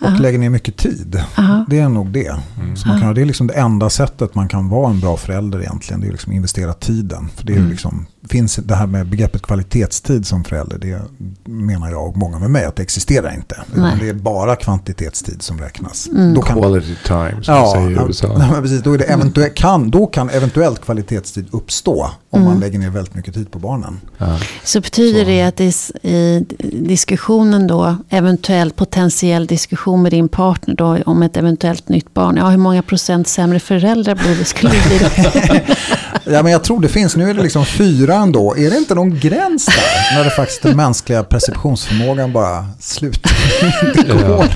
och 0.07 0.13
Aha. 0.13 0.19
lägger 0.23 0.39
ner 0.39 0.51
mycket 0.51 0.77
tid. 0.77 1.23
Aha. 1.39 1.65
Det 1.69 1.79
är 1.79 1.89
nog 1.89 2.11
det. 2.11 2.37
Mm. 2.61 2.77
Så 2.77 2.89
man 2.89 3.01
kan, 3.01 3.15
det 3.15 3.21
är 3.21 3.25
liksom 3.25 3.47
det 3.47 3.55
enda 3.55 3.91
sättet 3.91 4.35
man 4.35 4.49
kan 4.49 4.69
vara 4.69 4.91
en 4.91 5.01
bra 5.01 5.17
förälder 5.17 5.61
egentligen. 5.61 6.01
Det 6.01 6.07
är 6.07 6.13
liksom 6.13 6.33
investera 6.33 6.73
tiden. 6.73 7.29
För 7.37 7.47
det 7.47 7.53
är 7.53 7.57
Mm. 7.57 7.71
liksom, 7.71 8.07
finns 8.31 8.57
det 8.57 8.75
här 8.75 8.87
med 8.87 9.07
begreppet 9.09 9.43
kvalitetstid 9.43 10.27
som 10.27 10.45
förälder. 10.45 10.79
Det 10.79 11.01
menar 11.51 11.91
jag 11.91 12.07
och 12.09 12.17
många 12.17 12.39
med 12.39 12.51
mig 12.51 12.65
att 12.65 12.77
det 12.77 12.83
existerar 12.83 13.35
inte. 13.35 13.57
Det 14.01 14.09
är 14.09 14.15
bara 14.15 14.57
kvantitetstid 14.57 15.43
som 15.43 15.59
räknas. 15.61 16.09
Mm. 16.09 16.35
Då 16.35 16.43
kan, 16.43 16.57
Quality 16.61 16.95
time, 17.07 17.35
som 17.43 17.55
ja, 17.55 17.73
säger 17.77 17.91
i 17.91 17.95
ja, 17.95 18.07
USA. 18.09 18.35
nej, 18.39 18.63
precis, 18.63 18.83
då, 18.83 18.93
är 18.95 18.99
det 18.99 19.05
eventuellt, 19.05 19.55
kan, 19.55 19.91
då 19.91 20.07
kan 20.07 20.31
eventuellt 20.31 20.81
kvalitetstid 20.85 21.47
uppstå 21.51 22.11
om 22.31 22.41
Mm. 22.41 22.53
man 22.53 22.61
lägger 22.61 22.79
ner 22.79 22.91
väldigt 22.91 23.15
mycket 23.15 23.35
tid 23.35 23.51
på 23.51 23.59
barnen. 23.59 24.01
Ja. 24.19 24.39
Så 24.65 24.81
betyder 24.81 25.21
Så. 25.21 25.27
det 25.27 25.43
att 25.43 25.61
s- 25.61 25.93
i 26.03 26.45
diskussionen 26.73 27.67
då, 27.67 27.97
eventuellt 28.09 28.77
potentiell 28.77 29.47
diskussion 29.47 29.95
med 30.03 30.12
din 30.12 30.28
partner 30.28 30.74
då 30.74 30.99
om 31.07 31.22
ett 31.22 31.36
eventuellt 31.36 31.88
nytt 31.88 32.14
barn. 32.14 32.36
Ja, 32.36 32.49
hur 32.49 32.57
många 32.59 32.82
procent 32.82 33.28
sämre 33.28 33.61
föräldrar 33.61 34.14
blir 34.14 34.36
det? 34.38 34.44
Skulle 34.44 34.72
det 34.72 34.88
bli? 34.88 35.61
Ja, 36.30 36.42
men 36.42 36.53
jag 36.53 36.64
tror 36.64 36.80
det 36.80 36.88
finns. 36.88 37.16
Nu 37.16 37.30
är 37.30 37.34
det 37.34 37.42
liksom 37.42 37.66
fyra 37.66 38.14
ändå. 38.14 38.57
Är 38.57 38.70
det 38.70 38.76
inte 38.76 38.94
någon 38.94 39.18
gräns 39.18 39.66
där? 39.66 40.16
När 40.18 40.24
det 40.24 40.30
faktiskt 40.30 40.62
den 40.62 40.76
mänskliga 40.76 41.22
perceptionsförmågan 41.24 42.32
bara 42.32 42.66
slutar. 42.80 43.32
Det 44.07 44.12
går. 44.28 44.47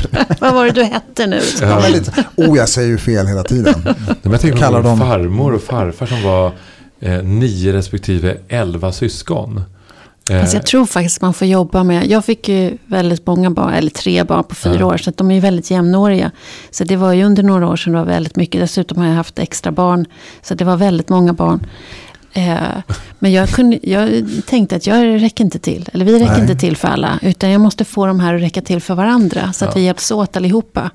Vad 0.40 0.54
var 0.54 0.64
det 0.64 0.70
du 0.70 0.82
hette 0.84 1.26
nu? 1.26 1.40
Ja. 1.60 1.88
lite, 1.88 2.12
oh, 2.36 2.56
jag 2.58 2.68
säger 2.68 2.88
ju 2.88 2.98
fel 2.98 3.26
hela 3.26 3.42
tiden. 3.42 3.74
Men 4.22 4.32
jag 4.32 4.40
tänker 4.40 4.66
på 4.68 4.80
dem- 4.80 4.98
farmor 4.98 5.54
och 5.54 5.62
farfar 5.62 6.06
som 6.06 6.22
var 6.22 6.52
eh, 7.00 7.22
nio 7.22 7.72
respektive 7.72 8.36
elva 8.48 8.92
syskon. 8.92 9.62
Alltså 10.38 10.56
jag 10.56 10.66
tror 10.66 10.86
faktiskt 10.86 11.20
man 11.22 11.34
får 11.34 11.46
jobba 11.48 11.84
med, 11.84 12.06
jag 12.06 12.24
fick 12.24 12.48
ju 12.48 12.78
väldigt 12.86 13.26
många 13.26 13.50
barn, 13.50 13.72
eller 13.74 13.90
tre 13.90 14.24
barn 14.24 14.44
på 14.44 14.54
fyra 14.54 14.76
Ja. 14.80 14.86
år, 14.86 14.96
så 14.96 15.10
att 15.10 15.16
de 15.16 15.30
är 15.30 15.34
ju 15.34 15.40
väldigt 15.40 15.70
jämnåriga. 15.70 16.30
Så 16.70 16.84
det 16.84 16.96
var 16.96 17.12
ju 17.12 17.24
under 17.24 17.42
några 17.42 17.68
år 17.68 17.76
sedan 17.76 17.92
det 17.92 17.98
var 17.98 18.06
väldigt 18.06 18.36
mycket, 18.36 18.60
dessutom 18.60 18.98
har 18.98 19.06
jag 19.06 19.14
haft 19.14 19.38
extra 19.38 19.72
barn, 19.72 20.06
så 20.42 20.54
det 20.54 20.64
var 20.64 20.76
väldigt 20.76 21.08
många 21.08 21.32
barn. 21.32 21.66
Eh, 22.32 22.54
men 23.18 23.32
jag, 23.32 23.48
kunde, 23.48 23.78
jag 23.82 24.24
tänkte 24.46 24.76
att 24.76 24.86
jag 24.86 25.22
räcker 25.22 25.44
inte 25.44 25.58
till, 25.58 25.88
eller 25.92 26.04
vi 26.04 26.14
räcker 26.18 26.32
Nej. 26.32 26.40
inte 26.40 26.54
till 26.56 26.76
för 26.76 26.88
alla, 26.88 27.18
utan 27.22 27.50
jag 27.50 27.60
måste 27.60 27.84
få 27.84 28.06
de 28.06 28.20
här 28.20 28.34
att 28.34 28.42
räcka 28.42 28.60
till 28.62 28.80
för 28.80 28.94
varandra, 28.94 29.52
så 29.52 29.64
att 29.64 29.70
Ja. 29.70 29.78
vi 29.78 29.84
hjälps 29.86 30.10
åt 30.10 30.36
allihopa. 30.36 30.90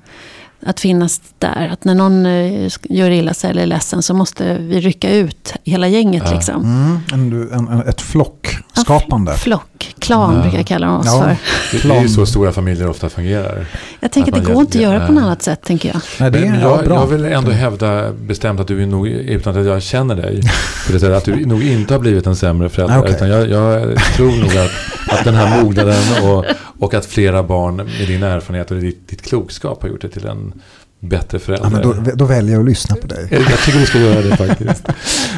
Att 0.66 0.80
finnas 0.80 1.20
där, 1.38 1.68
att 1.72 1.84
när 1.84 1.94
någon 1.94 2.26
eh, 2.26 2.70
gör 2.82 3.10
illa 3.10 3.34
sig 3.34 3.50
eller 3.50 3.62
är 3.62 3.66
ledsen 3.66 4.02
så 4.02 4.14
måste 4.14 4.58
vi 4.58 4.80
rycka 4.80 5.10
ut 5.14 5.54
hela 5.64 5.88
gänget 5.88 6.22
Ja. 6.26 6.32
liksom. 6.34 6.62
Mm, 6.64 7.00
en, 7.12 7.52
en, 7.52 7.68
en, 7.68 7.88
ett 7.88 8.00
flockskapande. 8.00 9.32
Flock, 9.34 9.94
klan 9.98 10.34
Ja. 10.36 10.40
brukar 10.42 10.58
jag 10.58 10.66
kalla 10.66 10.98
oss 10.98 11.06
Ja. 11.06 11.22
för. 11.22 11.36
det, 11.82 11.88
det 11.88 11.94
är 11.96 12.02
ju 12.02 12.08
så 12.08 12.26
stora 12.26 12.52
familjer 12.52 12.88
ofta 12.88 13.08
fungerar. 13.08 13.66
Jag 14.00 14.12
tänker 14.12 14.32
Att 14.32 14.38
att 14.38 14.44
det 14.44 14.52
går 14.52 14.60
inte 14.60 14.78
att 14.78 14.82
göra 14.84 15.06
på 15.06 15.12
något 15.12 15.20
ja. 15.20 15.26
annat 15.26 15.42
sätt, 15.42 15.62
tänker 15.62 15.88
jag. 15.88 16.00
Nej, 16.20 16.30
det 16.30 16.40
Men 16.40 16.54
är 16.54 16.60
ja, 16.62 16.76
jag, 16.76 16.84
bra. 16.84 16.94
jag 16.94 17.06
vill 17.06 17.24
ändå 17.24 17.50
hävda 17.50 18.12
bestämt 18.12 18.60
att 18.60 18.68
du 18.68 18.82
är 18.82 18.86
nog, 18.86 19.08
utan 19.08 19.58
att 19.58 19.66
jag 19.66 19.82
känner 19.82 20.14
dig, 20.14 20.42
för 20.86 20.92
det 20.92 21.00
säger 21.00 21.14
att 21.14 21.24
du 21.24 21.46
nog 21.46 21.62
inte 21.62 21.94
har 21.94 21.98
blivit 21.98 22.26
en 22.26 22.36
sämre 22.36 22.68
förälder. 22.68 22.98
Okej. 23.00 23.10
Utan 23.14 23.28
jag, 23.28 23.50
jag 23.50 23.96
tror 24.16 24.26
nog 24.40 24.56
att, 24.56 24.70
att 25.06 25.24
den 25.24 25.34
här 25.34 25.62
mognaden 25.64 26.24
och, 26.24 26.44
och 26.78 26.94
att 26.94 27.06
flera 27.06 27.42
barn 27.42 27.76
med 27.76 28.08
din 28.08 28.22
erfarenhet 28.22 28.70
och 28.70 28.76
ditt, 28.76 29.08
ditt 29.08 29.22
klokskap 29.22 29.82
har 29.82 29.88
gjort 29.88 30.00
dig 30.00 30.10
till 30.10 30.26
en 30.26 30.52
bättre 31.00 31.38
förälder. 31.38 31.80
Ja, 31.82 31.92
men 31.92 32.04
då, 32.04 32.10
då 32.14 32.24
väljer 32.24 32.52
jag 32.52 32.60
att 32.60 32.68
lyssna 32.68 32.96
på 32.96 33.06
dig. 33.06 33.28
Jag 33.30 33.58
tycker 33.64 33.78
vi 33.78 33.86
ska 33.86 33.98
göra 33.98 34.22
det 34.22 34.36
faktiskt. 34.36 34.84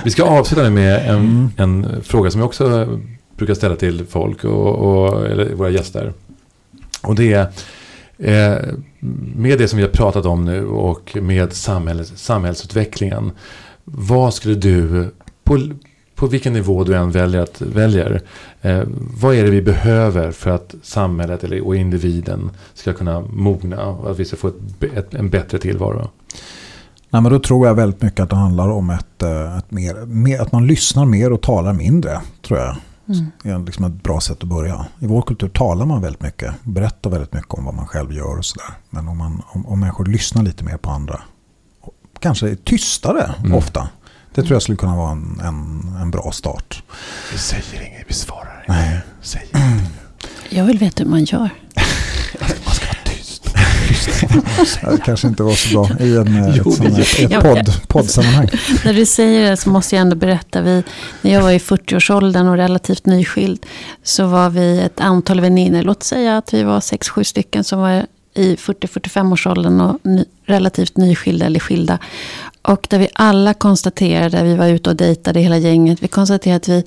Vi 0.04 0.10
ska 0.10 0.22
avsluta 0.24 0.62
nu 0.62 0.70
med 0.70 1.08
en, 1.10 1.16
Mm. 1.18 1.50
en 1.56 2.02
fråga 2.02 2.30
som 2.30 2.40
jag 2.40 2.46
också 2.46 2.98
brukar 3.36 3.54
ställa 3.54 3.76
till 3.76 4.06
folk 4.06 4.44
och, 4.44 4.74
och 4.74 5.26
eller 5.26 5.54
våra 5.54 5.70
gäster. 5.70 6.12
Och 7.02 7.14
det 7.14 7.32
är 7.32 7.48
eh, 8.18 8.58
med 9.36 9.58
det 9.58 9.68
som 9.68 9.76
vi 9.76 9.82
har 9.82 9.90
pratat 9.90 10.26
om 10.26 10.44
nu 10.44 10.66
och 10.66 11.16
med 11.22 11.52
samhälls, 11.52 12.12
samhällsutvecklingen. 12.16 13.30
Vad 13.84 14.34
skulle 14.34 14.54
du, 14.54 15.10
på, 15.44 15.58
på 16.18 16.26
vilken 16.26 16.52
nivå 16.52 16.84
du 16.84 16.94
än 16.96 17.10
väljer, 17.10 17.40
att, 17.40 17.60
väljer 17.60 18.22
eh, 18.62 18.82
vad 19.20 19.34
är 19.34 19.44
det 19.44 19.50
vi 19.50 19.62
behöver 19.62 20.30
för 20.30 20.50
att 20.50 20.74
samhället 20.82 21.44
eller, 21.44 21.66
och 21.66 21.76
individen 21.76 22.50
ska 22.74 22.92
kunna 22.92 23.20
mogna 23.20 23.86
och 23.86 24.10
att 24.10 24.18
vi 24.18 24.24
ska 24.24 24.36
få 24.36 24.48
ett, 24.48 24.82
ett, 24.94 25.14
en 25.14 25.30
bättre 25.30 25.58
tillvaro? 25.58 26.10
Nej, 27.10 27.22
men 27.22 27.32
då 27.32 27.38
tror 27.38 27.66
jag 27.66 27.74
väldigt 27.74 28.02
mycket 28.02 28.20
att 28.20 28.30
det 28.30 28.36
handlar 28.36 28.68
om 28.68 28.90
ett, 28.90 29.22
eh, 29.22 29.58
ett 29.58 29.70
mer, 29.70 30.06
mer, 30.06 30.40
att 30.40 30.52
man 30.52 30.66
lyssnar 30.66 31.04
mer 31.04 31.32
och 31.32 31.40
talar 31.42 31.72
mindre. 31.72 32.20
Tror 32.42 32.58
jag. 32.58 32.76
Mm. 33.08 33.26
Det 33.42 33.50
är 33.50 33.58
liksom 33.58 33.84
ett 33.84 34.02
bra 34.02 34.20
sätt 34.20 34.42
att 34.42 34.48
börja. 34.48 34.86
I 34.98 35.06
vår 35.06 35.22
kultur 35.22 35.48
talar 35.48 35.86
man 35.86 36.02
väldigt 36.02 36.22
mycket. 36.22 36.54
Berättar 36.62 37.10
väldigt 37.10 37.32
mycket 37.32 37.54
om 37.54 37.64
vad 37.64 37.74
man 37.74 37.86
själv 37.86 38.12
gör 38.12 38.38
och 38.38 38.44
sådär. 38.44 38.74
Men 38.90 39.08
om, 39.08 39.18
man, 39.18 39.42
om, 39.46 39.66
om 39.66 39.80
människor 39.80 40.06
lyssnar 40.06 40.42
lite 40.42 40.64
mer 40.64 40.76
på 40.76 40.90
andra. 40.90 41.20
Kanske 42.20 42.50
är 42.50 42.54
tystare 42.54 43.34
Mm. 43.38 43.54
ofta. 43.54 43.88
Det 44.38 44.44
tror 44.44 44.54
jag 44.54 44.62
skulle 44.62 44.76
kunna 44.76 44.96
vara 44.96 45.10
en, 45.10 45.40
en, 45.44 45.96
en 46.02 46.10
bra 46.10 46.32
start. 46.32 46.82
Vi 47.32 47.38
säger 47.38 47.86
inget, 47.86 48.04
vi 48.06 48.14
svarar 48.14 48.64
Nej. 48.68 49.00
Säg 49.22 49.48
Jag 50.48 50.64
vill 50.64 50.78
veta 50.78 51.02
hur 51.02 51.10
man 51.10 51.24
gör. 51.24 51.50
Man 52.64 52.74
ska 52.74 52.86
vara 52.86 52.96
tyst. 53.04 53.54
Det 54.82 55.04
kanske 55.04 55.28
inte 55.28 55.42
var 55.42 55.52
så 55.52 55.74
bra 55.74 56.06
i 56.06 56.16
en, 56.16 56.52
Jo, 56.56 56.70
ett, 56.70 56.76
sånt 56.76 56.98
ett 56.98 57.30
Ja, 57.30 57.40
podd, 57.40 57.88
poddsammanhang. 57.88 58.48
När 58.84 58.94
du 58.94 59.06
säger 59.06 59.50
det 59.50 59.56
så 59.56 59.70
måste 59.70 59.96
jag 59.96 60.02
ändå 60.02 60.16
berätta. 60.16 60.60
Vi, 60.60 60.82
när 61.22 61.32
jag 61.32 61.42
var 61.42 61.50
i 61.50 61.58
40-årsåldern 61.58 62.48
och 62.48 62.56
relativt 62.56 63.06
nyskild 63.06 63.66
så 64.02 64.26
var 64.26 64.50
vi 64.50 64.80
ett 64.80 65.00
antal 65.00 65.40
väninnor. 65.40 65.82
Låt 65.82 66.02
säga 66.02 66.38
att 66.38 66.54
vi 66.54 66.62
var 66.62 66.80
6-7 66.80 67.22
stycken 67.22 67.64
som 67.64 67.80
var 67.80 68.06
i 68.34 68.54
40-45-årsåldern 68.54 69.80
och 69.80 69.98
ny, 70.02 70.24
relativt 70.46 70.96
nyskilda 70.96 71.46
eller 71.46 71.60
skilda. 71.60 71.98
Och 72.62 72.86
där 72.90 72.98
vi 72.98 73.08
alla 73.14 73.54
konstaterade, 73.54 74.42
vi 74.42 74.54
var 74.54 74.66
ute 74.66 74.90
och 74.90 74.96
dejtade 74.96 75.40
hela 75.40 75.56
gänget. 75.56 76.02
Vi 76.02 76.08
konstaterade 76.08 76.56
att 76.56 76.68
vi, 76.68 76.84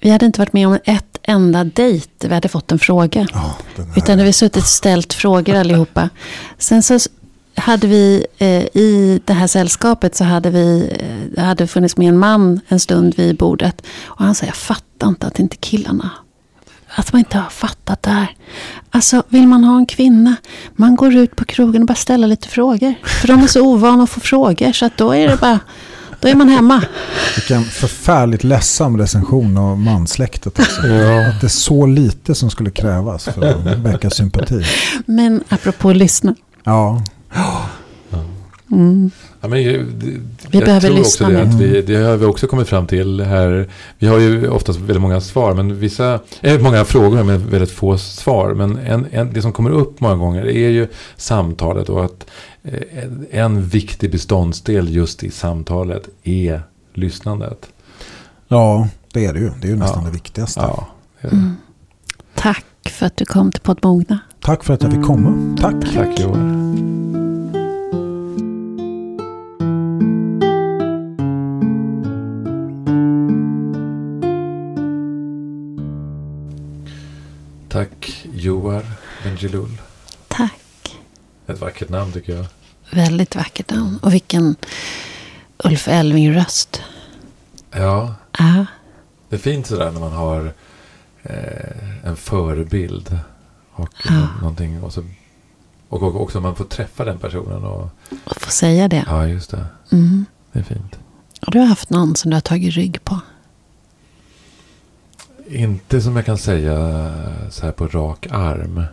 vi 0.00 0.10
hade 0.10 0.26
inte 0.26 0.40
varit 0.40 0.52
med 0.52 0.66
om 0.66 0.78
ett 0.84 1.18
enda 1.22 1.64
dejt. 1.64 2.28
Vi 2.28 2.34
hade 2.34 2.48
fått 2.48 2.72
en 2.72 2.78
fråga. 2.78 3.26
Ja, 3.32 3.56
Utan 3.96 4.18
vi 4.18 4.32
suttit 4.32 4.62
och 4.62 4.68
ställt 4.68 5.12
frågor 5.12 5.54
allihopa. 5.54 6.08
Sen 6.58 6.82
så 6.82 6.98
hade 7.54 7.86
vi 7.86 8.26
eh, 8.38 8.62
i 8.62 9.20
det 9.24 9.32
här 9.32 9.46
sällskapet 9.46 10.14
så 10.14 10.24
hade 10.24 10.50
vi, 10.50 10.92
eh, 11.36 11.44
hade 11.44 11.66
funnits 11.66 11.96
med 11.96 12.08
en 12.08 12.18
man 12.18 12.60
en 12.68 12.80
stund 12.80 13.14
vid 13.14 13.36
bordet. 13.36 13.82
Och 14.04 14.24
han 14.24 14.34
sa, 14.34 14.46
jag 14.46 14.54
fattar 14.54 15.08
inte 15.08 15.26
att 15.26 15.38
inte 15.38 15.56
killarna 15.56 16.10
att 16.94 17.12
man 17.12 17.18
inte 17.18 17.38
har 17.38 17.50
fattat 17.50 18.02
det 18.02 18.10
här. 18.10 18.36
Alltså, 18.90 19.22
vill 19.28 19.46
man 19.48 19.64
ha 19.64 19.76
en 19.76 19.86
kvinna, 19.86 20.36
man 20.76 20.96
går 20.96 21.14
ut 21.14 21.36
på 21.36 21.44
krogen 21.44 21.82
och 21.82 21.88
bara 21.88 21.94
ställer 21.94 22.26
lite 22.28 22.48
frågor. 22.48 22.94
För 23.04 23.28
de 23.28 23.42
är 23.42 23.46
så 23.46 23.60
ovana 23.60 24.02
att 24.02 24.10
få 24.10 24.20
frågor, 24.20 24.72
så 24.72 24.86
att 24.86 24.96
då 24.96 25.14
är 25.14 25.28
det 25.28 25.36
bara, 25.36 25.60
då 26.20 26.28
är 26.28 26.34
man 26.34 26.48
hemma. 26.48 26.82
Vilken 27.36 27.64
förfärligt 27.64 28.44
ledsam 28.44 28.98
recension 28.98 29.56
av 29.58 29.78
mansläktet. 29.78 30.58
Alltså. 30.58 30.86
Ja. 30.86 31.28
Att 31.28 31.40
det 31.40 31.46
är 31.46 31.48
så 31.48 31.86
lite 31.86 32.34
som 32.34 32.50
skulle 32.50 32.70
krävas 32.70 33.24
för 33.24 33.44
att 33.44 33.78
väcka 33.78 34.10
sympati. 34.10 34.64
Men 35.06 35.44
apropå 35.48 35.90
att 35.90 35.96
lyssna. 35.96 36.34
Ja, 36.64 37.02
Mm. 38.72 39.10
Ja, 39.40 39.48
men, 39.48 39.62
det- 39.62 39.78
Vi 39.78 40.18
jag 40.50 40.64
behöver 40.64 40.88
tror 40.88 40.98
lyssna 40.98 41.26
också 41.26 41.36
det, 41.38 41.42
att 41.42 41.54
vi, 41.54 41.82
det 41.82 41.96
har 41.96 42.16
vi 42.16 42.26
också 42.26 42.46
kommit 42.46 42.68
fram 42.68 42.86
till 42.86 43.20
här. 43.20 43.68
Vi 43.98 44.06
har 44.06 44.18
ju 44.18 44.48
oftast 44.48 44.78
väldigt 44.78 45.00
många 45.00 45.20
svar, 45.20 45.54
men 45.54 45.78
vissa, 45.78 46.20
eh, 46.40 46.60
många 46.60 46.84
frågor 46.84 47.22
med 47.22 47.40
väldigt 47.40 47.70
få 47.70 47.98
svar. 47.98 48.54
Men 48.54 48.78
en, 48.78 49.06
en, 49.10 49.32
det 49.32 49.42
som 49.42 49.52
kommer 49.52 49.70
upp 49.70 50.00
många 50.00 50.14
gånger 50.16 50.46
är 50.46 50.68
ju 50.68 50.88
samtalet 51.16 51.88
och 51.88 52.04
att 52.04 52.26
eh, 52.62 53.02
en, 53.04 53.26
en 53.30 53.62
viktig 53.62 54.10
beståndsdel 54.10 54.94
just 54.94 55.22
i 55.22 55.30
samtalet 55.30 56.08
är 56.22 56.62
lyssnandet. 56.94 57.66
ja 58.48 58.88
det 59.12 59.24
är 59.26 59.32
det 59.32 59.38
ju. 59.40 59.50
Det 59.60 59.66
är 59.66 59.70
ju 59.70 59.76
nästan 59.76 60.02
Ja. 60.02 60.06
det 60.08 60.12
viktigaste. 60.14 60.60
Ja, 60.60 60.86
det 61.22 61.28
det. 61.28 61.36
Mm. 61.36 61.56
Tack 62.34 62.64
för 62.84 63.06
att 63.06 63.16
du 63.16 63.24
kom 63.24 63.52
till 63.52 63.60
Poddmogna. 63.62 64.18
Tack 64.40 64.64
för 64.64 64.74
att 64.74 64.82
jag 64.82 64.92
fick 64.92 65.02
komma. 65.04 65.56
Tack. 65.60 65.74
Tack 65.94 66.20
Johan. 66.20 67.21
Tack 77.72 78.26
Joar 78.34 78.82
Bendjelloul. 79.24 79.80
Tack. 80.28 80.96
Ett 81.46 81.60
vackert 81.60 81.88
namn 81.88 82.12
tycker 82.12 82.36
jag. 82.36 82.46
Väldigt 82.90 83.36
vackert 83.36 83.70
namn. 83.70 83.98
Och 84.02 84.14
vilken 84.14 84.56
Ulf 85.64 85.88
Elving-röst. 85.88 86.82
Ja, 87.70 88.14
Ja. 88.38 88.66
det 89.28 89.36
är 89.36 89.40
fint 89.40 89.66
sådär 89.66 89.90
när 89.90 90.00
man 90.00 90.12
har 90.12 90.52
eh, 91.22 92.06
en 92.06 92.16
förebild. 92.16 93.18
Och, 93.72 93.88
Ja. 94.08 94.28
någonting, 94.40 94.82
och, 94.82 94.92
så, 94.92 95.04
och, 95.88 96.02
och 96.02 96.20
också 96.22 96.40
man 96.40 96.56
får 96.56 96.64
träffa 96.64 97.04
den 97.04 97.18
personen. 97.18 97.64
Och, 97.64 97.88
Och 98.24 98.40
få 98.40 98.50
säga 98.50 98.88
det. 98.88 99.04
ja, 99.06 99.26
just 99.26 99.50
det. 99.50 99.66
Mm. 99.92 100.24
Det 100.52 100.58
är 100.58 100.62
fint. 100.62 100.98
Och 101.46 101.52
du 101.52 101.58
har 101.58 101.66
haft 101.66 101.90
någon 101.90 102.16
som 102.16 102.30
du 102.30 102.36
har 102.36 102.40
tagit 102.40 102.74
rygg 102.74 103.04
på. 103.04 103.20
Inte 105.52 106.00
som 106.00 106.16
jag 106.16 106.26
kan 106.26 106.38
säga 106.38 106.76
så 107.50 107.66
här 107.66 107.72
på 107.72 107.86
rak 107.86 108.26
arm. 108.30 108.84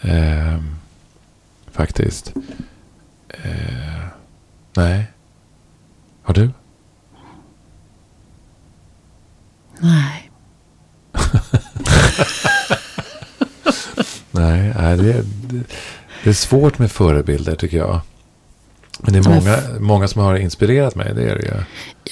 Ehm, 0.00 0.76
faktiskt. 1.70 2.32
Eh, 3.28 4.04
nej. 4.76 5.04
Har 6.22 6.34
du? 6.34 6.50
Nej. 9.80 10.30
Nej, 14.30 14.74
nej 14.78 14.96
det, 14.96 15.12
är, 15.12 15.22
det, 15.22 15.62
det 16.24 16.30
är 16.30 16.34
svårt 16.34 16.78
med 16.78 16.92
förebilder 16.92 17.54
tycker 17.54 17.76
jag. 17.76 18.00
Men 19.04 19.12
det 19.12 19.18
är 19.18 19.34
många, 19.34 19.58
många 19.80 20.08
som 20.08 20.22
har 20.22 20.36
inspirerat 20.36 20.94
mig. 20.94 21.12
Det 21.14 21.30
är 21.30 21.36
det 21.36 21.42
ju. 21.42 21.64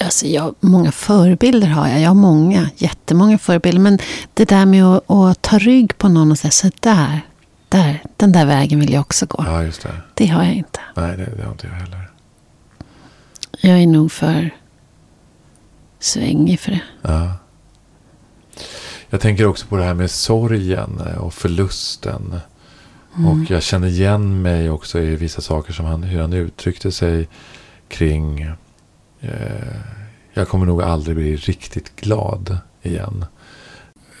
Alltså, 0.05 0.25
jag, 0.25 0.55
många 0.59 0.91
förebilder 0.91 1.67
har 1.67 1.87
jag. 1.87 1.99
Jag 1.99 2.07
har 2.07 2.15
många, 2.15 2.69
jättemånga 2.75 3.37
förebilder. 3.37 3.81
Men 3.81 3.99
det 4.33 4.49
där 4.49 4.65
med 4.65 4.85
att, 4.85 5.11
att 5.11 5.41
ta 5.41 5.59
rygg 5.59 5.97
på 5.97 6.09
någon 6.09 6.31
och 6.31 6.37
säga 6.37 6.51
så 6.51 6.71
där, 6.79 7.21
där, 7.69 8.03
den 8.17 8.31
där 8.31 8.45
vägen 8.45 8.79
vill 8.79 8.93
jag 8.93 9.01
också 9.01 9.25
gå. 9.25 9.43
Ja, 9.47 9.63
just 9.63 9.81
det. 9.81 9.93
Det 10.13 10.27
har 10.27 10.43
jag 10.43 10.53
inte. 10.53 10.79
Nej, 10.95 11.17
det, 11.17 11.29
det 11.37 11.43
har 11.43 11.51
inte 11.51 11.67
jag 11.67 11.73
heller. 11.73 12.11
Jag 13.61 13.79
är 13.79 13.87
nog 13.87 14.11
för 14.11 14.49
svängig 15.99 16.59
för 16.59 16.71
det. 16.71 16.81
Ja. 17.01 17.33
Jag 19.09 19.21
tänker 19.21 19.45
också 19.45 19.67
på 19.67 19.77
det 19.77 19.83
här 19.83 19.93
med 19.93 20.11
sorgen 20.11 21.01
och 21.19 21.33
förlusten. 21.33 22.39
Mm. 23.17 23.27
Och 23.27 23.51
jag 23.51 23.63
känner 23.63 23.87
igen 23.87 24.41
mig 24.41 24.69
också 24.69 24.99
i 24.99 25.15
vissa 25.15 25.41
saker 25.41 25.73
som 25.73 25.85
han, 25.85 26.03
hur 26.03 26.21
han 26.21 26.33
uttryckte 26.33 26.91
sig 26.91 27.27
kring. 27.87 28.41
Eh, 29.21 29.77
jag 30.33 30.47
kommer 30.47 30.65
nog 30.65 30.81
aldrig 30.81 31.15
bli 31.15 31.35
riktigt 31.35 31.95
glad 31.95 32.57
igen. 32.81 33.25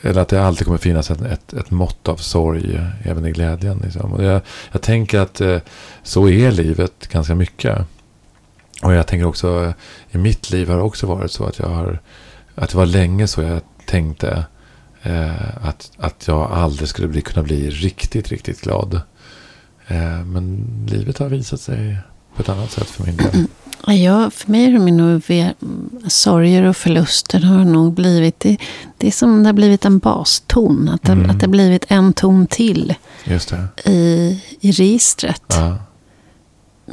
Eller 0.01 0.21
att 0.21 0.27
det 0.27 0.43
alltid 0.43 0.65
kommer 0.65 0.77
finnas 0.77 1.11
ett, 1.11 1.21
ett, 1.21 1.53
ett 1.53 1.71
mått 1.71 2.07
av 2.07 2.15
sorg 2.15 2.79
även 3.03 3.25
i 3.25 3.31
glädjen. 3.31 3.81
Liksom. 3.83 4.13
Och 4.13 4.23
jag, 4.23 4.41
jag 4.71 4.81
tänker 4.81 5.19
att 5.19 5.41
eh, 5.41 5.59
så 6.03 6.29
är 6.29 6.51
livet 6.51 7.07
ganska 7.07 7.35
mycket. 7.35 7.77
Och 8.83 8.93
jag 8.93 9.07
tänker 9.07 9.27
också, 9.27 9.73
i 10.11 10.17
mitt 10.17 10.51
liv 10.51 10.69
har 10.69 10.75
det 10.75 10.83
också 10.83 11.07
varit 11.07 11.31
så 11.31 11.45
att 11.45 11.59
jag 11.59 11.67
har, 11.67 11.99
att 12.55 12.69
det 12.69 12.77
var 12.77 12.85
länge 12.85 13.27
så 13.27 13.41
jag 13.41 13.61
tänkte 13.85 14.45
eh, 15.03 15.67
att, 15.67 15.91
att 15.97 16.27
jag 16.27 16.51
aldrig 16.51 16.89
skulle 16.89 17.07
bli, 17.07 17.21
kunna 17.21 17.43
bli 17.43 17.69
riktigt, 17.69 18.27
riktigt 18.29 18.61
glad. 18.61 19.01
Eh, 19.87 20.23
men 20.25 20.67
livet 20.89 21.17
har 21.17 21.29
visat 21.29 21.61
sig 21.61 21.97
på 22.35 22.41
ett 22.41 22.49
annat 22.49 22.71
sätt 22.71 22.87
för 22.89 23.03
min 23.03 23.17
del. 23.17 23.45
Ja, 23.87 24.29
för 24.31 24.51
mig 24.51 24.71
har 24.71 24.79
nog 24.79 25.21
ve- 25.27 25.53
sorger 26.07 26.63
och 26.63 26.77
förluster 26.77 27.39
har 27.39 27.65
nog 27.65 27.93
blivit, 27.93 28.39
det, 28.39 28.57
det 28.97 29.07
är 29.07 29.11
som 29.11 29.43
det 29.43 29.49
har 29.49 29.53
blivit 29.53 29.85
en 29.85 29.99
baston. 29.99 30.89
Att 30.89 31.01
det, 31.03 31.11
Mm. 31.11 31.29
att 31.29 31.39
det 31.39 31.45
har 31.45 31.51
blivit 31.51 31.85
en 31.87 32.13
ton 32.13 32.47
till 32.47 32.93
i, 33.85 34.41
i 34.59 34.71
registret. 34.71 35.41
Ja. 35.47 35.77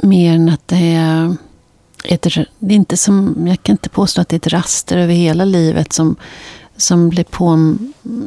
Mer 0.01 0.33
än 0.35 0.49
att 0.49 0.67
det 0.67 0.93
är 0.93 1.35
ett, 2.05 2.21
det 2.59 2.73
är 2.73 2.75
inte 2.75 2.97
som, 2.97 3.47
jag 3.47 3.63
kan 3.63 3.73
inte 3.73 3.89
påstå 3.89 4.21
att 4.21 4.29
det 4.29 4.35
är 4.35 4.37
ett 4.37 4.47
raster 4.53 4.97
över 4.97 5.13
hela 5.13 5.45
livet 5.45 5.93
som, 5.93 6.15
som, 6.81 7.09
blir 7.09 7.23
på, 7.23 7.77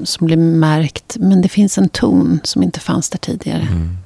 som 0.05 0.27
blir 0.27 0.37
märkt. 0.37 1.17
Men 1.21 1.43
det 1.43 1.49
finns 1.49 1.79
en 1.79 1.89
ton 1.89 2.41
som 2.45 2.63
inte 2.63 2.81
fanns 2.81 3.11
där 3.11 3.19
tidigare. 3.19 3.63
Mm. 3.63 3.97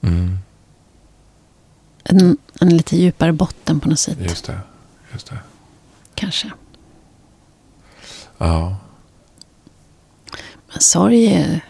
Mm. 0.00 0.38
En, 2.04 2.36
en 2.60 2.76
lite 2.76 2.96
djupare 2.96 3.32
botten 3.32 3.80
på 3.80 3.88
något 3.88 3.98
sätt. 3.98 4.18
Just 4.20 4.44
det. 4.44 4.60
Just 5.12 5.26
det. 5.26 5.38
Kanske. 6.14 6.52
Ja. 8.38 8.76
Men 10.72 10.80
sorg 10.80 11.26
är, 11.26 11.60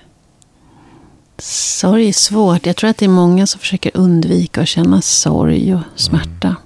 sorg 1.38 2.08
är 2.08 2.12
svårt. 2.12 2.66
Jag 2.66 2.76
tror 2.76 2.90
att 2.90 2.98
det 2.98 3.04
är 3.04 3.08
många 3.08 3.46
som 3.46 3.60
försöker 3.60 3.90
undvika 3.94 4.62
att 4.62 4.68
känna 4.68 5.02
sorg 5.02 5.74
och 5.74 5.80
smärta. 5.96 6.56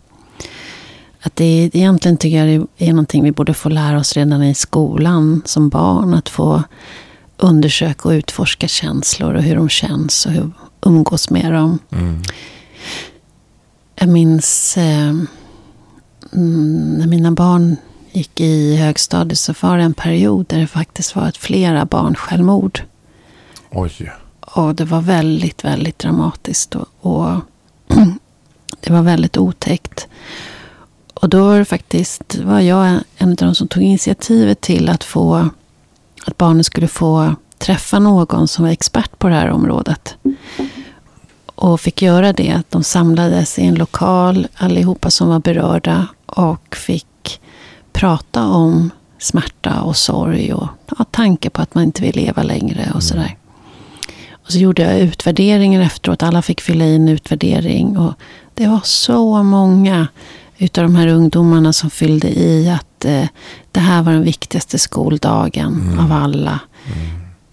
Att 1.22 1.36
det 1.36 1.44
är, 1.44 1.76
egentligen 1.76 2.16
tycker 2.16 2.44
jag 2.44 2.66
det 2.76 2.86
är 2.86 2.92
någonting 2.92 3.24
vi 3.24 3.32
borde 3.32 3.54
få 3.54 3.68
lära 3.68 3.98
oss 3.98 4.12
redan 4.12 4.42
i 4.42 4.54
skolan 4.54 5.42
som 5.44 5.68
barn. 5.68 6.14
Att 6.14 6.28
få 6.28 6.62
undersöka 7.36 8.08
och 8.08 8.12
utforska 8.12 8.68
känslor 8.68 9.34
och 9.34 9.42
hur 9.42 9.56
de 9.56 9.68
känns 9.68 10.26
och 10.26 10.32
hur 10.32 10.50
umgås 10.82 11.30
med 11.30 11.52
dem. 11.52 11.78
Mm. 11.90 12.22
Jag 13.94 14.08
minns 14.08 14.76
eh, 14.76 15.14
mm, 16.32 16.94
när 16.98 17.06
mina 17.06 17.30
barn 17.30 17.76
gick 18.12 18.40
i 18.40 18.76
högstadiet 18.76 19.38
så 19.38 19.54
var 19.60 19.76
det 19.76 19.82
en 19.82 19.94
period 19.94 20.46
där 20.48 20.58
det 20.58 20.66
faktiskt 20.66 21.16
var 21.16 21.28
ett 21.28 21.36
flera 21.36 21.84
barn 21.84 22.14
självmord. 22.14 22.80
Oj. 23.70 24.12
Och 24.40 24.74
det 24.74 24.84
var 24.84 25.00
väldigt, 25.00 25.64
väldigt 25.64 25.98
dramatiskt. 25.98 26.74
Och, 26.74 26.86
och 27.00 27.40
det 28.80 28.92
var 28.92 29.02
väldigt 29.02 29.36
otäckt. 29.36 30.08
Och 31.20 31.28
då 31.28 31.44
var 31.44 31.58
det 31.58 31.64
faktiskt, 31.64 32.36
var 32.36 32.60
jag 32.60 33.00
en 33.16 33.30
av 33.30 33.36
de 33.36 33.54
som 33.54 33.68
tog 33.68 33.82
initiativet 33.82 34.60
till 34.60 34.88
att 34.88 35.04
få, 35.04 35.48
att 36.24 36.36
barnen 36.36 36.64
skulle 36.64 36.88
få 36.88 37.34
träffa 37.58 37.98
någon 37.98 38.48
som 38.48 38.64
var 38.64 38.72
expert 38.72 39.18
på 39.18 39.28
det 39.28 39.34
här 39.34 39.50
området. 39.50 40.16
Och 41.54 41.80
fick 41.80 42.02
göra 42.02 42.32
det. 42.32 42.62
De 42.68 42.84
samlades 42.84 43.58
i 43.58 43.66
en 43.66 43.74
lokal, 43.74 44.48
allihopa 44.54 45.10
som 45.10 45.28
var 45.28 45.38
berörda. 45.38 46.06
Och 46.26 46.76
fick 46.76 47.40
prata 47.92 48.46
om 48.46 48.90
smärta 49.18 49.80
och 49.80 49.96
sorg 49.96 50.54
och 50.54 50.68
ja, 50.98 51.04
tanke 51.10 51.50
på 51.50 51.62
att 51.62 51.74
man 51.74 51.84
inte 51.84 52.02
vill 52.02 52.16
leva 52.16 52.42
längre 52.42 52.92
och 52.94 53.02
sådär. 53.02 53.36
Och 54.32 54.52
så 54.52 54.58
gjorde 54.58 54.82
jag 54.82 55.00
utvärderingen 55.00 55.82
efteråt. 55.82 56.22
Alla 56.22 56.42
fick 56.42 56.60
fylla 56.60 56.84
i 56.84 56.96
en 56.96 57.08
utvärdering. 57.08 57.98
Och 57.98 58.14
det 58.54 58.66
var 58.66 58.80
så 58.84 59.42
många 59.42 60.08
utav 60.61 60.84
de 60.84 60.96
här 60.96 61.06
ungdomarna 61.06 61.72
som 61.72 61.90
fyllde 61.90 62.28
i 62.28 62.70
att 62.70 63.04
eh, 63.04 63.24
det 63.72 63.80
här 63.80 64.02
var 64.02 64.12
den 64.12 64.22
viktigaste 64.24 64.78
skoldagen 64.78 65.98
av 65.98 66.12
alla. 66.12 66.61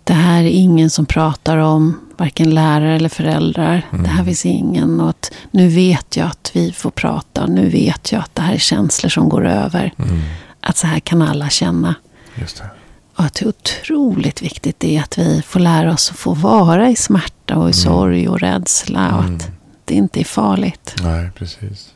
Det 0.04 0.14
här 0.14 0.40
är 0.44 0.50
ingen 0.50 0.90
som 0.90 1.06
pratar 1.06 1.58
om, 1.58 2.00
varken 2.18 2.50
lärare 2.50 2.96
eller 2.96 3.10
föräldrar. 3.10 3.82
Det 3.92 4.08
här 4.08 4.24
finns 4.26 4.46
ingen. 4.46 5.02
Och 5.02 5.10
att 5.10 5.32
nu 5.52 5.68
vet 5.68 6.18
jag 6.18 6.28
att 6.28 6.52
vi 6.54 6.72
får 6.72 6.90
prata. 6.92 7.46
Nu 7.46 7.70
vet 7.70 8.12
jag 8.12 8.20
att 8.22 8.36
det 8.36 8.42
här 8.42 8.54
är 8.54 8.58
känslor 8.58 9.10
som 9.10 9.30
går 9.30 9.48
över. 9.48 9.94
Mm. 9.98 10.22
Att 10.62 10.78
så 10.78 10.88
här 10.88 11.00
kan 11.00 11.22
alla 11.22 11.50
känna. 11.50 11.96
Just 12.36 12.58
det. 12.58 12.70
Och 13.16 13.24
att 13.24 13.42
hur 13.42 13.48
otroligt 13.48 14.42
viktigt 14.42 14.80
det 14.80 14.98
är 14.98 15.02
att 15.02 15.18
vi 15.18 15.42
får 15.42 15.60
lära 15.60 15.94
oss 15.94 16.10
att 16.12 16.18
få 16.18 16.34
vara 16.34 16.90
i 16.90 16.96
smärta 16.96 17.56
och 17.56 17.62
i 17.62 17.64
Mm. 17.64 17.74
sorg 17.74 18.30
och 18.30 18.40
rädsla. 18.40 19.16
Och 19.18 19.24
Mm. 19.24 19.36
att 19.36 19.50
det 19.86 19.94
inte 19.96 20.20
är 20.20 20.24
farligt. 20.24 20.96
Nej, 21.04 21.30
precis. 21.38 21.90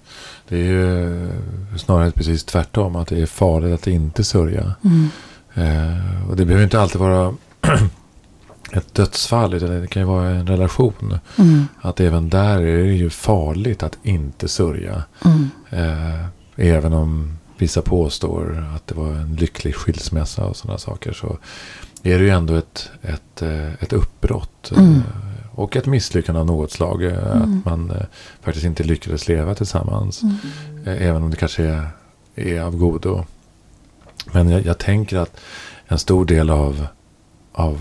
Det 0.51 0.57
är 0.57 0.63
ju 0.63 1.23
eh, 1.23 1.29
snarare 1.77 2.11
precis 2.11 2.43
tvärtom. 2.43 2.95
Att 2.95 3.07
det 3.07 3.21
är 3.21 3.25
farligt 3.25 3.73
att 3.73 3.87
inte 3.87 4.23
sörja. 4.23 4.73
Mm. 4.83 5.07
Eh, 5.53 6.29
och 6.29 6.35
det 6.35 6.45
behöver 6.45 6.63
inte 6.63 6.81
alltid 6.81 7.01
vara 7.01 7.33
ett 8.71 8.93
dödsfall. 8.95 9.53
Utan 9.53 9.81
det 9.81 9.87
kan 9.87 10.01
ju 10.01 10.07
vara 10.07 10.29
en 10.29 10.47
relation. 10.47 11.17
Mm. 11.37 11.67
Att 11.81 11.99
även 11.99 12.29
där 12.29 12.59
är 12.61 12.83
det 12.83 12.93
ju 12.93 13.09
farligt 13.09 13.83
att 13.83 13.97
inte 14.03 14.47
sörja. 14.47 15.03
Mm. 15.25 15.49
Eh, 15.69 16.25
även 16.55 16.93
om 16.93 17.37
vissa 17.57 17.81
påstår 17.81 18.67
att 18.75 18.87
det 18.87 18.95
var 18.95 19.07
en 19.11 19.35
lycklig 19.35 19.75
skilsmässa 19.75 20.45
och 20.45 20.55
sådana 20.55 20.77
saker. 20.77 21.13
Så 21.13 21.37
är 22.03 22.17
det 22.19 22.23
ju 22.23 22.29
ändå 22.29 22.55
ett, 22.55 22.89
ett, 23.01 23.41
eh, 23.41 23.73
ett 23.73 23.93
uppbrott. 23.93 24.71
eh, 24.71 24.77
Mm. 24.83 25.01
Och 25.61 25.75
ett 25.75 25.85
misslyckande 25.85 26.39
av 26.41 26.45
något 26.47 26.71
slag. 26.71 27.03
eh, 27.03 27.11
Mm. 27.31 27.41
Att 27.59 27.65
man 27.65 27.91
eh, 27.91 28.05
faktiskt 28.41 28.65
inte 28.65 28.83
lyckades 28.83 29.27
leva 29.27 29.55
tillsammans. 29.55 30.21
Mm. 30.23 30.35
Eh, 30.85 31.07
Även 31.07 31.23
om 31.23 31.29
det 31.31 31.37
kanske 31.37 31.63
är, 31.63 31.87
är 32.35 32.61
av 32.61 32.75
godo. 32.77 33.25
Men 34.31 34.49
jag, 34.49 34.65
jag 34.65 34.77
tänker 34.77 35.17
att 35.17 35.39
en 35.87 35.99
stor 35.99 36.25
del 36.25 36.49
av, 36.49 36.87
av 37.53 37.79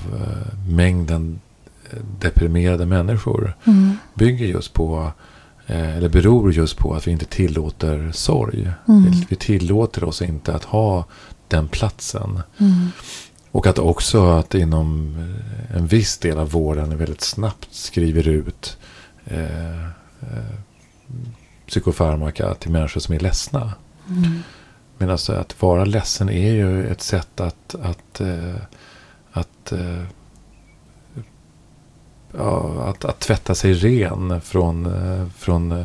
mängden 0.69 1.41
deprimerade 2.21 2.87
människor 2.87 3.57
Mm. 3.65 3.97
bygger 4.15 4.47
just 4.47 4.73
på, 4.73 5.13
eller 5.67 6.09
beror 6.09 6.53
just 6.53 6.77
på 6.77 6.95
att 6.95 7.07
vi 7.07 7.11
inte 7.11 7.25
tillåter 7.25 8.11
sorg. 8.13 8.71
Mm. 8.89 9.05
Vi, 9.05 9.27
vi 9.29 9.37
tillåter 9.37 10.05
oss 10.05 10.23
inte 10.23 10.55
att 10.55 10.65
ha 10.65 11.05
den 11.49 11.69
platsen. 11.69 12.41
Mm. 12.59 12.89
Och 13.53 13.67
att 13.67 13.79
också 13.79 14.31
att 14.31 14.55
inom 14.55 15.17
eh, 15.19 15.77
en 15.77 15.87
viss 15.87 16.19
del 16.19 16.39
av 16.39 16.51
vården 16.51 16.99
väldigt 16.99 17.21
snabbt 17.21 17.69
skriver 17.71 18.29
ut 18.29 18.79
eh, 19.25 19.85
eh, 20.21 20.55
psykofarmaka 21.67 22.55
till 22.55 22.71
människor 22.71 23.01
som 23.01 23.15
är 23.15 23.21
ledsna. 23.21 23.73
Mm. 24.09 24.43
Men 24.99 25.11
alltså 25.11 25.33
att 25.33 25.63
vara 25.63 25.85
ledsen 25.85 26.29
är 26.29 26.53
ju 26.53 26.87
ett 26.87 27.03
sätt 27.03 27.41
att, 27.41 27.75
att, 27.83 28.21
eh, 28.21 28.55
att, 29.33 29.73
eh, 29.73 30.03
ja, 32.37 32.85
att, 32.89 33.05
att 33.05 33.21
tvätta 33.21 33.55
sig 33.55 33.75
ren 33.75 34.41
från, 34.41 34.87
eh, 34.87 35.27
från 35.39 35.85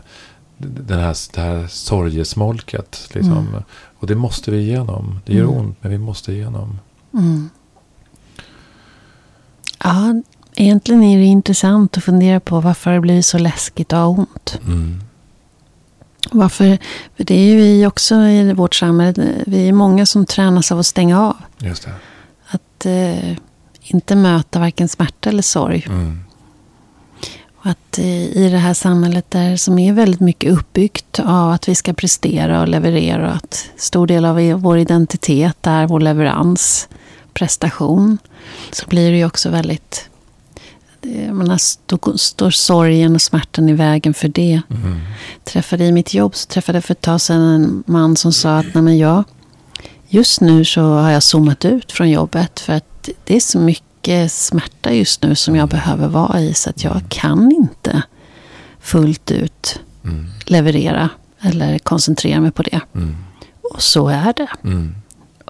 den 0.58 1.00
här, 1.00 1.16
det 1.34 1.42
här 1.42 1.68
sorgesmolket. 1.68 3.10
Liksom. 3.14 3.48
Mm. 3.48 3.64
Och 3.98 4.08
det 4.08 4.16
måste 4.16 4.52
vi 4.52 4.58
igenom. 4.58 5.20
Det 5.26 5.34
gör 5.34 5.44
Mm. 5.44 5.56
ont, 5.56 5.78
men 5.82 5.92
vi 5.92 5.98
måste 5.98 6.32
igenom. 6.34 6.80
Mm. 7.16 7.50
Ja, 9.84 10.22
egentligen 10.56 11.04
är 11.04 11.18
det 11.18 11.26
intressant 11.26 11.98
att 11.98 12.04
fundera 12.04 12.40
på 12.40 12.60
varför 12.60 12.92
det 12.92 13.00
blir 13.00 13.22
så 13.22 13.38
läskigt 13.38 13.94
att 13.94 14.00
ha 14.00 14.08
ont. 14.08 14.60
Mm. 14.66 15.02
Varför? 16.32 16.78
För 17.18 17.24
det 17.24 17.34
är 17.34 17.46
ju 17.46 17.56
vi 17.56 17.86
också 17.86 18.16
i 18.16 18.54
vårt 18.54 18.76
samhälle. 18.76 19.44
Vi 19.46 19.68
är 19.68 19.74
många 19.74 20.06
som 20.06 20.26
tränas 20.26 20.72
av 20.72 20.80
att 20.80 20.86
stänga 20.86 21.22
av. 21.22 21.36
Just 21.58 21.84
det. 21.84 21.94
Att 22.48 22.86
eh, 22.86 23.38
inte 23.82 24.16
möta 24.16 24.60
varken 24.60 24.90
smärta 24.90 25.30
eller 25.30 25.42
sorg. 25.42 25.86
Mm. 25.90 26.20
Och 27.56 27.66
att 27.66 27.98
eh, 27.98 28.38
i 28.38 28.50
det 28.52 28.58
här 28.58 28.74
samhället 28.74 29.32
där 29.32 29.56
som 29.56 29.80
är 29.80 29.94
väldigt 29.94 30.20
mycket 30.20 30.52
uppbyggt 30.52 31.20
av 31.20 31.52
att 31.52 31.70
vi 31.70 31.76
ska 31.76 31.94
prestera 31.94 32.62
och 32.62 32.68
leverera. 32.68 33.30
Och 33.30 33.36
att 33.36 33.70
stor 33.78 34.08
del 34.08 34.26
av 34.26 34.62
vår 34.62 34.78
identitet 34.78 35.68
är 35.68 35.88
vår 35.88 36.00
leverans, 36.00 36.88
prestation. 37.36 38.18
Så 38.72 38.86
blir 38.88 39.12
det 39.12 39.18
ju 39.18 39.26
också 39.26 39.50
väldigt... 39.50 40.10
det- 41.02 41.22
Jag 41.26 41.36
menar, 41.36 41.58
står, 41.58 42.18
står 42.18 42.50
sorgen 42.50 43.16
och 43.16 43.22
smärtan 43.22 43.70
i 43.70 43.74
vägen 43.74 44.14
för 44.14 44.28
det. 44.28 44.62
Mm. 44.70 45.00
träffade 45.44 45.86
i 45.86 45.92
mitt 45.92 46.14
jobb 46.14 46.36
så 46.36 46.48
träffade 46.48 46.78
jag 46.78 46.84
för 46.84 46.92
ett 46.94 47.02
tag 47.02 47.22
sedan 47.22 47.42
en 47.42 47.84
man 47.88 48.16
som 48.18 48.34
sa 48.34 48.58
att 48.58 48.74
Nej, 48.74 48.84
men 48.84 48.98
jag, 48.98 49.24
just 50.08 50.42
nu 50.42 50.66
så 50.66 50.82
har 50.82 51.12
jag 51.12 51.24
zoomat 51.24 51.66
ut 51.66 51.92
från 51.92 52.10
jobbet 52.10 52.60
för 52.60 52.74
att 52.74 53.10
det 53.24 53.36
är 53.36 53.40
så 53.40 53.60
mycket 53.60 54.32
smärta 54.32 54.94
just 54.94 55.24
nu 55.24 55.36
som 55.36 55.56
jag 55.56 55.70
behöver 55.70 56.08
vara 56.08 56.42
i 56.42 56.54
så 56.54 56.70
att 56.70 56.84
jag 56.84 57.02
kan 57.10 57.52
inte 57.52 58.02
fullt 58.80 59.32
ut 59.32 59.80
Mm. 60.04 60.26
leverera 60.46 61.10
eller 61.42 61.80
koncentrera 61.80 62.40
mig 62.42 62.52
på 62.52 62.64
det. 62.64 62.80
Mm. 62.96 63.16
Och 63.74 63.82
så 63.82 64.08
är 64.08 64.34
det. 64.34 64.48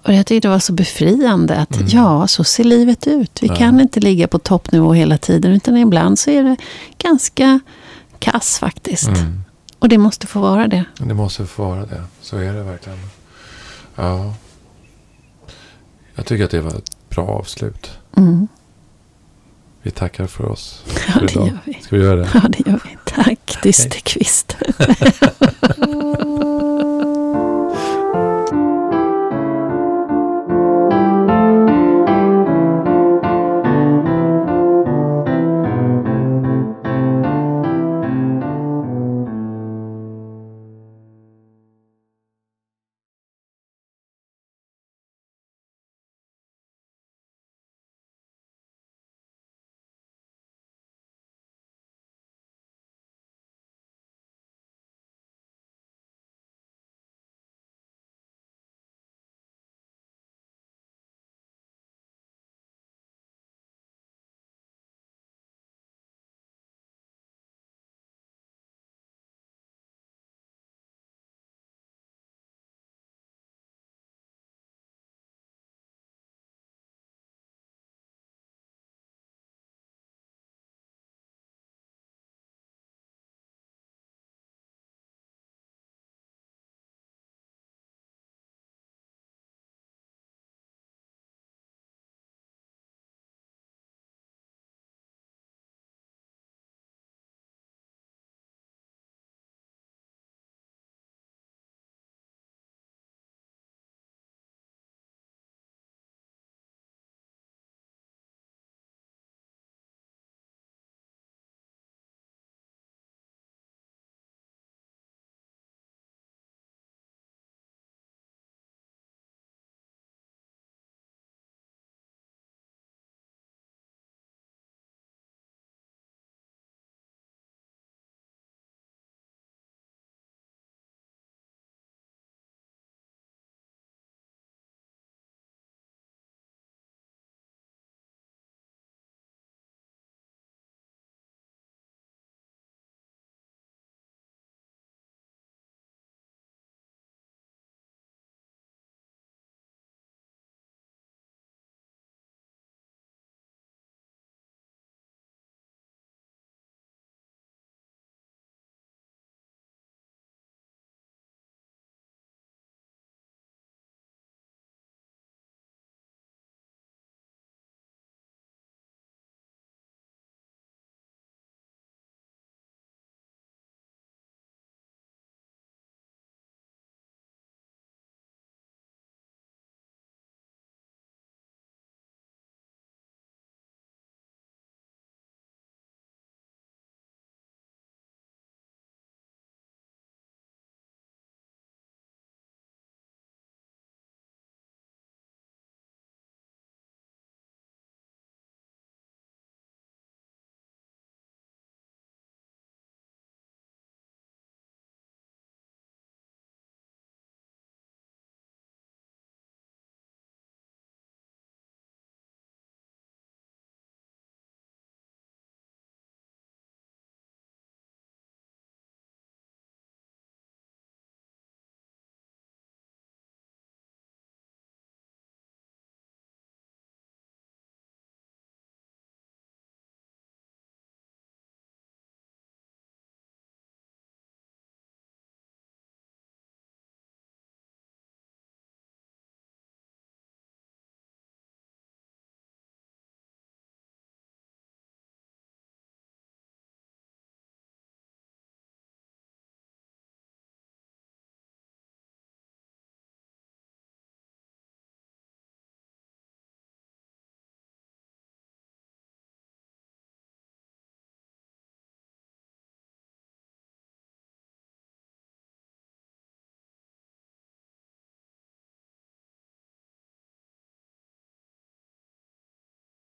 Och 0.05 0.13
jag 0.13 0.25
tyckte 0.25 0.47
det 0.47 0.51
var 0.51 0.59
så 0.59 0.73
befriande 0.73 1.55
att 1.55 1.75
Mm. 1.75 1.87
ja, 1.87 2.27
så 2.27 2.43
ser 2.43 2.63
livet 2.63 3.07
ut. 3.07 3.37
Vi 3.41 3.47
Ja. 3.47 3.55
kan 3.55 3.79
inte 3.79 3.99
ligga 3.99 4.27
på 4.27 4.39
toppnivå 4.39 4.93
hela 4.93 5.17
tiden 5.17 5.51
utan 5.51 5.77
ibland 5.77 6.19
så 6.19 6.29
är 6.31 6.43
det 6.43 6.55
ganska 6.97 7.59
kass 8.19 8.59
faktiskt. 8.59 9.07
Mm. 9.07 9.41
Och 9.79 9.89
det 9.89 9.97
måste 9.97 10.27
få 10.27 10.39
vara 10.39 10.67
det. 10.67 10.85
Det 10.97 11.13
måste 11.13 11.45
få 11.45 11.63
vara 11.65 11.85
det. 11.85 12.03
Så 12.21 12.37
är 12.37 12.53
det 12.53 12.63
verkligen. 12.63 12.99
Ja. 13.95 14.33
Jag 16.15 16.25
tycker 16.25 16.45
att 16.45 16.51
det 16.51 16.61
var 16.61 16.71
ett 16.71 17.09
bra 17.09 17.27
avslut. 17.27 17.89
Mm. 18.17 18.47
Vi 19.81 19.91
tackar 19.91 20.27
för 20.27 20.45
oss 20.45 20.83
Ja, 21.07 21.13
för 21.13 21.19
det 21.21 21.31
idag. 21.31 21.47
gör 21.47 21.57
vi. 21.65 21.73
Ska 21.81 21.95
vi 21.95 22.01
göra 22.03 22.15
det? 22.19 22.29
Ja, 22.33 22.41
det 22.49 22.69
gör 22.69 22.79
vi. 22.83 22.97
Tack, 23.05 23.63
Dysterkvist. 23.63 24.55